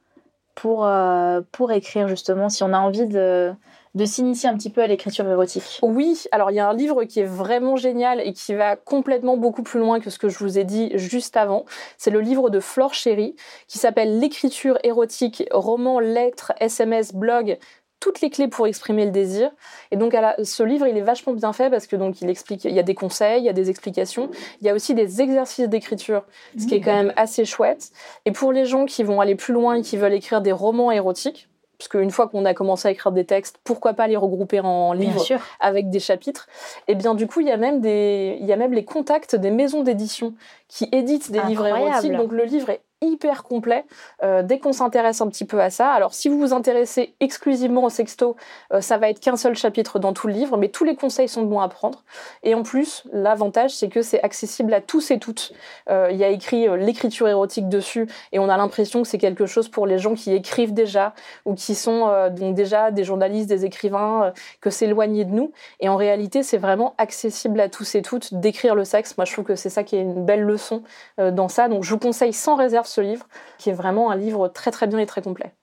pour 0.55 0.85
écrire 1.71 2.07
justement 2.07 2.49
si 2.49 2.63
on 2.63 2.73
a 2.73 2.79
envie 2.79 3.07
de 3.07 3.53
de 3.95 4.05
s'initier 4.05 4.49
un 4.49 4.55
petit 4.55 4.69
peu 4.69 4.81
à 4.81 4.87
l'écriture 4.87 5.27
érotique 5.27 5.79
Oui, 5.81 6.23
alors 6.31 6.51
il 6.51 6.55
y 6.55 6.59
a 6.59 6.69
un 6.69 6.73
livre 6.73 7.05
qui 7.05 7.21
est 7.21 7.25
vraiment 7.25 7.77
génial 7.77 8.19
et 8.19 8.33
qui 8.33 8.53
va 8.53 8.75
complètement 8.75 9.37
beaucoup 9.37 9.63
plus 9.63 9.79
loin 9.79 9.99
que 9.99 10.09
ce 10.09 10.19
que 10.19 10.29
je 10.29 10.37
vous 10.37 10.59
ai 10.59 10.65
dit 10.65 10.91
juste 10.95 11.37
avant. 11.37 11.65
C'est 11.97 12.11
le 12.11 12.19
livre 12.19 12.49
de 12.49 12.59
Flore 12.59 12.93
Chéry 12.93 13.35
qui 13.67 13.79
s'appelle 13.79 14.19
L'écriture 14.19 14.77
érotique, 14.83 15.47
roman, 15.51 15.99
lettres, 15.99 16.53
SMS, 16.59 17.13
blog, 17.13 17.57
toutes 18.01 18.21
les 18.21 18.29
clés 18.29 18.49
pour 18.49 18.67
exprimer 18.67 19.05
le 19.05 19.11
désir. 19.11 19.49
Et 19.91 19.95
donc, 19.95 20.15
ce 20.43 20.63
livre, 20.63 20.85
il 20.85 20.97
est 20.97 21.01
vachement 21.01 21.33
bien 21.33 21.53
fait 21.53 21.69
parce 21.69 21.87
que 21.87 21.95
donc 21.95 22.21
il 22.21 22.29
explique, 22.29 22.65
il 22.65 22.73
y 22.73 22.79
a 22.79 22.83
des 22.83 22.93
conseils, 22.93 23.41
il 23.41 23.45
y 23.45 23.49
a 23.49 23.53
des 23.53 23.69
explications, 23.69 24.29
il 24.61 24.67
y 24.67 24.69
a 24.69 24.73
aussi 24.73 24.93
des 24.93 25.21
exercices 25.21 25.69
d'écriture, 25.69 26.23
ce 26.59 26.67
qui 26.67 26.75
est 26.75 26.79
mmh. 26.79 26.83
quand 26.83 26.93
même 26.93 27.13
assez 27.15 27.45
chouette. 27.45 27.91
Et 28.25 28.31
pour 28.31 28.51
les 28.51 28.65
gens 28.65 28.85
qui 28.85 29.03
vont 29.03 29.21
aller 29.21 29.35
plus 29.35 29.53
loin 29.53 29.75
et 29.75 29.81
qui 29.81 29.95
veulent 29.97 30.13
écrire 30.13 30.41
des 30.41 30.51
romans 30.51 30.91
érotiques, 30.91 31.47
parce 31.77 31.87
qu'une 31.89 32.11
fois 32.11 32.27
qu'on 32.27 32.45
a 32.45 32.53
commencé 32.53 32.87
à 32.87 32.91
écrire 32.91 33.11
des 33.11 33.25
textes, 33.25 33.59
pourquoi 33.63 33.93
pas 33.93 34.07
les 34.07 34.15
regrouper 34.15 34.59
en 34.59 34.93
livres 34.93 35.23
avec 35.59 35.89
des 35.89 35.99
chapitres? 35.99 36.47
Et 36.87 36.93
eh 36.93 36.95
bien 36.95 37.15
du 37.15 37.27
coup, 37.27 37.41
il 37.41 37.47
y 37.47 37.51
a 37.51 37.57
même 37.57 37.81
des, 37.81 38.37
il 38.39 38.45
y 38.45 38.53
a 38.53 38.57
même 38.57 38.73
les 38.73 38.85
contacts 38.85 39.35
des 39.35 39.51
maisons 39.51 39.83
d'édition 39.83 40.33
qui 40.67 40.87
éditent 40.91 41.31
des 41.31 41.41
livres 41.41 41.67
érotiques. 41.67 42.15
Donc 42.15 42.31
le 42.31 42.43
livre 42.43 42.69
est 42.69 42.81
hyper 43.01 43.43
complet 43.43 43.85
euh, 44.23 44.41
dès 44.41 44.59
qu'on 44.59 44.71
s'intéresse 44.71 45.21
un 45.21 45.27
petit 45.27 45.45
peu 45.45 45.61
à 45.61 45.69
ça. 45.69 45.91
Alors 45.91 46.13
si 46.13 46.29
vous 46.29 46.39
vous 46.39 46.53
intéressez 46.53 47.13
exclusivement 47.19 47.83
au 47.83 47.89
sexto, 47.89 48.35
euh, 48.73 48.81
ça 48.81 48.97
va 48.97 49.09
être 49.09 49.19
qu'un 49.19 49.35
seul 49.35 49.55
chapitre 49.55 49.99
dans 49.99 50.13
tout 50.13 50.27
le 50.27 50.33
livre, 50.33 50.57
mais 50.57 50.69
tous 50.69 50.83
les 50.83 50.95
conseils 50.95 51.27
sont 51.27 51.43
bons 51.43 51.59
à 51.59 51.67
prendre. 51.67 52.03
Et 52.43 52.55
en 52.55 52.63
plus, 52.63 53.03
l'avantage 53.11 53.71
c'est 53.71 53.89
que 53.89 54.01
c'est 54.01 54.21
accessible 54.21 54.73
à 54.73 54.81
tous 54.81 55.11
et 55.11 55.19
toutes. 55.19 55.53
Euh, 55.89 56.09
il 56.11 56.17
y 56.17 56.23
a 56.23 56.29
écrit 56.29 56.67
l'écriture 56.77 57.27
érotique 57.27 57.67
dessus 57.67 58.07
et 58.31 58.39
on 58.39 58.49
a 58.49 58.57
l'impression 58.57 59.01
que 59.01 59.07
c'est 59.07 59.17
quelque 59.17 59.45
chose 59.45 59.67
pour 59.67 59.87
les 59.87 59.97
gens 59.97 60.15
qui 60.15 60.33
écrivent 60.33 60.73
déjà 60.73 61.13
ou 61.45 61.53
qui 61.53 61.75
sont 61.75 62.29
donc 62.31 62.55
déjà 62.55 62.91
des 62.91 63.03
journalistes, 63.03 63.49
des 63.49 63.65
écrivains, 63.65 64.33
que 64.61 64.69
c'est 64.69 64.85
éloigné 64.85 65.25
de 65.25 65.31
nous. 65.31 65.51
Et 65.79 65.89
en 65.89 65.95
réalité, 65.95 66.43
c'est 66.43 66.57
vraiment 66.57 66.95
accessible 66.97 67.59
à 67.59 67.69
tous 67.69 67.95
et 67.95 68.01
toutes 68.01 68.33
d'écrire 68.33 68.75
le 68.75 68.85
sexe. 68.85 69.17
Moi, 69.17 69.25
je 69.25 69.33
trouve 69.33 69.45
que 69.45 69.55
c'est 69.55 69.69
ça 69.69 69.83
qui 69.83 69.95
est 69.95 70.01
une 70.01 70.25
belle 70.25 70.43
leçon 70.43 70.83
dans 71.17 71.49
ça. 71.49 71.67
Donc 71.67 71.83
je 71.83 71.89
vous 71.89 71.99
conseille 71.99 72.33
sans 72.33 72.55
réserve 72.55 72.84
ce 72.87 73.01
livre, 73.01 73.27
qui 73.57 73.69
est 73.69 73.73
vraiment 73.73 74.11
un 74.11 74.15
livre 74.15 74.47
très 74.47 74.71
très 74.71 74.87
bien 74.87 74.99
et 74.99 75.05
très 75.05 75.21
complet. 75.21 75.53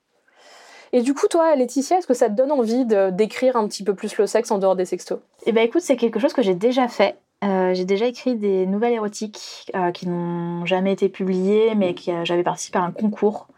Et 0.92 1.00
du 1.00 1.14
coup, 1.14 1.26
toi, 1.26 1.56
Laetitia, 1.56 1.98
est-ce 1.98 2.06
que 2.06 2.14
ça 2.14 2.28
te 2.28 2.34
donne 2.34 2.52
envie 2.52 2.84
d'écrire 2.84 3.56
un 3.56 3.66
petit 3.66 3.82
peu 3.82 3.94
plus 3.94 4.16
le 4.18 4.26
sexe 4.26 4.50
en 4.50 4.58
dehors 4.58 4.76
des 4.76 4.84
sextos? 4.84 5.20
Eh 5.46 5.52
ben, 5.52 5.64
écoute, 5.64 5.80
c'est 5.80 5.96
quelque 5.96 6.20
chose 6.20 6.34
que 6.34 6.42
j'ai 6.42 6.54
déjà 6.54 6.86
fait. 6.86 7.16
Euh, 7.42 7.74
j'ai 7.74 7.84
déjà 7.84 8.06
écrit 8.06 8.36
des 8.36 8.66
nouvelles 8.66 8.92
érotiques 8.92 9.70
euh, 9.74 9.90
qui 9.90 10.08
n'ont 10.08 10.64
jamais 10.64 10.92
été 10.92 11.08
publiées, 11.08 11.74
mais 11.74 11.94
qui 11.94 12.12
euh, 12.12 12.24
j'avais 12.24 12.44
participé 12.44 12.78
à 12.78 12.82
un 12.82 12.92
concours 12.92 13.48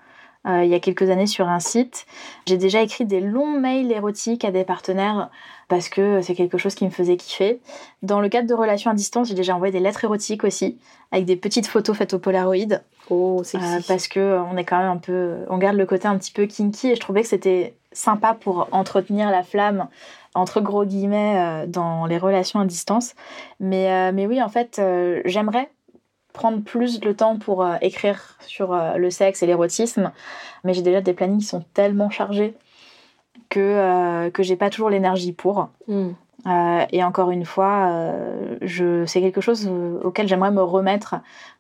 il 0.47 0.67
y 0.67 0.75
a 0.75 0.79
quelques 0.79 1.09
années 1.09 1.27
sur 1.27 1.49
un 1.49 1.59
site. 1.59 2.05
J'ai 2.47 2.59
déjà 2.59 2.83
écrit 2.83 3.07
des 3.07 3.23
longs 3.23 3.59
mails 3.59 3.91
érotiques 3.91 4.45
à 4.45 4.51
des 4.51 4.63
partenaires 4.63 5.31
parce 5.69 5.89
que 5.89 6.21
c'est 6.21 6.35
quelque 6.35 6.59
chose 6.59 6.75
qui 6.75 6.85
me 6.85 6.91
faisait 6.91 7.17
kiffer. 7.17 7.61
Dans 8.03 8.21
le 8.21 8.29
cadre 8.29 8.49
de 8.49 8.55
relations 8.55 8.91
à 8.91 8.95
distance, 8.95 9.29
j'ai 9.29 9.35
déjà 9.35 9.55
envoyé 9.55 9.73
des 9.73 9.81
lettres 9.81 10.05
érotiques 10.05 10.45
aussi, 10.45 10.79
avec 11.13 11.25
des 11.25 11.37
petites 11.37 11.67
photos 11.67 11.97
faites 11.97 12.15
au 12.15 12.19
Polaroid. 12.19 12.81
Oh, 13.11 13.43
c'est 13.45 13.59
euh, 13.59 13.81
Parce 13.87 14.09
que 14.09 14.21
euh, 14.21 14.43
on 14.43 14.57
est 14.57 14.65
quand 14.65 14.79
même 14.79 14.91
un 14.91 14.97
peu, 14.97 15.37
on 15.49 15.59
garde 15.59 15.77
le 15.77 15.87
côté 15.87 16.09
un 16.09 16.17
petit 16.19 16.33
peu 16.33 16.47
kinky 16.47 16.91
et 16.91 16.95
je 16.95 17.01
trouvais 17.01 17.23
que 17.23 17.29
c'était 17.29 17.75
sympa 17.93 18.35
pour 18.35 18.69
entretenir 18.73 19.31
la 19.31 19.43
flamme 19.43 19.87
entre 20.35 20.61
gros 20.61 20.85
guillemets 20.85 21.37
euh, 21.39 21.67
dans 21.67 22.07
les 22.07 22.19
relations 22.19 22.61
à 22.61 22.65
distance. 22.65 23.15
Mais, 23.61 24.13
mais 24.13 24.27
oui, 24.27 24.43
en 24.43 24.49
fait, 24.49 24.81
j'aimerais 25.25 25.71
prendre 26.33 26.63
plus 26.63 27.01
le 27.03 27.15
temps 27.15 27.39
pour 27.39 27.65
écrire 27.81 28.37
sur 28.41 28.75
le 28.75 29.11
sexe 29.11 29.45
et 29.45 29.47
l'érotisme, 29.47 30.11
mais 30.65 30.75
j'ai 30.75 30.83
déjà 30.83 31.01
des 31.01 31.13
plannings 31.13 31.39
qui 31.39 31.47
sont 31.47 31.65
tellement 31.75 32.11
chargés 32.11 32.55
que, 33.49 33.61
euh, 33.61 34.31
que 34.31 34.43
j'ai 34.43 34.57
pas 34.57 34.71
toujours 34.71 34.91
l'énergie 34.91 35.33
pour. 35.33 35.69
Hmm. 35.89 36.11
Euh, 36.47 36.85
et 36.93 37.03
encore 37.03 37.31
une 37.31 37.47
fois, 37.47 37.87
euh, 37.89 38.57
je, 38.61 39.07
c'est 39.07 39.21
quelque 39.21 39.41
chose 39.41 39.71
auquel 40.03 40.29
j'aimerais 40.29 40.51
me 40.51 40.63
remettre. 40.63 41.15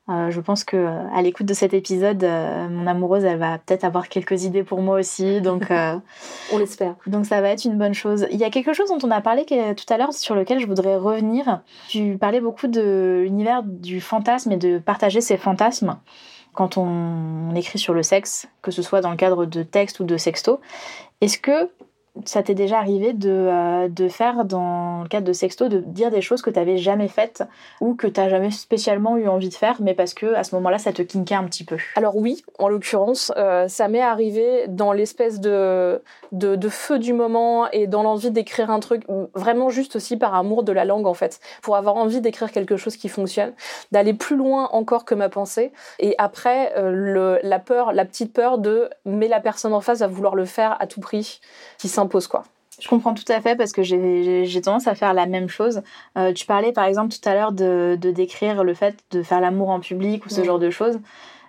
je 0.09 0.40
pense 0.40 0.62
que 0.62 0.77
à 1.14 1.23
l'écoute 1.23 1.47
de 1.47 1.55
cet 1.55 1.73
épisode, 1.73 2.23
mon 2.70 2.87
amoureuse, 2.87 3.25
elle 3.25 3.38
va 3.38 3.57
peut-être 3.57 3.85
avoir 3.85 4.11
quelques 4.11 4.44
idées 4.44 4.62
pour 4.62 4.83
moi 4.83 4.99
aussi. 4.99 5.40
Donc, 5.40 5.70
on 6.53 6.59
l'espère. 6.59 6.97
Donc 7.07 7.25
ça 7.25 7.40
va 7.40 7.49
être 7.49 7.64
une 7.64 7.79
bonne 7.79 7.94
chose. 7.94 8.27
Il 8.31 8.37
y 8.37 8.44
a 8.44 8.51
quelque 8.51 8.75
chose 8.75 8.90
dont 8.90 8.99
on 9.03 9.11
a 9.11 9.23
parlé 9.23 9.47
tout 9.47 9.92
à 9.92 9.97
l'heure 9.97 10.12
sur 10.12 10.35
lequel 10.35 10.61
je 10.61 10.66
voudrais 10.66 10.97
revenir. 10.97 11.62
Tu 11.88 12.18
parlais 12.18 12.42
beaucoup 12.42 12.66
de 12.66 13.23
l'univers 13.25 13.62
du 13.62 14.03
fantasme 14.03 14.53
et 14.53 14.59
de 14.59 14.79
partager 14.79 15.23
ses 15.23 15.38
fantasmes 15.38 15.97
quand 16.55 16.79
on 16.79 17.55
écrit 17.55 17.79
sur 17.79 17.93
le 17.93 18.03
sexe, 18.03 18.49
que 18.62 18.71
ce 18.71 18.83
soit 18.83 19.01
dans 19.01 19.11
le 19.11 19.17
cadre 19.17 19.45
de 19.45 19.62
texte 19.62 20.01
ou 20.01 20.05
de 20.05 20.17
sexto. 20.17 20.61
Est-ce 21.21 21.38
que 21.38 21.71
ça 22.24 22.42
t'est 22.42 22.55
déjà 22.55 22.79
arrivé 22.79 23.12
de, 23.12 23.31
euh, 23.31 23.88
de, 23.88 24.09
faire, 24.09 24.44
dans 24.44 25.03
le 25.03 25.09
cadre 25.09 25.27
de 25.27 25.33
sexto, 25.33 25.68
de 25.68 25.79
dire 25.79 26.11
des 26.11 26.20
choses 26.20 26.42
que 26.42 26.50
tu 26.50 26.59
n'avais 26.59 26.77
jamais 26.77 27.09
faites 27.09 27.42
ou 27.81 27.94
que 27.94 28.07
tu 28.07 28.20
n'as 28.20 28.29
jamais 28.29 28.53
spécialement 28.53 29.16
eu 29.16 29.27
envie 29.27 29.48
de 29.48 29.55
faire, 29.55 29.79
mais 29.81 29.94
parce 29.94 30.14
que 30.14 30.35
à 30.35 30.44
ce 30.44 30.55
moment-là, 30.55 30.79
ça 30.79 30.92
te 30.92 31.03
kinkait 31.03 31.35
un 31.35 31.44
petit 31.44 31.64
peu? 31.64 31.77
Alors 31.96 32.16
oui, 32.16 32.44
en 32.59 32.68
l'occurrence, 32.68 33.33
euh, 33.37 33.66
ça 33.66 33.88
m'est 33.88 34.00
arrivé 34.00 34.66
dans 34.68 34.92
l'espèce 34.92 35.40
de, 35.40 36.00
de, 36.31 36.68
feu 36.68 36.98
du 36.98 37.12
moment 37.12 37.68
et 37.72 37.87
dans 37.87 38.03
l'envie 38.03 38.31
d'écrire 38.31 38.70
un 38.70 38.81
truc, 38.81 39.03
vraiment 39.35 39.68
juste 39.68 39.96
aussi 39.96 40.16
par 40.16 40.35
amour 40.35 40.62
de 40.62 40.72
la 40.72 40.85
langue 40.85 41.07
en 41.07 41.14
fait, 41.14 41.40
pour 41.62 41.77
avoir 41.77 41.96
envie 41.96 42.20
d'écrire 42.20 42.53
quelque 42.53 42.77
chose 42.77 42.96
qui 42.96 43.09
fonctionne, 43.09 43.53
d'aller 43.90 44.14
plus 44.14 44.37
loin 44.37 44.68
encore 44.72 45.05
que 45.05 45.14
ma 45.14 45.29
pensée. 45.29 45.72
Et 45.98 46.14
après, 46.18 46.72
euh, 46.77 46.90
le, 46.90 47.40
la 47.42 47.59
peur, 47.59 47.92
la 47.92 48.05
petite 48.05 48.33
peur 48.33 48.59
de 48.59 48.88
mais 49.05 49.29
la 49.29 49.40
personne 49.40 49.72
en 49.72 49.81
face 49.81 49.98
va 49.98 50.07
vouloir 50.07 50.37
le 50.37 50.44
faire 50.44 50.77
à 50.81 50.87
tout 50.87 51.00
prix, 51.00 51.40
qui 51.79 51.88
quoi. 52.09 52.45
Je 52.81 52.88
comprends 52.88 53.14
tout 53.14 53.25
à 53.29 53.40
fait 53.40 53.57
parce 53.57 53.73
que 53.73 53.83
j'ai 53.83 54.61
tendance 54.61 54.87
à 54.87 54.95
faire 54.95 55.14
la 55.14 55.27
même 55.27 55.49
chose. 55.49 55.83
Euh, 56.19 56.33
tu 56.33 56.47
parlais 56.47 56.73
par 56.73 56.85
exemple 56.85 57.14
tout 57.14 57.29
à 57.29 57.35
l'heure 57.35 57.53
de, 57.53 57.97
décrire 57.97 58.64
le 58.64 58.75
fait 58.75 58.97
de 59.11 59.23
faire 59.23 59.40
l'amour 59.40 59.71
en 59.71 59.81
public 59.81 60.27
ou 60.27 60.29
ce 60.29 60.43
genre 60.43 60.59
de 60.59 60.71
choses. 60.71 60.99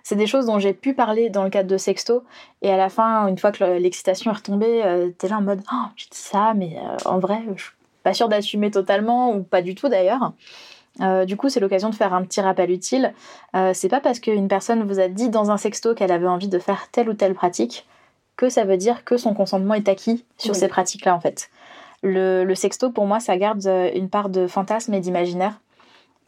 C'est 0.02 0.14
des 0.14 0.28
choses 0.28 0.46
dont 0.46 0.60
j'ai 0.60 0.72
pu 0.72 0.94
parler 0.94 1.30
dans 1.30 1.42
le 1.42 1.50
cadre 1.50 1.68
de 1.68 1.76
sexto. 1.76 2.22
Et 2.62 2.70
à 2.70 2.76
la 2.76 2.88
fin, 2.88 3.26
une 3.26 3.38
fois 3.38 3.50
que 3.50 3.64
l'excitation 3.64 4.30
est 4.30 4.34
retombée, 4.34 4.84
euh, 4.84 5.10
t'es 5.18 5.26
là 5.26 5.38
en 5.38 5.42
mode 5.42 5.62
oh, 5.72 5.86
j'ai 5.96 6.06
dit 6.10 6.18
ça, 6.18 6.54
mais 6.54 6.76
euh, 6.78 6.96
en 7.06 7.18
vrai, 7.18 7.42
je 7.56 7.62
suis 7.62 7.72
pas 8.04 8.14
sûre 8.14 8.28
d'assumer 8.28 8.70
totalement 8.70 9.34
ou 9.34 9.42
pas 9.42 9.62
du 9.62 9.74
tout 9.74 9.88
d'ailleurs. 9.88 10.32
du 11.26 11.36
coup, 11.36 11.48
c'est 11.48 11.58
l'occasion 11.58 11.90
de 11.90 11.96
faire 11.96 12.14
un 12.14 12.22
petit 12.22 12.40
rappel 12.40 12.70
utile. 12.70 13.12
c'est 13.74 13.88
pas 13.88 14.00
parce 14.00 14.20
qu'une 14.20 14.46
personne 14.46 14.84
vous 14.84 15.00
a 15.00 15.08
dit 15.08 15.28
dans 15.28 15.50
un 15.50 15.56
sexto 15.56 15.94
qu'elle 15.94 16.12
avait 16.12 16.28
envie 16.28 16.48
de 16.48 16.60
faire 16.60 16.88
telle 16.92 17.08
ou 17.08 17.14
telle 17.14 17.34
pratique 17.34 17.84
que 18.36 18.48
ça 18.48 18.64
veut 18.64 18.76
dire 18.76 19.04
que 19.04 19.16
son 19.16 19.34
consentement 19.34 19.74
est 19.74 19.88
acquis 19.88 20.24
sur 20.36 20.54
ces 20.54 20.68
pratiques-là, 20.68 21.14
en 21.14 21.20
fait. 21.20 21.50
Le, 22.02 22.54
sexto, 22.54 22.90
pour 22.90 23.06
moi, 23.06 23.20
ça 23.20 23.36
garde 23.36 23.66
euh, 23.66 23.90
une 23.94 24.08
part 24.08 24.28
de 24.28 24.46
fantasme 24.46 24.94
et 24.94 25.00
d'imaginaire. 25.00 25.60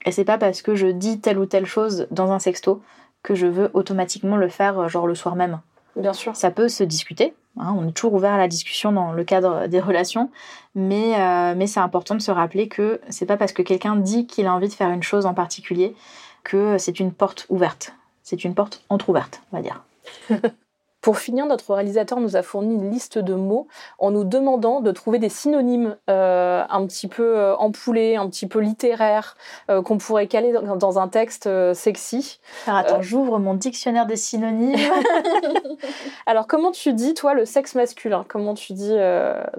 Et 0.07 0.12
c'est 0.12 0.25
pas 0.25 0.38
parce 0.38 0.62
que 0.62 0.75
je 0.75 0.87
dis 0.87 1.21
telle 1.21 1.38
ou 1.38 1.47
telle 1.47 1.66
chose 1.66 2.07
dans 2.11 2.33
un 2.33 2.38
sexto 2.38 2.83
que 3.23 3.35
je 3.35 3.47
veux 3.47 3.71
automatiquement 3.75 4.37
le 4.37 4.49
faire, 4.49 4.79
euh, 4.79 4.88
genre 4.88 5.07
le 5.07 5.14
soir 5.14 5.37
même. 5.37 5.61
Bien 5.97 6.12
sûr. 6.12 6.35
Ça 6.35 6.51
peut 6.51 6.68
se 6.68 6.85
discuter. 6.85 7.35
Hein, 7.59 7.75
on 7.77 7.88
est 7.88 7.92
toujours 7.92 8.14
ouvert 8.14 8.33
à 8.33 8.38
la 8.38 8.49
discussion 8.49 8.92
dans 8.92 9.12
le 9.12 9.25
cadre 9.25 9.66
des 9.66 9.81
relations, 9.81 10.31
mais, 10.75 11.14
euh, 11.21 11.55
mais 11.57 11.66
c'est 11.66 11.81
important 11.81 12.14
de 12.14 12.23
se 12.23 12.31
rappeler 12.31 12.68
que 12.68 13.01
c'est 13.09 13.27
pas 13.27 13.37
parce 13.37 13.53
que 13.53 13.62
quelqu'un 13.62 13.97
dit 13.97 14.27
qu'il 14.27 14.47
a 14.47 14.55
envie 14.55 14.68
de 14.68 14.73
faire 14.73 14.90
une 14.90 15.03
chose 15.03 15.27
en 15.27 15.35
particulier 15.35 15.94
que 16.44 16.79
c'est 16.79 17.01
une 17.01 17.12
porte 17.12 17.47
ouverte. 17.49 17.94
C'est 18.23 18.44
une 18.44 18.55
porte 18.55 18.85
entr'ouverte, 18.88 19.42
on 19.53 19.57
va 19.57 19.62
dire. 19.62 19.85
Pour 21.00 21.18
finir, 21.18 21.46
notre 21.46 21.74
réalisateur 21.74 22.18
nous 22.18 22.34
a 22.34 22.42
fourni 22.42 22.74
une 22.74 22.90
liste 22.90 23.18
de 23.18 23.34
mots 23.34 23.68
en 24.00 24.11
nous 24.11 24.24
demandant 24.24 24.80
de 24.80 24.90
trouver 24.90 25.20
des 25.20 25.28
synonymes 25.28 25.96
euh, 26.11 26.64
un 26.68 26.87
petit 26.87 27.06
peu 27.06 27.38
euh, 27.38 27.56
empoulés, 27.56 28.16
un 28.16 28.28
petit 28.28 28.48
peu 28.48 28.58
littéraires, 28.58 29.37
euh, 29.70 29.80
qu'on 29.80 29.98
pourrait 29.98 30.26
caler 30.26 30.52
dans, 30.52 30.98
un 30.98 31.06
texte 31.06 31.48
sexy. 31.74 32.40
Alors 32.66 32.80
attends, 32.80 33.02
j'ouvre 33.02 33.38
mon 33.38 33.54
dictionnaire 33.54 34.06
des 34.06 34.16
synonymes. 34.16 34.74
Alors 36.26 36.48
comment 36.48 36.72
tu 36.72 36.92
dis, 36.92 37.14
toi, 37.14 37.32
le 37.32 37.44
sexe 37.44 37.76
masculin? 37.76 38.24
Comment 38.28 38.54
tu 38.54 38.72
dis 38.72 38.96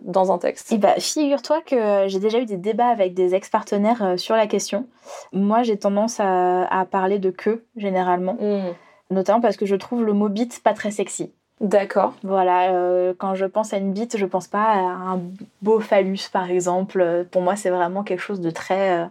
dans 0.02 0.34
un 0.34 0.38
texte? 0.40 0.68
Eh 0.72 0.78
bah, 0.78 0.96
figure-toi 1.00 1.62
que 1.62 2.08
j'ai 2.08 2.20
déjà 2.20 2.40
eu 2.40 2.46
des 2.46 2.58
débats 2.58 2.90
avec 2.90 3.14
des 3.14 3.34
ex-partenaires 3.34 4.16
sur 4.18 4.36
la 4.36 4.48
question. 4.48 4.88
Moi, 5.32 5.64
j'ai 5.64 5.78
tendance 5.78 6.20
à, 6.20 6.86
parler 6.92 7.20
de 7.20 7.30
que, 7.30 7.64
généralement. 7.78 8.34
Mmh 8.40 8.74
notamment 9.10 9.42
parce 9.42 9.58
que 9.58 9.66
je 9.66 9.76
trouve 9.76 10.04
le 10.04 10.14
mot 10.14 10.30
bite 10.30 10.62
pas 10.64 10.74
très 10.74 10.92
sexy. 10.92 11.32
D'accord. 11.62 12.14
Voilà, 12.24 12.72
euh, 12.72 13.14
quand 13.18 13.36
je 13.36 13.46
pense 13.46 13.74
à 13.74 13.78
une 13.78 13.92
bite, 13.92 14.18
je 14.18 14.26
pense 14.26 14.48
pas 14.48 14.64
à 14.64 14.78
un 14.80 15.20
beau 15.62 15.80
phallus 15.82 16.30
par 16.32 16.50
exemple. 16.50 17.26
Pour 17.32 17.42
moi, 17.42 17.56
c'est 17.58 17.70
vraiment 17.70 18.04
quelque 18.04 18.22
chose 18.22 18.40
de 18.40 18.50
très. 18.50 19.00
Euh, 19.02 19.06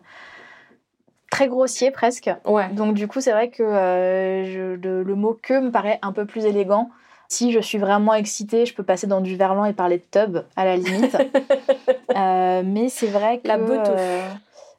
très 1.30 1.46
grossier 1.46 1.90
presque. 1.90 2.30
Ouais. 2.46 2.68
Donc 2.70 2.94
du 2.94 3.06
coup, 3.06 3.20
c'est 3.20 3.32
vrai 3.32 3.50
que 3.50 3.62
euh, 3.62 4.44
je- 4.46 4.80
le, 4.88 5.02
le 5.02 5.14
mot 5.14 5.38
que 5.40 5.60
me 5.60 5.70
paraît 5.70 5.98
un 6.02 6.12
peu 6.12 6.24
plus 6.24 6.46
élégant. 6.46 6.88
Si 7.28 7.52
je 7.52 7.58
suis 7.60 7.76
vraiment 7.76 8.14
excitée, 8.14 8.64
je 8.64 8.72
peux 8.74 8.82
passer 8.82 9.06
dans 9.06 9.20
du 9.20 9.36
verlan 9.36 9.66
et 9.66 9.74
parler 9.74 9.98
de 9.98 10.04
tub 10.20 10.38
à 10.56 10.64
la 10.64 10.76
limite. 10.76 11.14
Mais 12.14 12.88
c'est 12.88 13.08
vrai 13.08 13.40
que 13.40 13.48
La 13.48 13.58
beuteux. 13.58 13.96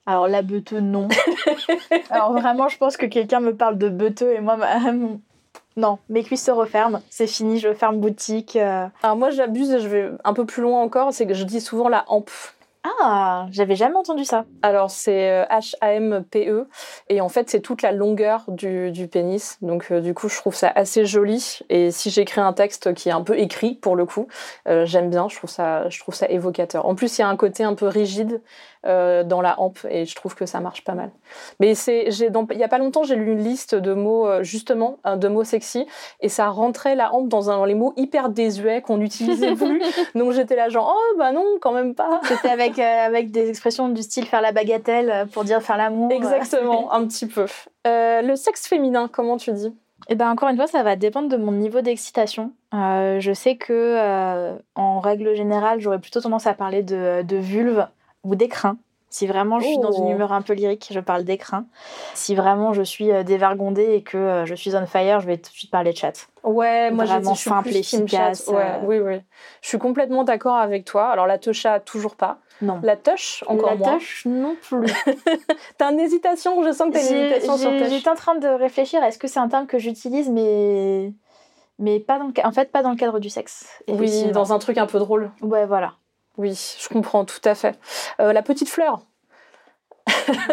Euh, 0.10 0.12
alors 0.12 0.28
la 0.28 0.42
beuteux 0.42 0.80
non. 0.80 1.08
alors 2.10 2.34
vraiment, 2.34 2.68
je 2.68 2.78
pense 2.78 2.98
que 2.98 3.06
quelqu'un 3.06 3.40
me 3.40 3.56
parle 3.56 3.78
de 3.78 3.90
beuteux 3.90 4.34
et 4.34 4.40
moi, 4.42 4.58
ma- 4.58 4.80
non, 5.78 6.00
mes 6.10 6.24
cuisses 6.24 6.46
se 6.46 6.52
referment. 6.52 7.02
C'est 7.10 7.28
fini, 7.28 7.60
je 7.60 7.74
ferme 7.74 8.00
boutique. 8.00 8.56
euh. 8.56 8.88
Alors 9.04 9.16
moi 9.16 9.30
j'abuse 9.30 9.72
et 9.72 9.80
je 9.80 9.88
vais 9.88 10.10
un 10.24 10.34
peu 10.34 10.46
plus 10.46 10.62
loin 10.62 10.82
encore, 10.82 11.14
c'est 11.14 11.26
que 11.28 11.34
je 11.34 11.44
dis 11.44 11.62
souvent 11.62 11.90
la 11.90 12.06
hampe. 12.08 12.30
Ah, 13.02 13.48
j'avais 13.52 13.76
jamais 13.76 13.98
entendu 13.98 14.24
ça. 14.24 14.46
Alors 14.62 14.90
c'est 14.90 15.30
euh, 15.30 15.44
H-A-M-P-E 15.50 16.66
et 17.10 17.20
en 17.20 17.28
fait 17.28 17.50
c'est 17.50 17.60
toute 17.60 17.82
la 17.82 17.92
longueur 17.92 18.46
du, 18.48 18.92
du 18.92 19.08
pénis. 19.10 19.58
Donc 19.62 19.88
euh, 19.92 20.00
du 20.00 20.14
coup 20.14 20.30
je 20.30 20.38
trouve 20.38 20.56
ça 20.56 20.72
assez 20.74 21.06
joli 21.06 21.60
et 21.70 21.92
si 21.92 22.10
j'écris 22.10 22.40
un 22.40 22.54
texte 22.54 22.94
qui 22.94 23.10
est 23.10 23.12
un 23.12 23.22
peu 23.22 23.38
écrit 23.38 23.76
pour 23.76 23.98
le 23.98 24.06
coup, 24.06 24.28
euh, 24.70 24.86
j'aime 24.86 25.10
bien, 25.10 25.28
je 25.28 25.36
trouve, 25.36 25.50
ça, 25.50 25.90
je 25.90 26.00
trouve 26.00 26.16
ça 26.16 26.28
évocateur. 26.30 26.86
En 26.86 26.96
plus 26.96 27.18
il 27.18 27.22
y 27.22 27.24
a 27.24 27.28
un 27.28 27.36
côté 27.36 27.66
un 27.66 27.74
peu 27.76 27.86
rigide 27.88 28.42
euh, 28.86 29.24
dans 29.24 29.42
la 29.42 29.60
hampe 29.60 29.80
et 29.90 30.06
je 30.06 30.16
trouve 30.16 30.36
que 30.36 30.46
ça 30.46 30.60
marche 30.60 30.84
pas 30.84 30.94
mal. 30.94 31.12
Mais 31.60 31.76
c'est, 31.76 32.12
j'ai 32.12 32.30
il 32.52 32.58
y 32.58 32.64
a 32.64 32.68
pas 32.68 32.78
longtemps 32.78 33.04
j'ai 33.04 33.16
lu 33.16 33.34
une 33.34 33.44
liste 33.44 33.76
de 33.76 33.94
mots 33.94 34.28
euh, 34.28 34.44
justement, 34.44 34.98
euh, 35.06 35.16
de 35.16 35.28
mots 35.28 35.44
sexy 35.44 35.86
et 36.22 36.30
ça 36.30 36.48
rentrait 36.50 36.96
la 36.96 37.14
hampe 37.14 37.28
dans, 37.28 37.50
un, 37.50 37.58
dans 37.58 37.66
les 37.66 37.76
mots 37.76 37.94
hyper 37.98 38.30
désuets 38.30 38.82
qu'on 38.82 38.98
n'utilisait 38.98 39.56
plus. 39.56 39.82
Donc 40.16 40.32
j'étais 40.32 40.56
là 40.56 40.70
genre 40.70 40.96
oh 40.96 41.18
bah 41.18 41.32
non 41.32 41.46
quand 41.62 41.74
même 41.74 41.96
pas. 41.96 42.22
C'était 42.24 42.50
avec, 42.50 42.80
euh, 42.80 43.06
avec 43.06 43.32
des 43.32 43.50
expressions 43.50 43.90
du 43.90 44.02
style 44.02 44.26
faire 44.26 44.42
la 44.42 44.52
bagatelle 44.52 45.28
pour 45.32 45.44
dire 45.44 45.62
faire 45.62 45.78
l'amour. 45.78 46.12
Exactement, 46.12 46.92
un 46.94 47.06
petit 47.06 47.28
peu. 47.28 47.46
Euh, 47.88 48.22
le 48.22 48.36
sexe 48.36 48.68
féminin, 48.68 49.10
comment 49.12 49.38
tu 49.38 49.52
dis? 49.52 49.74
Et 50.08 50.16
ben 50.16 50.32
encore 50.32 50.50
une 50.50 50.56
fois, 50.56 50.68
ça 50.68 50.82
va 50.84 50.96
dépendre 50.96 51.30
de 51.30 51.38
mon 51.38 51.52
niveau 51.52 51.82
d'excitation. 51.82 52.52
Euh, 52.74 53.20
je 53.20 53.32
sais 53.34 53.58
que 53.58 53.74
euh, 53.74 54.56
en 54.76 55.00
règle 55.00 55.36
générale, 55.36 55.80
j'aurais 55.80 56.00
plutôt 56.00 56.22
tendance 56.22 56.48
à 56.48 56.54
parler 56.54 56.84
de, 56.84 57.22
de 57.22 57.38
vulve 57.38 57.88
ou 58.24 58.36
d'écrin. 58.36 58.78
Si 59.12 59.26
vraiment 59.26 59.60
je 59.60 59.66
suis 59.66 59.80
dans 59.80 59.90
Oh. 59.92 60.04
une 60.04 60.10
humeur 60.12 60.32
un 60.34 60.44
peu 60.44 60.54
lyrique, 60.54 60.90
je 60.92 61.00
parle 61.00 61.24
d'écrin. 61.24 61.66
Si 62.14 62.36
vraiment 62.36 62.74
je 62.74 62.84
suis 62.84 63.12
euh, 63.12 63.24
dévergondée 63.24 63.96
et 63.96 64.04
que 64.04 64.18
euh, 64.18 64.46
je 64.46 64.54
suis 64.54 64.76
on 64.76 64.86
fire, 64.86 65.20
je 65.20 65.26
vais 65.26 65.38
tout 65.38 65.50
de 65.50 65.56
suite 65.56 65.72
parler 65.72 65.94
de 65.94 65.98
chat. 65.98 66.28
Ouais, 66.44 66.92
moi 66.92 67.06
j'ai 67.06 67.14
Vraiment 67.14 67.32
dit 67.32 67.36
je 67.36 67.42
suis 67.42 67.50
simple, 67.50 67.70
team 67.70 67.80
efficace, 68.04 68.46
chat. 68.46 68.52
Ouais, 68.52 68.64
euh. 68.64 68.86
oui, 68.86 69.00
oui. 69.00 69.22
Je 69.64 69.68
suis 69.68 69.80
complètement 69.80 70.24
d'accord 70.24 70.58
avec 70.58 70.86
toi. 70.86 71.08
Alors 71.08 71.26
la 71.26 71.40
toucha, 71.40 71.80
toujours 71.80 72.16
pas. 72.16 72.38
Non. 72.62 72.80
La 72.84 72.98
touche, 72.98 73.44
encore 73.48 73.72
La 73.72 73.76
moins. 73.78 73.94
tâche 73.94 74.24
non 74.28 74.56
plus. 74.62 74.86
T'as 75.80 75.92
une 75.92 76.00
hésitation, 76.00 76.62
je 76.62 76.72
sens 76.72 76.90
que 76.90 76.94
t'as 76.94 77.10
une 77.10 77.16
hésitation 77.16 77.58
sur 77.58 77.72
touche. 77.80 77.90
J'étais 77.90 78.10
en 78.10 78.16
train 78.16 78.36
de 78.36 78.48
réfléchir, 78.48 79.04
est-ce 79.04 79.18
que 79.18 79.28
c'est 79.28 79.40
un 79.40 79.48
terme 79.48 79.66
que 79.66 79.80
j'utilise, 79.80 80.30
mais 80.30 81.14
mais 81.80 82.00
pas 82.00 82.20
dans 82.20 82.28
le 82.28 82.34
en 82.46 82.52
fait 82.52 82.72
pas 82.72 82.84
dans 82.84 82.92
le 82.92 82.96
cadre 82.98 83.18
du 83.20 83.30
sexe. 83.30 83.82
Oui, 83.88 84.26
dans 84.34 84.54
un 84.54 84.60
truc 84.60 84.78
un 84.78 84.86
peu 84.86 85.00
drôle. 85.00 85.32
Ouais, 85.42 85.66
voilà. 85.66 85.94
Oui, 86.40 86.58
je 86.80 86.88
comprends 86.88 87.26
tout 87.26 87.42
à 87.44 87.54
fait. 87.54 87.78
Euh, 88.22 88.32
la 88.32 88.42
petite 88.42 88.70
fleur. 88.70 89.02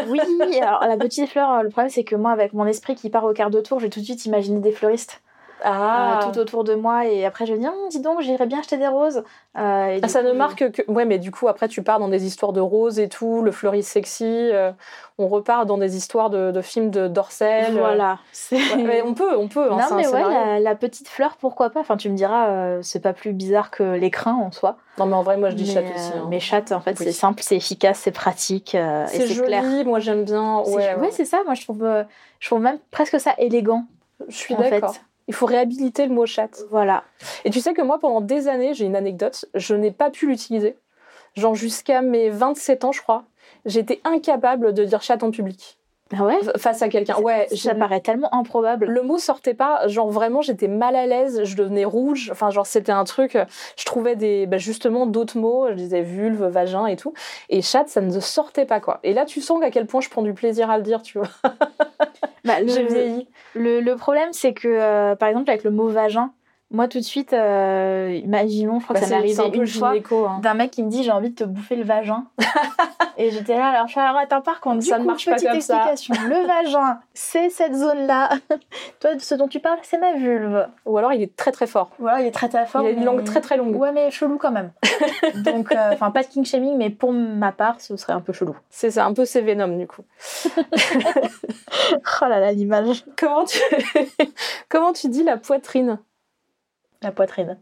Oui, 0.08 0.20
alors 0.60 0.80
la 0.80 0.96
petite 0.96 1.30
fleur, 1.30 1.62
le 1.62 1.70
problème 1.70 1.90
c'est 1.90 2.02
que 2.02 2.16
moi, 2.16 2.32
avec 2.32 2.52
mon 2.52 2.66
esprit 2.66 2.96
qui 2.96 3.08
part 3.08 3.22
au 3.24 3.32
quart 3.32 3.50
de 3.50 3.60
tour, 3.60 3.78
j'ai 3.78 3.88
tout 3.88 4.00
de 4.00 4.04
suite 4.04 4.26
imaginé 4.26 4.58
des 4.58 4.72
fleuristes 4.72 5.22
Ah, 5.64 6.20
euh, 6.20 6.30
tout 6.32 6.38
autour 6.38 6.64
de 6.64 6.74
moi 6.74 7.06
et 7.06 7.24
après 7.24 7.46
je 7.46 7.52
vais 7.54 7.58
dire, 7.58 7.70
Hum, 7.72 7.88
dis 7.88 8.00
donc, 8.00 8.20
j'irais 8.20 8.46
bien 8.46 8.58
acheter 8.58 8.76
des 8.76 8.88
roses. 8.88 9.24
Euh, 9.58 9.98
Ah, 10.02 10.08
ça 10.08 10.20
coup, 10.20 10.26
ne 10.28 10.32
marque 10.32 10.70
que. 10.70 10.82
Ouais, 10.90 11.04
mais 11.06 11.18
du 11.18 11.30
coup, 11.30 11.48
après, 11.48 11.66
tu 11.68 11.82
pars 11.82 11.98
dans 11.98 12.08
des 12.08 12.26
histoires 12.26 12.52
de 12.52 12.60
roses 12.60 12.98
et 12.98 13.08
tout, 13.08 13.40
le 13.42 13.50
fleuriste 13.52 13.90
sexy. 13.90 14.24
euh, 14.52 14.72
on 15.18 15.28
repart 15.28 15.64
dans 15.66 15.78
des 15.78 15.96
histoires 15.96 16.28
de, 16.28 16.50
de 16.50 16.60
films 16.60 16.90
de 16.90 17.08
Dorcel. 17.08 17.72
Voilà. 17.78 18.18
Ouais, 18.52 18.60
mais 18.84 19.02
on 19.02 19.14
peut, 19.14 19.34
on 19.38 19.48
peut. 19.48 19.72
hein, 19.72 19.78
non 19.90 19.96
mais 19.96 20.06
ouais, 20.06 20.22
la, 20.22 20.60
la 20.60 20.74
petite 20.74 21.08
fleur, 21.08 21.36
pourquoi 21.40 21.70
pas? 21.70 21.80
Enfin, 21.80 21.96
tu 21.96 22.10
me 22.10 22.16
diras, 22.16 22.82
c'est 22.82 23.00
pas 23.00 23.14
plus 23.14 23.32
bizarre 23.32 23.70
que 23.70 23.82
l'écrin 23.82 24.34
en 24.34 24.52
soi. 24.52 24.76
Non, 24.98 25.06
mais 25.06 25.14
en 25.14 25.22
vrai, 25.22 25.36
moi, 25.38 25.48
je 25.50 25.56
dis 25.56 25.64
mais, 25.66 25.72
chat 25.72 25.80
euh, 25.90 25.94
aussi. 25.94 26.12
hein. 26.12 26.26
Mais 26.28 26.40
chat, 26.40 26.72
en 26.72 26.80
fait, 26.80 26.98
Oui. 27.00 27.06
c'est 27.06 27.12
simple, 27.12 27.42
c'est 27.42 27.56
efficace, 27.56 27.98
c'est 28.00 28.12
pratique 28.12 28.74
et 28.74 29.04
C'est 29.06 29.20
c'est 29.26 29.34
joli, 29.34 29.46
clair. 29.46 29.62
moi 29.86 30.00
j'aime 30.00 30.24
bien. 30.24 30.58
Ouais, 30.66 30.94
ouais, 30.96 31.10
c'est 31.12 31.24
ça. 31.24 31.42
Moi, 31.44 31.54
je 31.54 31.62
trouve, 31.64 31.86
je 32.40 32.46
trouve 32.48 32.60
même 32.60 32.78
presque 32.90 33.18
ça 33.18 33.34
élégant. 33.38 33.84
je 34.28 34.36
suis 34.36 34.54
d'accord. 34.54 34.94
Il 35.28 35.34
faut 35.34 35.46
réhabiliter 35.46 36.06
le 36.06 36.14
mot 36.14 36.26
chat. 36.26 36.62
Voilà. 36.70 37.04
Et 37.44 37.50
tu 37.50 37.60
sais 37.60 37.74
que 37.74 37.82
moi, 37.82 37.98
pendant 37.98 38.20
des 38.20 38.48
années, 38.48 38.74
j'ai 38.74 38.84
une 38.86 38.96
anecdote, 38.96 39.44
je 39.54 39.74
n'ai 39.74 39.90
pas 39.90 40.10
pu 40.10 40.26
l'utiliser. 40.26 40.76
Genre 41.34 41.54
jusqu'à 41.54 42.00
mes 42.00 42.30
27 42.30 42.84
ans, 42.84 42.92
je 42.92 43.02
crois, 43.02 43.24
j'étais 43.66 44.00
incapable 44.04 44.72
de 44.72 44.84
dire 44.84 45.02
chat 45.02 45.22
en 45.22 45.30
public 45.30 45.78
Ah 46.16 46.24
ouais? 46.24 46.38
face 46.56 46.80
à 46.80 46.88
quelqu'un. 46.88 47.18
Ouais, 47.18 47.46
ça 47.54 47.74
paraît 47.74 48.00
tellement 48.00 48.32
improbable. 48.32 48.86
le 48.86 49.02
mot 49.02 49.18
sortait 49.18 49.52
pas, 49.52 49.86
genre 49.86 50.08
vraiment 50.10 50.40
j'étais 50.40 50.68
mal 50.68 50.96
à 50.96 51.06
l'aise, 51.06 51.44
je 51.44 51.56
devenais 51.56 51.84
rouge, 51.84 52.30
enfin 52.32 52.48
genre 52.50 52.66
c'était 52.66 52.92
un 52.92 53.04
truc, 53.04 53.36
je 53.76 53.84
trouvais 53.84 54.16
des, 54.16 54.46
bah, 54.46 54.56
justement 54.56 55.04
d'autres 55.04 55.36
mots, 55.38 55.66
je 55.68 55.74
disais 55.74 56.00
vulve, 56.00 56.44
vagin 56.46 56.86
et 56.86 56.96
tout, 56.96 57.12
et 57.50 57.60
chat 57.60 57.84
ça 57.86 58.00
ne 58.00 58.20
sortait 58.20 58.64
pas 58.64 58.80
quoi. 58.80 59.00
Et 59.02 59.12
là 59.12 59.26
tu 59.26 59.40
sens 59.42 59.62
à 59.62 59.70
quel 59.70 59.86
point 59.86 60.00
je 60.00 60.08
prends 60.08 60.22
du 60.22 60.32
plaisir 60.32 60.70
à 60.70 60.78
le 60.78 60.84
dire, 60.84 61.02
tu 61.02 61.18
vois. 61.18 61.28
Bah, 62.46 62.60
le- 63.54 63.80
le 63.80 63.96
problème, 63.96 64.28
c'est 64.32 64.52
que, 64.54 64.68
euh, 64.68 65.16
par 65.16 65.28
exemple, 65.28 65.50
avec 65.50 65.64
le 65.64 65.70
mot 65.70 65.88
vagin, 65.88 66.32
moi, 66.72 66.88
tout 66.88 66.98
de 66.98 67.04
suite, 67.04 67.32
euh, 67.32 68.18
imaginons, 68.24 68.80
je 68.80 68.84
crois 68.84 68.94
Bah, 68.94 69.00
que 69.00 69.06
ça 69.06 69.10
m'est 69.20 69.38
arrivé 69.38 69.58
une 69.58 69.66
fois, 69.68 69.94
hein. 70.28 70.40
d'un 70.42 70.54
mec 70.54 70.72
qui 70.72 70.82
me 70.82 70.90
dit 70.90 71.04
j'ai 71.04 71.12
envie 71.12 71.30
de 71.30 71.34
te 71.36 71.44
bouffer 71.44 71.76
le 71.76 71.84
vagin. 71.84 72.24
et 73.16 73.30
j'étais 73.30 73.56
là, 73.56 73.68
alors 73.68 73.86
je 73.86 73.94
fais 73.94 74.00
alors 74.00 74.16
attends, 74.16 74.40
par 74.42 74.60
contre, 74.60 74.78
du 74.80 74.86
Ça 74.86 74.96
ne 74.98 75.02
coup, 75.02 75.06
marche 75.08 75.24
pas 75.26 75.36
comme 75.38 75.60
ça. 75.60 75.92
explication. 75.92 76.14
Le 76.28 76.46
vagin, 76.46 76.98
c'est 77.14 77.50
cette 77.50 77.74
zone-là. 77.74 78.30
Toi, 79.00 79.10
ce 79.18 79.34
dont 79.36 79.46
tu 79.46 79.60
parles, 79.60 79.78
c'est 79.82 79.98
ma 79.98 80.14
vulve. 80.14 80.66
Ou 80.86 80.98
alors 80.98 81.12
il 81.12 81.22
est 81.22 81.36
très 81.36 81.52
très 81.52 81.68
fort. 81.68 81.90
Voilà, 82.00 82.20
il 82.20 82.26
est 82.26 82.32
très 82.32 82.48
très 82.48 82.66
fort. 82.66 82.82
il 82.82 82.88
a 82.88 82.90
une 82.90 82.98
mais- 82.98 83.04
langue 83.04 83.22
très 83.24 83.40
très 83.40 83.56
longue. 83.56 83.76
Ouais, 83.76 83.92
mais 83.92 84.10
chelou 84.10 84.36
quand 84.36 84.50
même. 84.50 84.72
Donc, 85.44 85.70
euh, 85.72 85.92
enfin, 85.92 86.10
pas 86.10 86.24
de 86.24 86.28
king 86.28 86.44
shaming, 86.44 86.76
mais 86.76 86.90
pour 86.90 87.12
ma 87.12 87.52
part, 87.52 87.80
ce 87.80 87.96
serait 87.96 88.12
un 88.12 88.20
peu 88.20 88.32
chelou. 88.32 88.56
C'est 88.70 88.90
ça, 88.90 89.06
un 89.06 89.12
peu 89.14 89.24
c'est 89.24 89.40
Venom 89.40 89.76
du 89.78 89.86
coup. 89.86 90.02
Oh 92.22 92.26
là 92.28 92.40
là, 92.40 92.52
l'image. 92.52 93.04
Comment 93.18 93.44
tu, 93.44 93.58
comment 94.68 94.92
tu 94.92 95.08
dis 95.08 95.22
la 95.22 95.36
poitrine? 95.36 95.98
La 97.02 97.12
poitrine. 97.12 97.58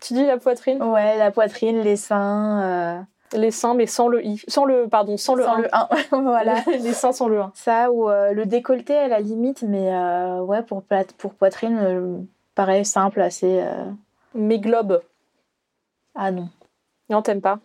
Tu 0.00 0.14
dis 0.14 0.24
la 0.26 0.36
poitrine? 0.38 0.82
Ouais, 0.82 1.16
la 1.16 1.30
poitrine, 1.30 1.80
les 1.80 1.96
seins. 1.96 2.62
euh, 2.62 3.00
Les 3.38 3.50
seins 3.50 3.74
mais 3.74 3.86
sans 3.86 4.08
le 4.08 4.24
i, 4.24 4.42
sans 4.46 4.64
le 4.64 4.88
pardon, 4.88 5.16
sans 5.16 5.34
le 5.34 5.44
sans 5.44 5.54
1. 5.56 5.58
le 5.62 5.68
1. 5.72 5.88
voilà. 6.22 6.54
Les 6.66 6.92
seins 6.92 7.12
sans 7.12 7.28
le 7.28 7.40
1. 7.40 7.52
Ça 7.54 7.90
ou 7.90 8.08
euh, 8.08 8.32
le 8.32 8.46
décolleté 8.46 8.96
à 8.96 9.08
la 9.08 9.20
limite, 9.20 9.62
mais 9.62 9.92
euh, 9.94 10.40
ouais, 10.42 10.62
pour, 10.62 10.82
pour 11.18 11.34
poitrine, 11.34 12.26
pareil, 12.54 12.84
simple, 12.84 13.20
assez. 13.20 13.64
Mes 14.34 14.58
globes. 14.58 15.02
Ah 16.14 16.30
non. 16.30 16.48
Non, 17.08 17.22
t'aimes 17.22 17.40
pas? 17.40 17.58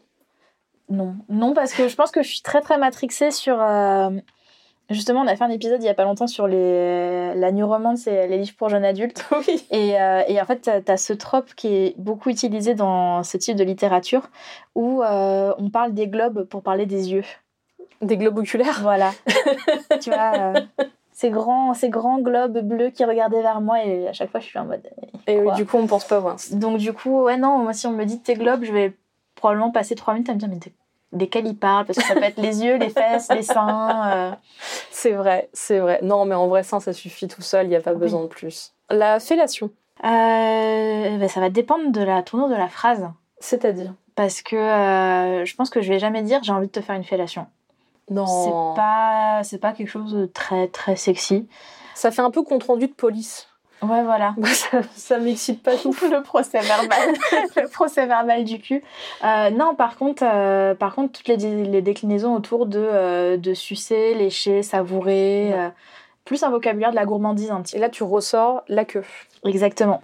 Non. 0.89 1.15
Non, 1.29 1.53
parce 1.53 1.73
que 1.73 1.87
je 1.87 1.95
pense 1.95 2.11
que 2.11 2.21
je 2.23 2.29
suis 2.29 2.41
très 2.41 2.61
très 2.61 2.77
matrixée 2.77 3.31
sur. 3.31 3.57
Justement, 4.91 5.21
on 5.21 5.27
a 5.27 5.35
fait 5.35 5.43
un 5.43 5.49
épisode 5.49 5.81
il 5.81 5.85
y 5.85 5.89
a 5.89 5.93
pas 5.93 6.03
longtemps 6.03 6.27
sur 6.27 6.47
les... 6.47 7.33
la 7.35 7.51
new 7.51 7.65
romance 7.67 8.07
et 8.07 8.27
les 8.27 8.37
livres 8.37 8.55
pour 8.57 8.69
jeunes 8.69 8.85
adultes. 8.85 9.25
Oui. 9.47 9.65
Et, 9.71 9.99
euh, 9.99 10.23
et 10.27 10.39
en 10.39 10.45
fait, 10.45 10.69
tu 10.85 10.91
as, 10.91 10.97
ce 10.97 11.13
trope 11.13 11.53
qui 11.55 11.67
est 11.73 11.95
beaucoup 11.97 12.29
utilisé 12.29 12.75
dans 12.75 13.23
ce 13.23 13.37
type 13.37 13.55
de 13.55 13.63
littérature 13.63 14.29
où 14.75 15.01
euh, 15.01 15.53
on 15.57 15.69
parle 15.69 15.93
des 15.93 16.07
globes 16.07 16.43
pour 16.43 16.61
parler 16.61 16.85
des 16.85 17.11
yeux. 17.11 17.23
Des 18.01 18.17
globes 18.17 18.37
oculaires 18.37 18.79
Voilà. 18.81 19.11
tu 20.01 20.09
vois, 20.09 20.33
euh, 20.35 20.61
ces, 21.11 21.29
grands, 21.29 21.73
ces 21.73 21.89
grands 21.89 22.19
globes 22.19 22.59
bleus 22.59 22.89
qui 22.89 23.05
regardaient 23.05 23.41
vers 23.41 23.61
moi 23.61 23.83
et 23.83 24.07
à 24.07 24.13
chaque 24.13 24.29
fois, 24.31 24.39
je 24.39 24.45
suis 24.45 24.59
en 24.59 24.65
mode. 24.65 24.83
Et 25.27 25.39
oui, 25.39 25.53
du 25.55 25.65
coup, 25.65 25.77
on 25.77 25.87
pense 25.87 26.05
pas 26.05 26.19
voir. 26.19 26.37
Donc, 26.53 26.77
du 26.77 26.93
coup, 26.93 27.23
ouais, 27.23 27.37
non, 27.37 27.59
moi, 27.59 27.73
si 27.73 27.87
on 27.87 27.91
me 27.91 28.05
dit 28.05 28.19
tes 28.19 28.33
globes, 28.35 28.63
je 28.63 28.71
vais 28.71 28.93
probablement 29.35 29.71
passer 29.71 29.95
trois 29.95 30.13
minutes 30.13 30.29
à 30.29 30.33
me 30.33 30.39
dire, 30.39 30.49
mais 30.49 30.57
de- 30.57 30.71
desquels 31.13 31.47
il 31.47 31.57
parle 31.57 31.85
Parce 31.85 31.97
que 31.99 32.05
ça 32.05 32.13
peut 32.15 32.23
être 32.23 32.41
les 32.41 32.63
yeux, 32.63 32.77
les 32.77 32.89
fesses, 32.89 33.29
les 33.31 33.41
seins. 33.43 34.11
euh. 34.15 34.31
C'est 34.91 35.11
vrai, 35.11 35.49
c'est 35.53 35.79
vrai. 35.79 35.99
Non, 36.01 36.25
mais 36.25 36.35
en 36.35 36.47
vrai, 36.47 36.63
ça, 36.63 36.79
ça 36.79 36.93
suffit 36.93 37.27
tout 37.27 37.41
seul, 37.41 37.65
il 37.65 37.69
n'y 37.69 37.75
a 37.75 37.81
pas 37.81 37.93
Oui. 37.93 37.99
besoin 37.99 38.21
de 38.23 38.27
plus. 38.27 38.73
La 38.89 39.19
fellation, 39.19 39.69
Euh, 40.03 41.17
ben, 41.17 41.27
ça 41.27 41.39
va 41.39 41.49
dépendre 41.49 41.91
de 41.91 42.01
la 42.01 42.21
tournure 42.23 42.49
de 42.49 42.55
la 42.55 42.67
phrase. 42.67 43.07
c'est-à-dire? 43.39 43.93
Parce 44.15 44.41
que 44.41 44.55
euh, 44.55 45.45
je 45.45 45.55
pense 45.55 45.69
que 45.69 45.81
je 45.81 45.89
vais 45.91 45.99
jamais 45.99 46.21
dire 46.21 46.41
j'ai 46.43 46.51
envie 46.51 46.67
de 46.67 46.71
te 46.71 46.81
faire 46.81 46.95
une 46.95 47.03
fellation. 47.03 47.47
Non. 48.09 48.25
C'est 48.25 48.75
pas, 48.81 49.41
c'est 49.43 49.57
pas 49.57 49.71
quelque 49.71 49.87
chose 49.87 50.13
de 50.13 50.25
très 50.25 50.67
très 50.67 50.95
sexy. 50.97 51.47
Ça 51.95 52.11
fait 52.11 52.21
un 52.21 52.31
peu 52.31 52.43
compte-rendu 52.43 52.87
de 52.87 52.93
police. 52.93 53.47
Ouais, 53.81 54.03
voilà. 54.03 54.33
Moi, 54.37 54.49
ça, 54.49 54.81
ça 54.95 55.17
m'excite 55.17 55.63
pas 55.63 55.75
tout. 55.75 55.95
le 56.03 56.21
procès 56.21 56.59
verbal, 56.59 57.13
le 57.55 57.67
procès 57.67 58.05
verbal 58.05 58.43
du 58.43 58.59
cul. 58.59 58.83
Euh, 59.23 59.49
non, 59.49 59.75
par 59.75 59.97
contre, 59.97 60.23
euh, 60.25 60.75
par 60.75 60.93
contre, 60.93 61.13
toutes 61.13 61.27
les, 61.27 61.37
les 61.37 61.81
déclinaisons 61.81 62.35
autour 62.35 62.65
de, 62.67 62.79
euh, 62.79 63.37
de 63.37 63.53
sucer, 63.53 64.13
lécher, 64.13 64.61
savourer, 64.63 65.51
Ouais. 65.53 65.71
plus 66.25 66.43
un 66.43 66.49
vocabulaire 66.49 66.91
de 66.91 66.95
la 66.95 67.05
gourmandise 67.05 67.51
un 67.51 67.61
petit 67.61 67.75
Et 67.77 67.79
là, 67.79 67.89
tu 67.89 68.03
ressors 68.03 68.63
la 68.67 68.85
queue. 68.85 69.03
Exactement. 69.45 70.01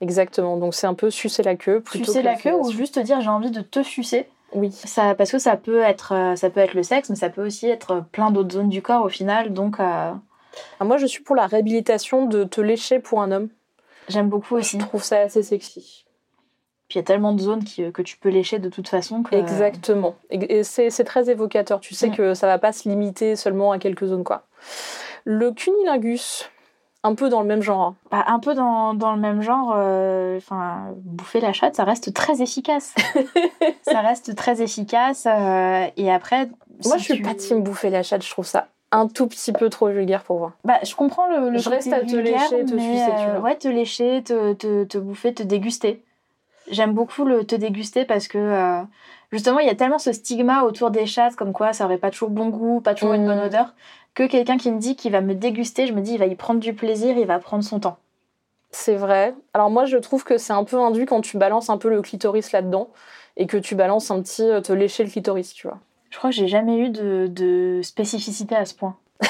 Exactement. 0.00 0.56
Donc, 0.56 0.74
c'est 0.74 0.86
un 0.86 0.94
peu 0.94 1.10
sucer 1.10 1.42
la 1.42 1.54
queue 1.54 1.80
plutôt 1.80 2.06
Sucer 2.06 2.20
que 2.20 2.24
la 2.24 2.34
queue 2.34 2.54
ou 2.54 2.70
juste 2.72 2.98
dire 2.98 3.20
j'ai 3.20 3.28
envie 3.28 3.50
de 3.50 3.60
te 3.60 3.82
sucer. 3.82 4.26
Oui. 4.54 4.70
Ça, 4.72 5.14
parce 5.14 5.30
que 5.30 5.38
ça 5.38 5.56
peut 5.56 5.80
être, 5.80 6.34
ça 6.36 6.50
peut 6.50 6.60
être 6.60 6.74
le 6.74 6.82
sexe, 6.82 7.08
mais 7.08 7.16
ça 7.16 7.30
peut 7.30 7.44
aussi 7.46 7.68
être 7.68 8.04
plein 8.12 8.30
d'autres 8.30 8.52
zones 8.52 8.68
du 8.68 8.82
corps 8.82 9.04
au 9.04 9.08
final. 9.08 9.52
Donc, 9.52 9.78
euh, 10.54 10.58
Ah, 10.80 10.84
moi, 10.84 10.96
je 10.96 11.06
suis 11.06 11.22
pour 11.22 11.36
la 11.36 11.46
réhabilitation 11.46 12.26
de 12.26 12.44
te 12.44 12.60
lécher 12.60 12.98
pour 12.98 13.22
un 13.22 13.30
homme. 13.32 13.48
j'aime 14.08 14.28
beaucoup 14.28 14.56
aussi. 14.56 14.78
Je 14.80 14.84
trouve 14.86 15.02
ça 15.02 15.18
assez 15.20 15.42
sexy. 15.42 16.04
Puis 16.88 16.98
il 16.98 17.02
y 17.02 17.04
a 17.04 17.04
tellement 17.04 17.32
de 17.32 17.40
zones 17.40 17.64
qui- 17.64 17.90
que 17.90 18.02
tu 18.02 18.18
peux 18.18 18.28
lécher 18.28 18.58
de 18.58 18.68
toute 18.68 18.88
façon 18.88 19.22
que. 19.22 19.34
Exactement. 19.34 20.14
Et, 20.30 20.62
c'est 20.62 20.90
très 21.04 21.30
évocateur. 21.30 21.80
Tu 21.80 21.94
sais 21.94 22.10
que 22.10 22.34
ça 22.34 22.46
va 22.46 22.58
pas 22.58 22.72
se 22.72 22.88
limiter 22.88 23.34
seulement 23.36 23.72
à 23.72 23.78
quelques 23.78 24.04
zones, 24.06 24.24
quoi. 24.24 24.42
Le 25.24 25.52
cunilingus, 25.52 26.50
un 27.04 27.14
peu 27.14 27.28
dans 27.30 27.40
le 27.40 27.46
même 27.46 27.62
genre. 27.62 27.80
hein. 27.80 27.94
Bah, 28.10 28.24
un 28.26 28.38
peu 28.40 28.54
dans, 28.54 28.92
dans 28.92 29.14
le 29.14 29.20
même 29.20 29.40
genre, 29.40 29.72
euh, 29.74 30.38
bouffer 30.96 31.40
la 31.40 31.52
chatte, 31.54 31.76
ça 31.76 31.84
reste 31.84 32.12
très 32.12 32.42
efficace. 32.42 32.94
ça 33.82 34.00
reste 34.02 34.34
très 34.36 34.60
efficace. 34.60 35.26
euh, 35.26 35.86
et 35.96 36.12
après. 36.12 36.50
Moi, 36.84 36.98
si 36.98 36.98
je 36.98 37.04
suis 37.04 37.16
tu- 37.16 37.22
pas 37.22 37.34
team 37.34 37.62
bouffer 37.62 37.88
la 37.90 38.02
chatte. 38.02 38.22
Je 38.22 38.30
trouve 38.30 38.46
ça 38.46 38.68
un 38.92 39.08
tout 39.08 39.26
petit 39.26 39.52
peu 39.52 39.68
trop 39.70 39.88
vulgaire 39.88 40.22
pour 40.22 40.38
moi. 40.38 40.52
Bah, 40.64 40.78
je 40.84 40.94
comprends 40.94 41.26
le, 41.28 41.50
le 41.50 41.58
Je 41.58 41.64
côté 41.64 41.76
reste 41.76 41.92
à 41.92 42.00
te 42.00 42.06
vulgaire, 42.14 42.40
lécher, 42.50 42.64
te 42.64 42.74
mais, 42.74 42.92
sucer, 42.98 43.10
tu 43.16 43.28
euh, 43.28 43.32
vois. 43.38 43.40
ouais, 43.40 43.56
te 43.56 43.68
lécher, 43.68 44.22
te, 44.22 44.52
te, 44.52 44.84
te 44.84 44.98
bouffer, 44.98 45.34
te 45.34 45.42
déguster. 45.42 46.04
J'aime 46.70 46.92
beaucoup 46.92 47.24
le 47.24 47.44
te 47.44 47.56
déguster 47.56 48.04
parce 48.04 48.28
que 48.28 48.38
euh, 48.38 48.82
justement, 49.32 49.58
il 49.58 49.66
y 49.66 49.70
a 49.70 49.74
tellement 49.74 49.98
ce 49.98 50.12
stigma 50.12 50.62
autour 50.62 50.90
des 50.92 51.06
chattes, 51.06 51.34
comme 51.34 51.52
quoi 51.52 51.72
ça 51.72 51.86
aurait 51.86 51.98
pas 51.98 52.10
toujours 52.10 52.30
bon 52.30 52.48
goût, 52.50 52.80
pas 52.80 52.94
toujours 52.94 53.14
une 53.14 53.26
bonne 53.26 53.40
odeur, 53.40 53.74
que 54.14 54.26
quelqu'un 54.26 54.58
qui 54.58 54.70
me 54.70 54.78
dit 54.78 54.94
qu'il 54.94 55.10
va 55.12 55.20
me 55.22 55.34
déguster, 55.34 55.86
je 55.86 55.92
me 55.92 56.00
dis 56.02 56.12
il 56.12 56.18
va 56.18 56.26
y 56.26 56.36
prendre 56.36 56.60
du 56.60 56.74
plaisir, 56.74 57.16
il 57.18 57.26
va 57.26 57.38
prendre 57.40 57.64
son 57.64 57.80
temps. 57.80 57.96
C'est 58.70 58.94
vrai. 58.94 59.34
Alors 59.54 59.70
moi, 59.70 59.84
je 59.86 59.96
trouve 59.98 60.24
que 60.24 60.38
c'est 60.38 60.52
un 60.52 60.64
peu 60.64 60.78
induit 60.78 61.04
quand 61.06 61.20
tu 61.20 61.36
balances 61.36 61.68
un 61.68 61.78
peu 61.78 61.90
le 61.90 62.00
clitoris 62.00 62.52
là-dedans 62.52 62.88
et 63.36 63.46
que 63.46 63.56
tu 63.56 63.74
balances 63.74 64.10
un 64.10 64.22
petit 64.22 64.42
euh, 64.44 64.60
te 64.60 64.72
lécher 64.72 65.04
le 65.04 65.10
clitoris, 65.10 65.52
tu 65.52 65.66
vois. 65.66 65.78
Je 66.12 66.18
crois 66.18 66.28
que 66.28 66.36
j'ai 66.36 66.46
jamais 66.46 66.76
eu 66.76 66.90
de, 66.90 67.26
de 67.26 67.80
spécificité 67.82 68.54
à 68.54 68.66
ce 68.66 68.74
point. 68.74 68.96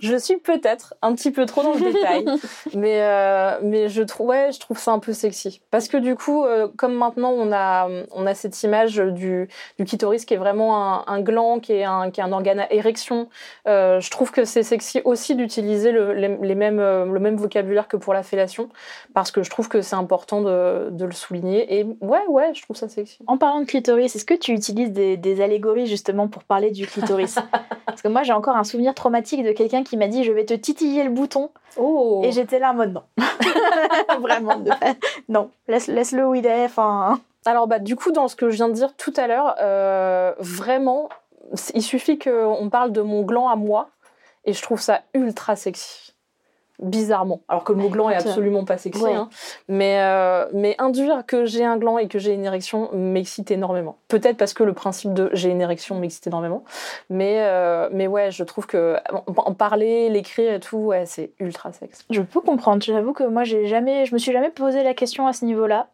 Je 0.00 0.16
suis 0.16 0.36
peut-être 0.36 0.94
un 1.02 1.14
petit 1.14 1.30
peu 1.30 1.46
trop 1.46 1.62
dans 1.62 1.74
le 1.74 1.80
détail, 1.80 2.24
mais 2.74 3.02
euh, 3.02 3.58
mais 3.62 3.88
je 3.88 4.02
trouve 4.02 4.28
ouais, 4.28 4.50
je 4.52 4.60
trouve 4.60 4.78
ça 4.78 4.92
un 4.92 4.98
peu 4.98 5.12
sexy. 5.12 5.60
Parce 5.70 5.88
que 5.88 5.96
du 5.96 6.16
coup, 6.16 6.44
euh, 6.44 6.68
comme 6.76 6.94
maintenant 6.94 7.30
on 7.30 7.52
a 7.52 7.88
on 8.12 8.26
a 8.26 8.34
cette 8.34 8.62
image 8.62 8.96
du 8.96 9.48
du 9.78 9.84
clitoris 9.84 10.24
qui 10.24 10.34
est 10.34 10.38
vraiment 10.38 10.76
un, 10.94 11.04
un 11.06 11.20
gland, 11.20 11.60
qui 11.60 11.72
est 11.72 11.84
un 11.84 12.10
qui 12.10 12.20
est 12.20 12.24
un 12.24 12.32
organe 12.32 12.60
à 12.60 12.72
érection, 12.72 13.28
euh, 13.68 14.00
je 14.00 14.10
trouve 14.10 14.30
que 14.30 14.44
c'est 14.44 14.62
sexy 14.62 15.00
aussi 15.04 15.34
d'utiliser 15.34 15.92
le, 15.92 16.12
les, 16.12 16.36
les 16.40 16.54
mêmes 16.54 16.78
le 16.78 17.20
même 17.20 17.36
vocabulaire 17.36 17.88
que 17.88 17.96
pour 17.96 18.14
la 18.14 18.22
fellation 18.22 18.68
parce 19.14 19.30
que 19.30 19.42
je 19.42 19.50
trouve 19.50 19.68
que 19.68 19.82
c'est 19.82 19.96
important 19.96 20.42
de 20.42 20.90
de 20.90 21.04
le 21.04 21.12
souligner. 21.12 21.78
Et 21.78 21.84
ouais 22.00 22.26
ouais, 22.28 22.52
je 22.54 22.62
trouve 22.62 22.76
ça 22.76 22.88
sexy. 22.88 23.18
En 23.26 23.38
parlant 23.38 23.60
de 23.60 23.66
clitoris, 23.66 24.14
est-ce 24.14 24.24
que 24.24 24.34
tu 24.34 24.52
utilises 24.52 24.92
des, 24.92 25.16
des 25.16 25.40
allégories 25.40 25.86
justement 25.86 26.28
pour 26.28 26.44
parler 26.44 26.70
du 26.70 26.86
clitoris? 26.86 27.38
Parce 27.86 28.02
que 28.02 28.08
moi 28.08 28.22
j'ai 28.22 28.32
encore 28.32 28.56
un 28.56 28.64
souvenir 28.64 28.94
traumatique 28.94 29.42
de 29.44 29.52
quelqu'un 29.52 29.75
qui 29.82 29.96
m'a 29.96 30.08
dit 30.08 30.24
je 30.24 30.32
vais 30.32 30.44
te 30.44 30.54
titiller 30.54 31.04
le 31.04 31.10
bouton 31.10 31.50
Oh. 31.78 32.22
et 32.24 32.32
j'étais 32.32 32.58
là 32.58 32.70
en 32.70 32.74
mode 32.74 32.94
non. 32.94 33.02
Vraiment, 34.20 34.56
de 34.56 34.70
non, 35.28 35.50
laisse, 35.68 35.88
laisse-le 35.88 36.26
où 36.26 36.34
il 36.34 36.46
est. 36.46 36.64
Enfin, 36.64 37.20
Alors 37.44 37.66
bah 37.66 37.78
du 37.78 37.96
coup 37.96 38.12
dans 38.12 38.28
ce 38.28 38.36
que 38.36 38.50
je 38.50 38.56
viens 38.56 38.68
de 38.68 38.74
dire 38.74 38.94
tout 38.96 39.12
à 39.16 39.26
l'heure, 39.26 39.56
euh, 39.60 40.32
vraiment, 40.38 41.08
il 41.74 41.82
suffit 41.82 42.18
qu'on 42.18 42.68
parle 42.70 42.92
de 42.92 43.02
mon 43.02 43.22
gland 43.22 43.48
à 43.48 43.56
moi 43.56 43.90
et 44.44 44.52
je 44.52 44.62
trouve 44.62 44.80
ça 44.80 45.02
ultra 45.14 45.56
sexy. 45.56 46.14
Bizarrement. 46.80 47.40
Alors 47.48 47.64
que 47.64 47.72
le 47.72 47.78
mot 47.78 47.88
gland 47.88 48.10
est 48.10 48.14
écoute, 48.14 48.26
absolument 48.26 48.64
pas 48.64 48.76
sexy. 48.76 49.02
ouais. 49.02 49.14
hein. 49.14 49.28
Mais, 49.68 50.00
euh, 50.00 50.46
mais 50.52 50.74
induire 50.78 51.24
que 51.26 51.46
j'ai 51.46 51.64
un 51.64 51.76
gland 51.78 51.98
et 51.98 52.08
que 52.08 52.18
j'ai 52.18 52.34
une 52.34 52.44
érection 52.44 52.90
m'excite 52.92 53.50
énormément. 53.50 53.96
Peut-être 54.08 54.36
parce 54.36 54.52
que 54.52 54.62
le 54.62 54.74
principe 54.74 55.14
de 55.14 55.30
j'ai 55.32 55.50
une 55.50 55.60
érection 55.60 55.98
m'excite 55.98 56.26
énormément. 56.26 56.64
Mais, 57.08 57.40
euh, 57.40 57.88
mais 57.92 58.06
ouais, 58.06 58.30
je 58.30 58.44
trouve 58.44 58.66
que 58.66 58.96
en, 59.36 59.54
parler, 59.54 60.10
l'écrire 60.10 60.52
et 60.52 60.60
tout, 60.60 60.78
ouais, 60.78 61.06
c'est 61.06 61.32
ultra 61.40 61.72
sexy. 61.72 62.04
je 62.10 62.20
peux 62.20 62.40
comprendre. 62.40 62.82
J'avoue 62.82 63.12
que 63.12 63.24
moi 63.24 63.44
j'ai 63.44 63.66
jamais, 63.66 64.04
je 64.04 64.14
me 64.14 64.18
suis 64.18 64.32
jamais 64.32 64.50
posé 64.50 64.82
la 64.82 64.94
question 64.94 65.26
à 65.26 65.32
ce 65.32 65.44
niveau-là. 65.44 65.88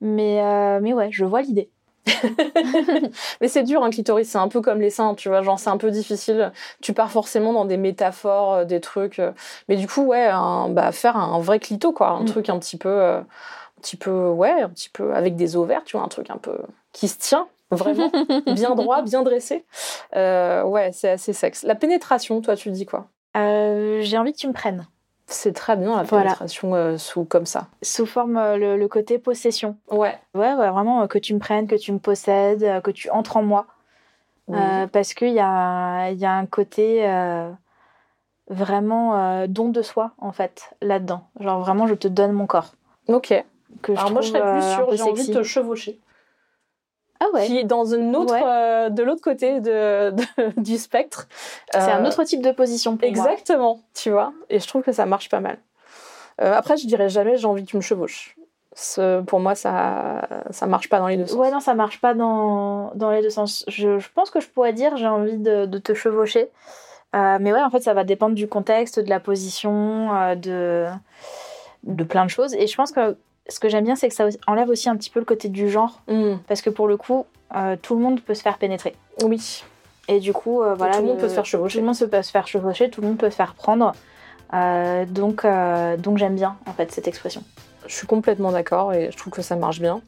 Mais, 0.00 0.40
euh, 0.42 0.80
mais 0.82 0.92
ouais, 0.92 1.10
je 1.12 1.24
vois 1.24 1.42
l'idée. 1.42 1.70
Mais 3.40 3.48
c'est 3.48 3.62
dur, 3.62 3.82
un 3.84 3.90
clitoris, 3.90 4.28
c'est 4.28 4.38
un 4.38 4.48
peu 4.48 4.60
comme 4.60 4.80
les 4.80 4.90
seins, 4.90 5.14
tu 5.14 5.28
vois, 5.28 5.42
genre 5.42 5.58
c'est 5.58 5.70
un 5.70 5.76
peu 5.76 5.90
difficile. 5.90 6.52
Tu 6.80 6.92
pars 6.92 7.10
forcément 7.10 7.52
dans 7.52 7.64
des 7.64 7.76
métaphores, 7.76 8.54
euh, 8.54 8.64
des 8.64 8.80
trucs. 8.80 9.18
euh, 9.18 9.32
Mais 9.68 9.76
du 9.76 9.86
coup, 9.86 10.02
ouais, 10.02 10.26
un- 10.26 10.68
bah, 10.68 10.92
faire 10.92 11.16
un 11.16 11.38
vrai 11.40 11.58
clito, 11.58 11.92
quoi, 11.92 12.10
un 12.10 12.22
Mm. 12.22 12.26
truc 12.26 12.48
un 12.48 12.58
petit 12.58 12.76
peu, 12.76 12.88
euh, 12.88 13.18
un 13.20 13.80
petit 13.80 13.96
peu, 13.96 14.28
ouais, 14.28 14.62
un 14.62 14.68
petit 14.68 14.88
peu 14.90 15.14
avec 15.14 15.36
des 15.36 15.56
os 15.56 15.66
verts, 15.66 15.84
tu 15.84 15.96
vois, 15.96 16.04
un 16.04 16.08
truc 16.08 16.30
un 16.30 16.38
peu 16.38 16.58
qui 16.92 17.08
se 17.08 17.18
tient. 17.18 17.46
Vraiment, 17.70 18.10
bien 18.46 18.74
droit, 18.74 19.00
bien 19.02 19.22
dressé. 19.22 19.64
Euh, 20.14 20.62
ouais, 20.64 20.90
c'est 20.92 21.08
assez 21.10 21.32
sexe. 21.32 21.62
La 21.62 21.74
pénétration, 21.74 22.40
toi, 22.42 22.54
tu 22.54 22.70
dis 22.70 22.84
quoi? 22.84 23.06
Euh, 23.36 24.00
j'ai 24.02 24.18
envie 24.18 24.32
que 24.32 24.38
tu 24.38 24.46
me 24.48 24.52
prennes. 24.52 24.86
C'est 25.32 25.52
très 25.52 25.76
bien 25.76 25.96
la 25.96 26.02
Voilà. 26.02 26.24
pénétration 26.26 26.74
euh, 26.74 26.98
sous 26.98 27.24
comme 27.24 27.46
ça. 27.46 27.68
Sous 27.82 28.06
forme 28.06 28.36
euh, 28.36 28.56
le, 28.56 28.76
le 28.76 28.88
côté 28.88 29.18
possession. 29.18 29.76
Ouais. 29.90 30.18
Ouais, 30.34 30.54
ouais, 30.54 30.70
vraiment 30.70 31.02
euh, 31.02 31.06
que 31.06 31.18
tu 31.18 31.34
me 31.34 31.38
prennes, 31.38 31.66
que 31.66 31.74
tu 31.76 31.90
me 31.92 31.98
possèdes, 31.98 32.82
que 32.82 32.90
tu 32.90 33.08
entres 33.10 33.36
en 33.36 33.42
moi. 33.42 33.66
Oui. 34.48 34.58
Parce 34.92 35.14
qu'il 35.14 35.32
y 35.32 35.40
a, 35.40 36.10
y 36.10 36.24
a 36.24 36.32
un 36.32 36.46
côté 36.46 37.06
vraiment 38.48 39.46
don 39.46 39.68
de 39.68 39.82
soi, 39.82 40.12
en 40.18 40.32
fait, 40.32 40.74
là-dedans. 40.82 41.24
Genre 41.40 41.60
vraiment, 41.60 41.86
je 41.86 41.94
te 41.94 42.08
donne 42.08 42.32
mon 42.32 42.46
corps. 42.46 42.72
Ok. 43.08 43.32
Que 43.80 43.92
Alors 43.92 44.10
moi, 44.12 44.20
je 44.20 44.28
serais 44.28 44.52
plus 44.52 44.62
sûre, 44.74 44.88
j'ai 44.92 45.02
envie 45.02 45.28
de 45.28 45.32
te 45.34 45.42
chevaucher. 45.42 45.98
Ah 47.24 47.26
ouais, 47.34 47.46
qui 47.46 47.58
est 47.58 47.64
dans 47.64 47.84
une 47.84 48.16
autre, 48.16 48.32
Ouais. 48.34 48.42
euh, 48.44 48.88
de 48.90 49.02
l'autre 49.02 49.20
côté 49.22 49.60
de, 49.60 50.10
de- 50.10 50.60
du 50.60 50.76
spectre. 50.78 51.28
c'est 51.70 51.78
un 51.78 52.04
Euh, 52.04 52.08
autre 52.08 52.24
type 52.24 52.42
de 52.42 52.50
position 52.52 52.96
pour 52.96 53.08
moi. 53.12 53.26
Exactement, 53.30 53.80
tu 53.94 54.10
vois. 54.10 54.32
Et 54.50 54.58
je 54.58 54.66
trouve 54.66 54.82
que 54.82 54.92
ça 54.92 55.06
marche 55.06 55.28
pas 55.28 55.40
mal. 55.40 55.58
Euh, 56.40 56.54
après, 56.54 56.76
je 56.76 56.86
dirais 56.86 57.08
jamais 57.08 57.36
j'ai 57.36 57.46
envie 57.46 57.64
que 57.64 57.70
tu 57.70 57.76
me 57.76 57.82
chevauches. 57.82 58.34
Ce- 58.74 59.20
pour 59.20 59.38
moi, 59.38 59.54
ça 59.54 60.26
ça 60.50 60.66
marche 60.66 60.88
pas 60.88 60.98
dans 60.98 61.06
les 61.08 61.18
deux 61.18 61.26
sens. 61.26 61.38
Ouais, 61.38 61.50
non, 61.50 61.60
ça 61.60 61.74
marche 61.74 62.00
pas 62.00 62.14
dans, 62.14 62.90
dans 62.94 63.10
les 63.10 63.20
deux 63.22 63.30
sens. 63.30 63.64
Je, 63.68 63.98
je 63.98 64.08
pense 64.14 64.30
que 64.30 64.40
je 64.40 64.48
pourrais 64.48 64.72
dire 64.72 64.96
j'ai 64.96 65.06
envie 65.06 65.36
de, 65.36 65.66
de 65.66 65.78
te 65.78 65.92
chevaucher. 65.94 66.48
Mais 67.14 67.52
ouais, 67.52 67.62
en 67.62 67.68
fait, 67.68 67.80
ça 67.82 67.92
va 67.92 68.04
dépendre 68.04 68.34
du 68.34 68.48
contexte, 68.48 68.98
de 68.98 69.10
la 69.10 69.20
position, 69.20 70.34
de, 70.36 70.86
de 71.82 72.04
plein 72.04 72.24
de 72.24 72.30
choses. 72.30 72.54
Et 72.54 72.66
je 72.66 72.74
pense 72.74 72.90
que 72.92 73.16
ce 73.48 73.58
que 73.60 73.68
j'aime 73.68 73.84
bien, 73.84 73.96
c'est 73.96 74.08
que 74.08 74.14
ça 74.14 74.28
enlève 74.46 74.68
aussi 74.68 74.88
un 74.88 74.96
petit 74.96 75.10
peu 75.10 75.18
le 75.18 75.26
côté 75.26 75.48
du 75.48 75.68
genre. 75.68 76.02
Mm. 76.08 76.34
Parce 76.46 76.62
que 76.62 76.70
pour 76.70 76.88
le 76.88 76.96
coup, 76.96 77.26
euh, 77.56 77.76
tout 77.80 77.94
le 77.96 78.02
monde 78.02 78.20
peut 78.20 78.34
se 78.34 78.42
faire 78.42 78.58
pénétrer. 78.58 78.94
Oui. 79.22 79.64
Et 80.08 80.20
du 80.20 80.32
coup, 80.32 80.62
euh, 80.62 80.74
voilà. 80.74 80.96
tout 80.96 81.02
le 81.02 81.08
monde 81.08 81.18
peut 81.18 81.28
se 81.28 81.34
faire 81.34 81.42
Tout 81.44 81.50
chevaucher. 81.50 81.80
le 81.80 81.86
monde 81.86 81.98
peut 81.98 82.22
se 82.22 82.30
faire 82.30 82.46
chevaucher, 82.46 82.90
tout 82.90 83.00
le 83.00 83.08
monde 83.08 83.18
peut 83.18 83.30
se 83.30 83.36
faire 83.36 83.54
prendre. 83.54 83.92
Euh, 84.54 85.06
donc, 85.06 85.46
donc 85.98 86.18
j'aime 86.18 86.34
bien, 86.34 86.56
en 86.66 86.72
fait, 86.72 86.92
cette 86.92 87.08
expression. 87.08 87.42
Je 87.86 87.94
suis 87.94 88.06
complètement 88.06 88.52
d'accord 88.52 88.92
et 88.92 89.10
je 89.10 89.16
trouve 89.16 89.32
que 89.32 89.42
ça 89.42 89.56
marche 89.56 89.80
bien. 89.80 90.00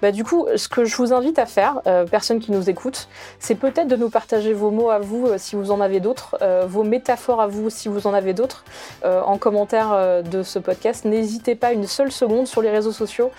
Bah, 0.00 0.12
du 0.12 0.24
coup, 0.24 0.46
ce 0.56 0.68
que 0.68 0.84
je 0.84 0.96
vous 0.96 1.12
invite 1.12 1.38
à 1.38 1.46
faire, 1.46 1.80
euh, 1.86 2.04
personne 2.04 2.40
qui 2.40 2.52
nous 2.52 2.68
écoute, 2.68 3.08
c'est 3.38 3.54
peut-être 3.54 3.88
de 3.88 3.96
nous 3.96 4.10
partager 4.10 4.52
vos 4.52 4.70
mots 4.70 4.90
à 4.90 4.98
vous 4.98 5.26
euh, 5.26 5.36
si 5.38 5.56
vous 5.56 5.70
en 5.70 5.80
avez 5.80 6.00
d'autres, 6.00 6.36
euh, 6.42 6.64
vos 6.66 6.84
métaphores 6.84 7.40
à 7.40 7.46
vous 7.46 7.70
si 7.70 7.88
vous 7.88 8.06
en 8.06 8.14
avez 8.14 8.34
d'autres, 8.34 8.64
euh, 9.04 9.20
en 9.22 9.38
commentaire 9.38 9.92
euh, 9.92 10.22
de 10.22 10.42
ce 10.42 10.58
podcast. 10.58 11.04
N'hésitez 11.04 11.54
pas 11.54 11.72
une 11.72 11.86
seule 11.86 12.12
seconde 12.12 12.46
sur 12.46 12.62
les 12.62 12.70
réseaux 12.70 12.92
sociaux. 12.92 13.30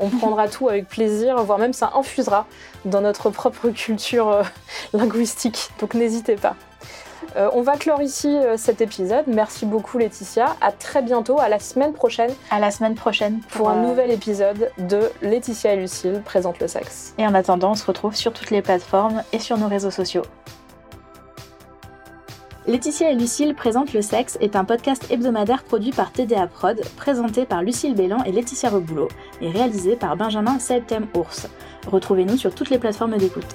On 0.00 0.08
prendra 0.08 0.48
tout 0.48 0.68
avec 0.68 0.88
plaisir, 0.88 1.42
voire 1.44 1.58
même 1.58 1.72
ça 1.72 1.92
infusera 1.94 2.46
dans 2.84 3.00
notre 3.00 3.30
propre 3.30 3.68
culture 3.68 4.42
linguistique. 4.92 5.70
Donc 5.80 5.94
n'hésitez 5.94 6.36
pas. 6.36 6.56
Euh, 7.36 7.50
on 7.52 7.62
va 7.62 7.76
clore 7.76 8.02
ici 8.02 8.28
euh, 8.28 8.56
cet 8.56 8.80
épisode. 8.80 9.24
Merci 9.26 9.66
beaucoup 9.66 9.98
Laetitia. 9.98 10.56
À 10.60 10.72
très 10.72 11.02
bientôt, 11.02 11.38
à 11.38 11.48
la 11.48 11.58
semaine 11.58 11.92
prochaine 11.92 12.30
À 12.50 12.60
la 12.60 12.70
semaine 12.70 12.94
prochaine 12.94 13.40
pour 13.50 13.68
un 13.68 13.76
euh, 13.76 13.88
nouvel 13.88 14.10
épisode 14.10 14.70
de 14.78 15.10
Laetitia 15.22 15.74
et 15.74 15.76
Lucille 15.76 16.22
présentent 16.24 16.60
le 16.60 16.68
sexe. 16.68 17.14
Et 17.18 17.26
en 17.26 17.34
attendant, 17.34 17.72
on 17.72 17.74
se 17.74 17.86
retrouve 17.86 18.14
sur 18.14 18.32
toutes 18.32 18.50
les 18.50 18.62
plateformes 18.62 19.22
et 19.32 19.38
sur 19.38 19.58
nos 19.58 19.68
réseaux 19.68 19.90
sociaux. 19.90 20.22
Laetitia 22.66 23.10
et 23.10 23.14
Lucille 23.14 23.54
présentent 23.54 23.92
le 23.92 24.00
sexe 24.00 24.38
est 24.40 24.56
un 24.56 24.64
podcast 24.64 25.06
hebdomadaire 25.10 25.64
produit 25.64 25.90
par 25.90 26.12
TDA 26.12 26.46
Prod, 26.46 26.80
présenté 26.96 27.44
par 27.44 27.62
Lucille 27.62 27.94
Bélan 27.94 28.24
et 28.24 28.32
Laetitia 28.32 28.70
Reboulot, 28.70 29.08
et 29.42 29.50
réalisé 29.50 29.96
par 29.96 30.16
Benjamin 30.16 30.58
Septem 30.58 31.06
Ours. 31.14 31.46
Retrouvez-nous 31.86 32.38
sur 32.38 32.54
toutes 32.54 32.70
les 32.70 32.78
plateformes 32.78 33.18
d'écoute. 33.18 33.54